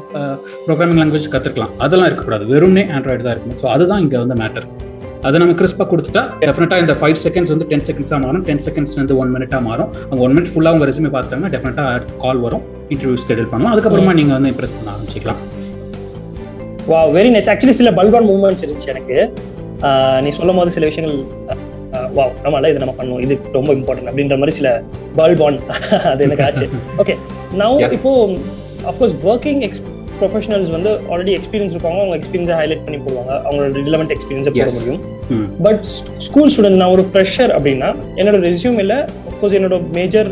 ப்ரோக்ராமிங் 0.67 0.99
லாங்குவேஜ் 1.01 1.31
கத்துக்கலாம். 1.35 1.73
அதெல்லாம் 1.87 2.09
இருக்கக்கூடாது. 2.09 2.45
வெறும்னே 2.53 2.85
ஆண்ட்ராய்டு 2.97 3.25
தான் 3.27 3.35
இருக்கணும். 3.37 3.59
ஸோ 3.63 3.69
அதுதான் 3.75 4.03
இங்க 4.05 4.17
வந்து 4.25 4.37
மேட்டர் 4.43 4.67
அதை 5.25 5.35
நம்ம 5.41 5.53
கிறிஸ்பாக 5.59 5.85
கொடுத்துட்டா 5.91 6.21
டெஃபினட்டாக 6.41 6.83
இந்த 6.83 6.93
ஃபைவ் 6.99 7.17
செகண்ட்ஸ் 7.23 7.51
வந்து 7.53 7.65
டென் 7.71 7.85
செகண்ட்ஸாக 7.87 8.19
மாறும். 8.25 8.43
டென் 8.47 8.61
செகண்ட்ஸ் 8.65 8.95
வந்து 8.99 9.13
ஒன் 9.21 9.31
மினிட்டாக 9.35 9.61
மாறும். 9.67 9.89
அவங்க 10.07 10.21
ஒன் 10.25 10.33
மினிட் 10.37 10.51
ஃபுல்லாக 10.53 10.75
உங்கள் 10.75 10.89
ரெசுமே 10.89 11.09
பார்த்துட்டாங்கன்னா 11.15 11.51
டெஃபினட்டாக 11.55 11.93
அடுத்து 11.95 12.17
கால் 12.25 12.41
வரும். 12.45 12.63
இன்டர்வியூ 12.93 13.17
ஸ்கெடியூல் 13.23 13.49
பண்ணலாம் 13.53 13.73
அதுக்கப்புறமா 13.75 14.13
நீங்கள் 14.19 14.37
வந்து 14.37 14.51
இம்ப்ரெஸ் 14.53 14.75
பண்ண 14.77 14.91
ஆரம்பிச்சிக்கலாம். 14.95 15.41
வா 16.91 16.99
வெரி 17.17 17.31
நைஸ் 17.35 17.49
ஆக்சுவலி 17.53 17.75
சில 17.79 17.91
பல்கான் 17.99 18.27
மூவ்மெண்ட்ஸ் 18.31 18.63
இருந்துச்சு 18.65 18.91
எனக்கு. 18.95 19.17
நீ 20.25 20.29
சொல்லும் 20.39 20.59
போது 20.61 20.75
சில 20.77 20.85
விஷயங்கள் 20.91 21.17
வா 22.17 22.23
நம்மளால 22.43 22.69
இது 22.71 22.83
நம்ம 22.83 22.95
பண்ணணும். 22.99 23.21
இது 23.25 23.35
ரொம்ப 23.57 23.71
இம்பார்ட்டன்ட் 23.79 24.11
அப்படின்ற 24.11 24.37
மாதிரி 24.43 24.55
சில 24.59 24.69
பல்பான் 25.19 25.59
அது 26.13 26.23
எனக்கு 26.29 26.45
ஆச்சு. 26.49 26.67
Okay 27.03 27.15
Yeah. 27.59 27.91
இப்போ 27.95 28.11
of course 28.89 29.13
working 29.31 29.61
ex 29.65 29.79
professionals 30.21 30.71
வந்து 30.77 30.91
ஆல்ரெடி 31.11 31.33
எக்ஸ்பீரியன்ஸ் 31.37 31.73
இருப்பாங்க 31.75 31.99
அவங்க 32.03 32.17
எக்ஸ்பீரியன்ஸை 32.19 32.55
ஹைலைட் 32.61 32.83
பண்ணி 32.87 32.99
போடுவாங்க. 33.05 33.33
அவங்களோட 33.45 33.69
ரிலவெண்ட் 33.89 34.13
எக்ஸ்பீரியன்ஸை 34.15 34.53
போட. 34.57 34.71
முடியும். 34.77 35.01
பட் 35.67 35.85
ஸ்கூல் 36.27 36.51
ஸ்டூடெண்ட் 36.53 36.79
நான் 36.81 36.93
ஒரு 36.97 37.05
ஃப்ரெஷர் 37.11 37.53
அப்படின்னா 37.57 37.89
என்னோட 38.19 38.39
ரெஸ்யூமில் 38.49 38.95
அஃப்கோர்ஸ் 39.29 39.55
என்னோட 39.59 39.77
மேஜர் 39.99 40.29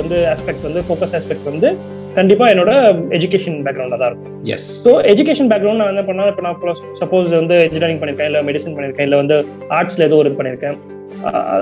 வந்து 0.00 0.18
ஆஸ்பெக்ட் 0.34 0.66
வந்து 0.68 0.82
ஃபோக்கஸ் 0.88 1.16
ஆஸ்பெக்ட் 1.18 1.48
வந்து 1.52 1.70
கண்டிப்பா 2.18 2.44
என்னோட 2.52 2.70
எஜுகேஷன் 3.16 3.58
பேக்ரவுண்டாக 3.66 3.98
தான் 4.02 4.10
இருக்கும். 4.10 4.32
எஸ் 4.54 4.68
ஸோ 4.84 4.92
எஜுகேஷன் 5.12 5.50
பேக்ரவுண்ட் 5.52 5.80
நான் 5.82 5.92
என்ன 5.94 6.02
பண்ணா 6.08 6.30
இப்போ 6.32 6.44
நான் 6.46 6.58
சப்போஸ் 7.02 7.28
வந்து 7.40 7.58
இன்ஜினியரிங் 7.66 8.00
பண்ணியிருக்கேன் 8.00 8.30
இல்லை 8.30 8.42
மெடிசன் 8.48 8.74
பண்ணியிருக்கேன் 8.76 9.08
இல்லை 9.08 9.20
வந்து 9.22 9.36
ஆர்ட்ஸ்ல 9.78 10.08
ஏதோ 10.08 10.18
ஒரு 10.22 10.30
இது 10.30 10.38
பண்ணியிருக்கேன் 10.40 10.78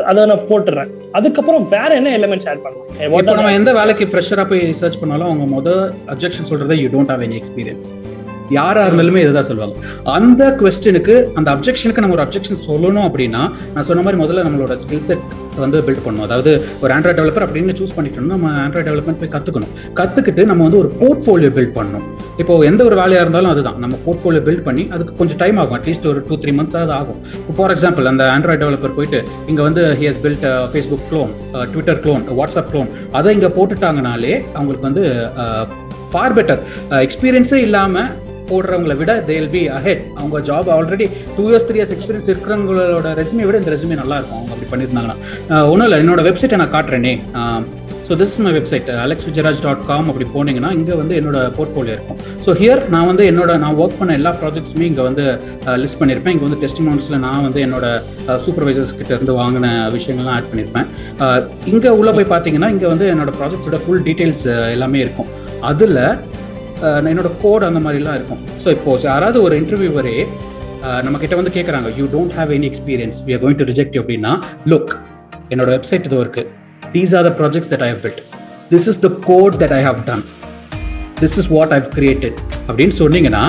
அதை 0.05 0.27
நான் 0.27 0.47
போட்டுறேன். 0.51 0.91
அதுக்கப்புறம் 1.13 1.69
வேற 1.69 1.91
என்ன 1.95 2.11
எலிமெண்ட்ஸ் 2.19 2.49
ஆட் 2.49 2.59
இப்போ 2.59 3.09
பண்ணலாம் 3.09 3.39
நம்ம 3.39 3.53
எந்த 3.53 3.73
வேலைக்கு 3.73 4.05
ஃப்ரெஷராக 4.05 4.47
போய் 4.49 4.73
சர்ச் 4.73 5.01
பண்ணாலும் 5.01 5.27
அவங்க 5.27 5.47
முதல் 5.55 5.83
அப்ஜெக்ஷன் 6.15 6.51
சொல்றதை 6.51 6.77
you 6.83 6.89
don't 6.89 7.13
have 7.15 7.23
any 7.23 7.39
experience 7.43 7.89
யாரா 8.57 8.83
இருந்தாலுமே 8.89 9.23
இதுதான் 9.25 9.49
சொல்லுவாங்க. 9.51 9.77
அந்த 10.19 10.43
கொஸ்டினுக்கு 10.61 11.17
அந்த 11.41 11.49
அப்ஜெக்ஷனுக்கு 11.55 12.03
நம்ம 12.05 12.17
ஒரு 12.19 12.25
அப்ஜெக்ஷன் 12.27 12.65
சொல்லணும் 12.71 13.07
அப்படின்னா 13.09 13.43
நான் 13.75 13.87
சொன்ன 13.91 14.05
மாதிரி 14.07 14.21
முதல்ல 14.23 14.47
நம்மளோட 14.47 14.77
ஸ்கில் 14.85 15.07
செட் 15.11 15.27
வந்து 15.65 15.79
பில்ட் 15.87 16.03
பண்ணணும். 16.05 16.27
அதாவது 16.29 16.51
ஒரு 16.83 16.91
ஆண்ட்ராய்ட் 16.97 17.19
டெவலப்பர் 17.19 17.45
அப்படின்னு 17.47 17.75
சூஸ் 17.79 17.95
பண்ணிட்டோம்னா 17.97 18.35
நம்ம 18.37 18.51
ஆண்ட்ராய்ட் 18.65 18.89
டெவலப்மெண்ட் 18.89 19.21
போய் 19.23 19.33
கத்துக்கணும். 19.35 19.73
கத்துக்கிட்டு 19.99 20.43
நம்ம 20.51 20.63
வந்து 20.67 20.81
ஒரு 20.83 20.91
போர்ட்ஃபோலியோ 21.01 21.51
பில்ட் 21.57 21.75
பண்ணணும். 21.79 22.05
இப்போ 22.43 22.55
எந்த 22.71 22.81
ஒரு 22.89 22.97
வேலையா 23.01 23.21
இருந்தாலும் 23.25 23.53
அதுதான். 23.55 23.79
நம்ம 23.85 23.95
போர்ட்ஃபோலியோ 24.05 24.43
பில்ட் 24.49 24.65
பண்ணி 24.69 24.85
அதுக்கு 24.97 25.15
கொஞ்சம் 25.21 25.41
டைம் 25.43 25.59
ஆகும். 25.63 25.77
அட்லீஸ்ட் 25.79 26.07
ஒரு 26.13 26.23
டூ 26.29 26.39
த்ரீ 26.43 26.55
மந்த்ஸ் 26.59 26.79
அது 26.83 26.95
ஆகும். 27.01 27.19
ஃபார் 27.59 27.75
எக்ஸாம்பிள் 27.75 28.11
அந்த 28.13 28.25
ஆண்ட்ராய்ட் 28.37 28.63
டெவலப்பர் 28.65 28.97
போயிட்டு 28.99 29.21
இங்க 29.53 29.61
வந்து 29.69 29.85
he 30.01 30.09
has 30.11 30.23
build 30.27 30.47
Facebook 30.75 31.05
clone 31.11 31.33
Twitter 31.75 32.01
clone 32.05 32.25
WhatsApp 32.41 32.71
clone 32.73 32.91
அதை 33.21 33.35
இங்க 33.39 33.51
போட்டுட்டாங்கனாலே 33.59 34.35
அவங்களுக்கு 34.57 34.89
வந்து 34.89 35.05
ஃபார் 36.15 36.37
பெட்டர் 36.39 36.63
எக்ஸ்பீரியன்ஸே 37.07 37.59
uh, 37.59 37.67
இல்லாமல் 37.69 38.11
போடுறவங்கள 38.51 38.95
விட 39.01 39.13
தேல் 39.31 39.51
பி 39.55 39.63
அஹெட் 39.79 40.05
அவங்க 40.19 40.39
job 40.49 40.69
already 40.77 41.07
two 41.37 41.45
years 41.51 41.67
three 41.69 41.79
years 41.79 41.93
experience 41.97 42.31
இருக்கிறவங்களோட 42.33 43.09
ரெசுமே 43.19 43.45
விட 43.49 43.59
இந்த 43.63 43.73
ரெசுமே 43.75 43.99
நல்லா 44.03 44.17
இருக்கும் 44.21 44.39
அவங்க 44.41 44.55
அப்படி 44.55 44.71
பண்ணியிருந்தாங்கன்னா. 44.73 45.19
Uh, 45.55 45.65
ஒன்றும் 45.73 45.87
இல்லை 45.89 45.99
என்னோட 46.05 46.23
வெப்சைட்டை 46.29 46.59
நான் 46.63 46.75
காட்டுறேனே 46.77 47.15
so 48.07 48.15
this 48.21 48.31
is 48.33 48.43
my 48.45 48.53
website 48.57 48.87
Alex 49.03 49.27
Vijayaraj 49.29 49.59
dot 49.65 49.83
com 49.89 50.07
அப்படி 50.11 50.27
போனீங்கன்னா 50.35 50.71
இங்கே 50.77 50.95
வந்து 51.01 51.15
என்னோட 51.21 51.39
போர்ட்ஃபோலியோ 51.57 51.95
இருக்கும். 51.97 52.21
ஸோ 52.45 52.51
ஹியர் 52.61 52.81
நான் 52.95 53.09
வந்து 53.11 53.25
என்னோட 53.31 53.51
நான் 53.65 53.77
ஒர்க் 53.83 53.99
பண்ண 53.99 54.13
எல்லா 54.21 54.33
ப்ராஜெக்ட்ஸுமே 54.43 54.87
இங்கே 54.91 55.05
வந்து 55.09 55.25
uh, 55.69 55.77
லிஸ்ட் 55.83 56.01
பண்ணியிருப்பேன். 56.03 56.35
இங்கே 56.37 56.47
வந்து 56.49 56.61
டெஸ்டிமோன்ஸில் 56.65 57.19
நான் 57.27 57.45
வந்து 57.49 57.61
என்னோட 57.67 57.89
சூப்பர்வைசர்ஸ் 58.47 58.95
கிட்ட 59.01 59.13
இருந்து 59.19 59.35
வாங்கின 59.41 59.67
விஷயங்கள்லாம் 59.97 60.37
ஆட் 60.39 60.51
பண்ணியிருப்பேன். 60.53 60.89
இங்கே 61.73 61.93
உள்ளே 62.01 62.15
போய் 62.19 62.31
பார்த்தீங்கன்னா 62.33 62.71
இங்கே 62.77 62.89
வந்து 62.95 63.09
என்னோட 63.15 63.33
ப்ராஜெக்ட்ஸோட 63.41 63.81
ஃபுல் 63.85 64.05
டீட்டெயில்ஸ் 64.09 64.47
எல்லாமே 64.77 65.01
இருக்கும். 65.07 65.31
அதில் 65.71 66.01
என்னோட 67.11 67.31
கோட் 67.43 67.67
அந்த 67.69 67.81
மாதிரிலாம் 67.85 68.17
இருக்கும். 68.19 68.41
ஸோ 68.63 68.69
இப்போ 68.77 68.91
யாராவது 69.11 69.39
ஒரு 69.47 69.55
இன்டர்வியூவரே 69.61 70.17
நம்ம 71.05 71.19
கிட்ட 71.23 71.35
வந்து 71.39 71.53
கேட்குறாங்க 71.57 71.89
you 71.99 72.05
don't 72.15 72.35
have 72.39 72.51
any 72.57 72.69
experience 72.71 73.19
we 73.27 73.33
are 73.37 73.43
going 73.45 73.61
to 73.61 73.67
reject 73.71 73.97
அப்படின்னா 74.01 74.33
லுக் 74.73 74.93
என்னோட 75.53 75.69
வெப்சைட் 75.77 76.07
இது 76.09 76.19
இருக்கு. 76.25 76.43
These 76.95 77.15
are 77.19 77.27
the 77.29 77.33
projects 77.41 77.71
that 77.73 77.85
I 77.87 77.89
have 77.93 78.03
build 78.05 78.21
this 78.73 78.87
is 78.93 79.01
the 79.07 79.11
code 79.31 79.57
that 79.63 79.75
I 79.79 79.83
have 79.89 80.01
done 80.11 80.25
this 81.23 81.37
is 81.43 81.51
what 81.57 81.75
I've 81.79 81.89
created 81.97 82.39
அப்படின்னு 82.69 82.97
சொன்னீங்கன்னா 83.03 83.45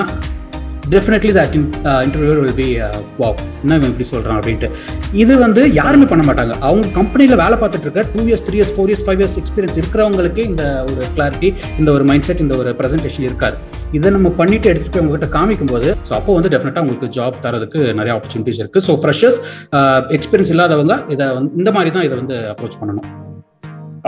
definitely 0.93 1.31
that 1.37 1.55
interviewer 2.05 2.39
will 2.43 2.57
be 2.61 2.67
wow 3.21 3.39
என்ன 3.63 3.77
இவன் 3.79 3.89
இப்படி 3.91 4.07
சொல்கிறான் 4.11 4.37
அப்படின்ட்டு. 4.39 4.69
இது 5.23 5.33
வந்து 5.45 5.61
யாருமே 5.79 6.05
பண்ண 6.11 6.23
மாட்டாங்க. 6.29 6.53
அவங்க 6.67 6.87
கம்பெனியில் 6.99 7.39
வேலை 7.43 7.55
பார்த்துட்டு 7.63 7.87
இருக்க 7.87 8.03
two 8.13 8.23
years 8.29 8.45
three 8.47 8.57
years 8.59 8.73
four 8.77 8.91
years 8.91 9.05
five 9.07 9.21
years 9.23 9.37
experience 9.41 9.79
இருக்கிறவங்களுக்கு 9.81 10.43
இந்த 10.51 10.63
ஒரு 10.91 11.03
கிளாரிட்டி 11.17 11.51
இந்த 11.81 11.89
ஒரு 11.97 12.05
மைண்ட் 12.11 12.27
செட் 12.29 12.43
இந்த 12.45 12.55
ஒரு 12.63 12.71
ப்ரெசன்டேஷன் 12.81 13.27
இருக்காது. 13.29 13.57
இதை 13.97 14.07
நம்ம 14.15 14.29
பண்ணிட்டு 14.39 14.69
எடுத்துட்டு 14.71 14.93
போய் 14.95 15.03
உங்ககிட்ட 15.03 15.29
காமிக்கும் 15.37 15.71
போது 15.73 15.87
ஸோ 16.07 16.11
அப்போ 16.17 16.33
வந்து 16.37 16.51
டெஃபினட்டாக 16.53 16.83
உங்களுக்கு 16.85 17.09
ஜாப் 17.17 17.39
தரதுக்கு 17.45 17.79
நிறைய 17.99 18.13
ஆப்பர்ச்சுனிட்டிஸ் 18.17 18.61
இருக்குது 18.63 18.85
ஸோ 18.89 18.95
ஃப்ரெஷர்ஸ் 19.03 19.39
எக்ஸ்பீரியன்ஸ் 20.17 20.53
இல்லாதவங்க 20.55 20.95
இதை 21.15 21.27
வந்து 21.39 21.57
இந்த 21.61 21.73
மாதிரி 21.77 21.91
தான் 21.97 22.07
இதை 22.09 22.17
வந்து 22.21 22.37
அப்ரோச் 22.53 22.79
பண்ணணும். 22.83 23.07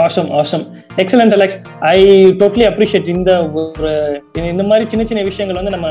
Awesome 0.05 0.29
awesome 0.39 0.63
excellent 1.01 1.33
Alex 1.37 1.57
I 1.93 1.97
totally 2.41 2.65
appreciate 2.71 3.07
இந்த 3.15 3.31
ஒரு 3.61 3.91
இந்த 4.53 4.63
மாதிரி 4.69 4.85
சின்ன 4.91 5.05
சின்ன 5.09 5.23
விஷயங்கள் 5.29 5.59
வந்து 5.59 5.73
நம்ம 5.75 5.87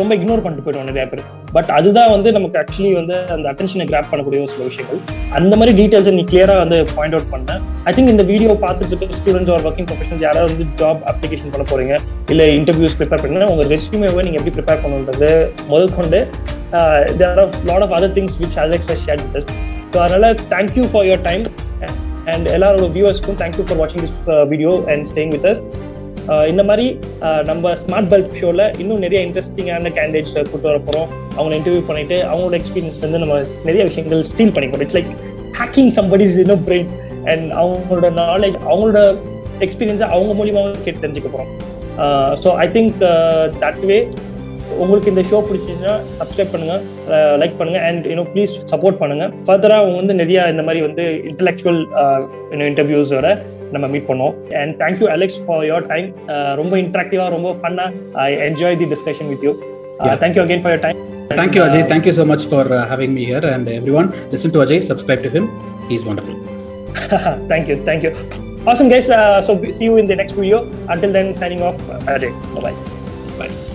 ரொம்ப 0.00 0.12
இக்னோர் 0.18 0.42
பண்ணிட்டு 0.44 0.64
போயிடுவோம் 0.66 0.88
நிறைய 0.90 1.04
பேர். 1.10 1.20
பட் 1.56 1.68
அதுதான் 1.76 2.12
வந்து 2.14 2.28
நமக்கு 2.36 2.56
ஆக்சுவலி 2.60 2.92
வந்து 3.00 3.16
அந்த 3.34 3.46
அட்டென்ஷனை 3.50 3.84
கிராப் 3.90 4.08
பண்ணக்கூடிய 4.12 4.38
ஒரு 4.44 4.50
சில 4.52 4.64
விஷயங்கள். 4.70 5.00
அந்த 5.38 5.52
மாதிரி 5.58 5.72
டீட்டெயில்ஸை 5.80 6.14
நீ 6.16 6.24
கிளியராக 6.30 6.62
வந்து 6.64 6.78
பாயிண்ட் 6.94 7.16
அவுட் 7.16 7.30
பண்ண. 7.34 7.58
ஐ 7.88 7.92
திங்க் 7.96 8.12
இந்த 8.14 8.24
வீடியோ 8.32 8.56
பார்த்துட்டு 8.64 8.92
இருக்க 8.94 9.18
ஸ்டூடெண்ட்ஸ் 9.20 9.52
ஆர் 9.56 9.66
ஒர்க்கிங் 9.68 9.88
ப்ரொஃபஷன்ஸ் 9.90 10.24
யாராவது 10.26 10.52
வந்து 10.54 10.66
ஜாப் 10.80 11.02
அப்ளிகேஷன் 11.12 11.52
பண்ண 11.54 11.66
போறீங்க 11.72 11.96
இல்லை 12.34 12.48
இன்டர்வியூஸ் 12.60 12.96
ப்ரிப்பேர் 13.00 13.22
பண்ணுங்க 13.24 13.50
உங்கள் 13.52 13.70
ரெஸ்யூமேவை 13.74 14.24
நீங்கள் 14.28 14.42
எப்படி 14.42 14.54
ப்ரிப்பேர் 14.58 14.82
பண்ணுன்றது 14.84 15.30
முதல் 15.72 15.94
கொண்டு 15.98 16.20
there 17.20 17.40
are 17.44 17.52
lot 17.70 17.86
of 17.86 17.94
other 17.98 18.16
things 18.18 18.36
which 18.42 18.58
Alex 18.64 18.90
share 19.06 19.22
with 19.26 19.52
so 19.92 19.98
அதனால 20.04 20.32
thank you 20.54 20.86
for 20.92 21.06
your 21.10 21.24
time 21.30 21.44
and 22.32 22.46
எல்லாரோட 22.48 22.86
வியூவர்ஸ்க்கும் 22.94 23.38
தேங்க்யூ 23.40 23.64
ஃபார் 23.66 23.78
வாட்சிங் 23.80 24.04
this 24.04 24.16
video 24.48 24.72
and 24.92 25.04
staying 25.06 25.32
with 25.32 25.48
us 25.50 25.62
இந்த 26.48 26.62
மாதிரி 26.68 26.86
uh, 27.22 27.40
நம்ம 27.48 27.72
ஸ்மார்ட் 27.80 28.08
பல்ப் 28.12 28.30
ஷோவில் 28.38 28.64
இன்னும் 28.82 29.02
நிறைய 29.04 29.18
இன்ட்ரெஸ்டிங்கான 29.26 29.90
கேண்டிடேட்ஸ் 29.96 30.34
கூட்டு 30.42 30.66
வர 30.68 30.78
போகிறோம் 30.78 31.08
அவங்களை 31.36 31.54
இன்டர்வியூ 31.58 31.82
பண்ணிட்டு 31.86 32.16
அவங்களோட 32.28 32.54
எக்ஸ்பீரியன்ஸ் 32.60 33.00
வந்து 33.02 33.20
நம்ம 33.22 33.34
நிறைய 33.64 33.82
விஷயங்கள் 33.84 34.22
ஸ்டீல் 34.30 34.54
பண்ணி 34.54 34.68
போகிறோம் 34.68 34.86
இட்ஸ் 34.86 34.98
லைக் 34.98 35.10
ஹேக்கிங் 35.60 35.92
சம்படிஸ் 35.98 36.36
இன்னும் 36.44 36.64
பிரெயின் 36.68 36.88
அண்ட் 37.24 37.46
அவங்களோட 37.54 38.10
நாலேஜ் 38.22 38.58
அவங்களோட 38.64 39.00
எக்ஸ்பீரியன்ஸை 39.60 40.08
அவங்க 40.10 40.32
மூலியமாக 40.34 40.82
கேட்டு 40.84 41.02
தெரிஞ்சுக்க 41.04 41.30
போகிறோம் 41.30 41.52
so 42.42 42.48
uh, 42.48 42.56
I 42.58 42.68
think 42.70 42.96
that 43.60 43.82
way 43.90 43.98
uh, 44.02 44.33
உங்களுக்கு 44.82 45.12
இந்த 45.12 45.22
ஷோ 45.30 45.38
பிடிச்சிச்சுன்னா 45.48 45.94
சப்ஸ்கிரைப் 46.20 46.52
பண்ணுங்க 46.54 46.76
லைக் 47.42 47.56
பண்ணுங்க 47.58 47.80
and 47.88 48.04
you know 48.12 48.24
please 48.34 48.54
support 48.72 49.00
பண்ணுங்க 49.02 49.26
ஃபர்தரா 49.48 49.78
அவங்க 49.82 49.96
வந்து 50.02 50.14
நிறைய 50.22 50.46
இந்த 50.54 50.64
மாதிரி 50.68 50.82
வந்து 50.88 51.04
இன்டலெக்சுவல் 51.30 51.80
இன்டர்வியூஸோட 52.70 53.30
நம்ம 53.74 53.86
மீட் 53.94 54.08
பண்ணோம் 54.10 54.34
and 54.60 54.74
thank you 54.82 55.08
Alex 55.16 55.40
for 55.46 55.64
your 55.70 55.88
time 55.92 56.08
ரொம்ப 56.62 56.74
இன்ட்ராக்டிவா 56.84 57.26
ரொம்ப 57.36 57.50
ஃபன்னா 57.62 57.86
I 58.26 58.28
enjoy 58.48 58.78
the 58.82 58.88
discussion 58.94 59.30
with 59.34 59.46
you 59.48 59.54
thank you 60.24 60.44
again 60.46 60.64
for 60.64 60.74
your 60.74 60.84
time 60.86 61.00
Thank 61.30 61.54
you, 61.54 61.62
Ajay. 61.62 61.88
Thank 61.88 62.06
you 62.06 62.12
so 62.12 62.24
much 62.24 62.46
for 62.46 62.62
uh, 62.70 62.86
having 62.86 63.14
me 63.14 63.24
here. 63.24 63.44
And 63.44 63.66
everyone, 63.70 64.12
listen 64.30 64.50
to 64.52 64.58
Ajay, 64.58 64.82
subscribe 64.82 65.22
to 65.22 65.30
him. 65.30 65.46
He's 65.88 66.04
wonderful. 66.04 66.36
thank 67.48 67.68
you. 67.68 67.76
Thank 67.84 68.02
you. 68.02 68.12
Awesome, 68.66 68.88
guys. 68.88 69.10
Uh, 69.10 69.40
so 69.40 69.60
see 69.72 69.86
you 69.86 69.96
in 69.96 70.06
the 70.06 70.16
next 70.16 70.32
video. 70.32 70.70
Until 70.86 71.12
then, 71.12 71.34
signing 71.34 71.62
off. 71.62 71.78
Ajay. 72.06 72.32
Bye-bye. 72.54 72.76
Bye. 73.38 73.73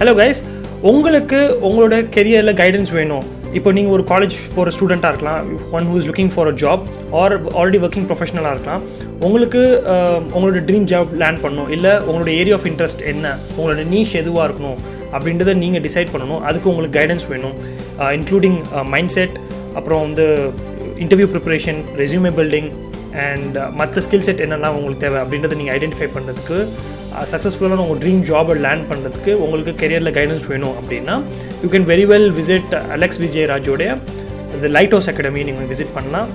Hello 0.00 0.12
guys 0.16 0.40
உங்களுக்கு 0.88 1.38
உங்களோட 1.66 1.94
கெரியரில் 2.14 2.56
guidance 2.58 2.90
வேணும். 2.96 3.22
இப்போ 3.58 3.68
நீங்கள் 3.76 3.94
ஒரு 3.96 4.02
college 4.10 4.34
போகிற 4.56 4.72
ஸ்டூடெண்ட்டாக 4.74 5.12
இருக்கலாம் 5.12 5.46
one 5.76 5.86
who 5.90 5.94
is 6.00 6.08
looking 6.08 6.32
for 6.34 6.48
a 6.50 6.52
job 6.62 6.82
or 7.20 7.34
already 7.58 7.78
working 7.86 8.06
ப்ரொஃபஷனலாக 8.10 8.52
இருக்கலாம். 8.56 8.82
உங்களுக்கு 9.26 9.62
உங்களோட 10.36 10.60
ட்ரீம் 10.70 10.86
ஜாப் 10.92 11.12
லேண்ட் 11.22 11.40
பண்ணணும். 11.44 11.70
இல்லை 11.76 11.92
உங்களோட 12.08 12.30
ஏரியா 12.40 12.56
ஆஃப் 12.58 12.66
இன்ட்ரெஸ்ட் 12.70 13.04
என்ன? 13.12 13.32
உங்களோட 13.58 13.84
நீஷ் 13.92 14.12
எதுவாக 14.22 14.44
இருக்கணும்? 14.48 14.78
அப்படின்றத 15.14 15.54
நீங்கள் 15.62 15.84
டிசைட் 15.86 16.12
பண்ணணும். 16.16 16.42
அதுக்கு 16.50 16.70
உங்களுக்கு 16.72 16.98
கைடன்ஸ் 16.98 17.26
வேணும். 17.32 17.56
இன்க்ளூடிங் 18.18 18.58
மைண்ட் 18.94 19.14
செட் 19.16 19.38
அப்புறம் 19.80 20.02
வந்து 20.06 20.26
interview 21.04 21.30
preparation 21.36 21.80
resume 22.02 22.32
building 22.40 22.68
and 23.28 23.56
மற்ற 23.80 24.04
ஸ்கில் 24.08 24.26
செட் 24.28 24.44
என்னெல்லாம் 24.48 24.76
உங்களுக்கு 24.80 25.04
தேவை 25.06 25.20
அப்படின்றத 25.24 25.58
நீங்கள் 25.62 25.76
ஐடென்டிஃபை 25.78 26.10
பண்ணுறதுக்கு 26.18 26.58
சக்ஸஸ்ஃபுல்லான 27.32 27.82
உங்கள் 27.84 28.00
ட்ரீம் 28.02 28.22
ஜாபை 28.30 28.54
லேண்ட் 28.66 28.86
பண்ணுறதுக்கு 28.90 29.32
உங்களுக்கு 29.44 29.72
கெரியரில் 29.82 30.14
கைடன்ஸ் 30.18 30.44
வேணும் 30.52 30.76
அப்படின்னா 30.80 31.14
you 31.62 31.70
can 31.74 31.88
very 31.92 32.06
well 32.12 32.30
visit 32.38 32.74
Alex 32.96 33.20
Vijay 33.24 33.48
ராஜோடைய 33.52 33.90
இந்த 34.56 34.68
லைட் 34.76 34.94
ஹவுஸ் 34.96 35.10
அகாடமி 35.12 35.42
நீங்கள் 35.48 35.70
விசிட் 35.72 35.96
பண்ணலாம் 35.96 36.28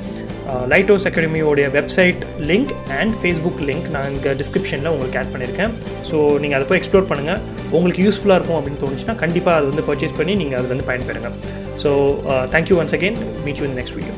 light 0.67 0.89
house 0.91 1.05
அகாடமியோடைய 1.09 1.65
website 1.75 2.21
link 2.49 2.71
and 2.99 3.13
Facebook 3.21 3.61
link 3.69 3.87
நான் 3.95 4.09
இங்கே 4.15 4.31
டிஸ்கிரிப்ஷனில் 4.41 4.91
உங்களுக்கு 4.93 5.19
ஆட் 5.21 5.31
பண்ணியிருக்கேன் 5.33 5.73
ஸோ 6.09 6.17
நீங்கள் 6.43 6.57
அதை 6.59 6.67
போய் 6.71 6.79
எக்ஸ்ப்ளோர் 6.81 7.09
பண்ணுங்கள் 7.11 7.39
உங்களுக்கு 7.71 8.03
யூஸ்ஃபுல்லாக 8.07 8.39
இருக்கும் 8.39 8.59
அப்படின்னு 8.59 8.81
தோணுச்சுன்னா 8.83 9.15
கண்டிப்பாக 9.23 9.59
அது 9.59 9.69
வந்து 9.71 9.85
பர்ச்சேஸ் 9.89 10.17
பண்ணி 10.19 10.35
நீங்கள் 10.35 10.59
அது 10.61 10.67
வந்து 10.73 10.87
பயன்பெறுங்க. 10.89 11.31
So 11.83 11.91
thank you 12.55 12.77
once 12.81 12.97
again 12.99 13.19
meet 13.45 13.61
you 13.61 13.65
இந்த 13.69 13.77
நெக்ஸ்ட் 13.81 13.97
வீடியோ 13.99 14.15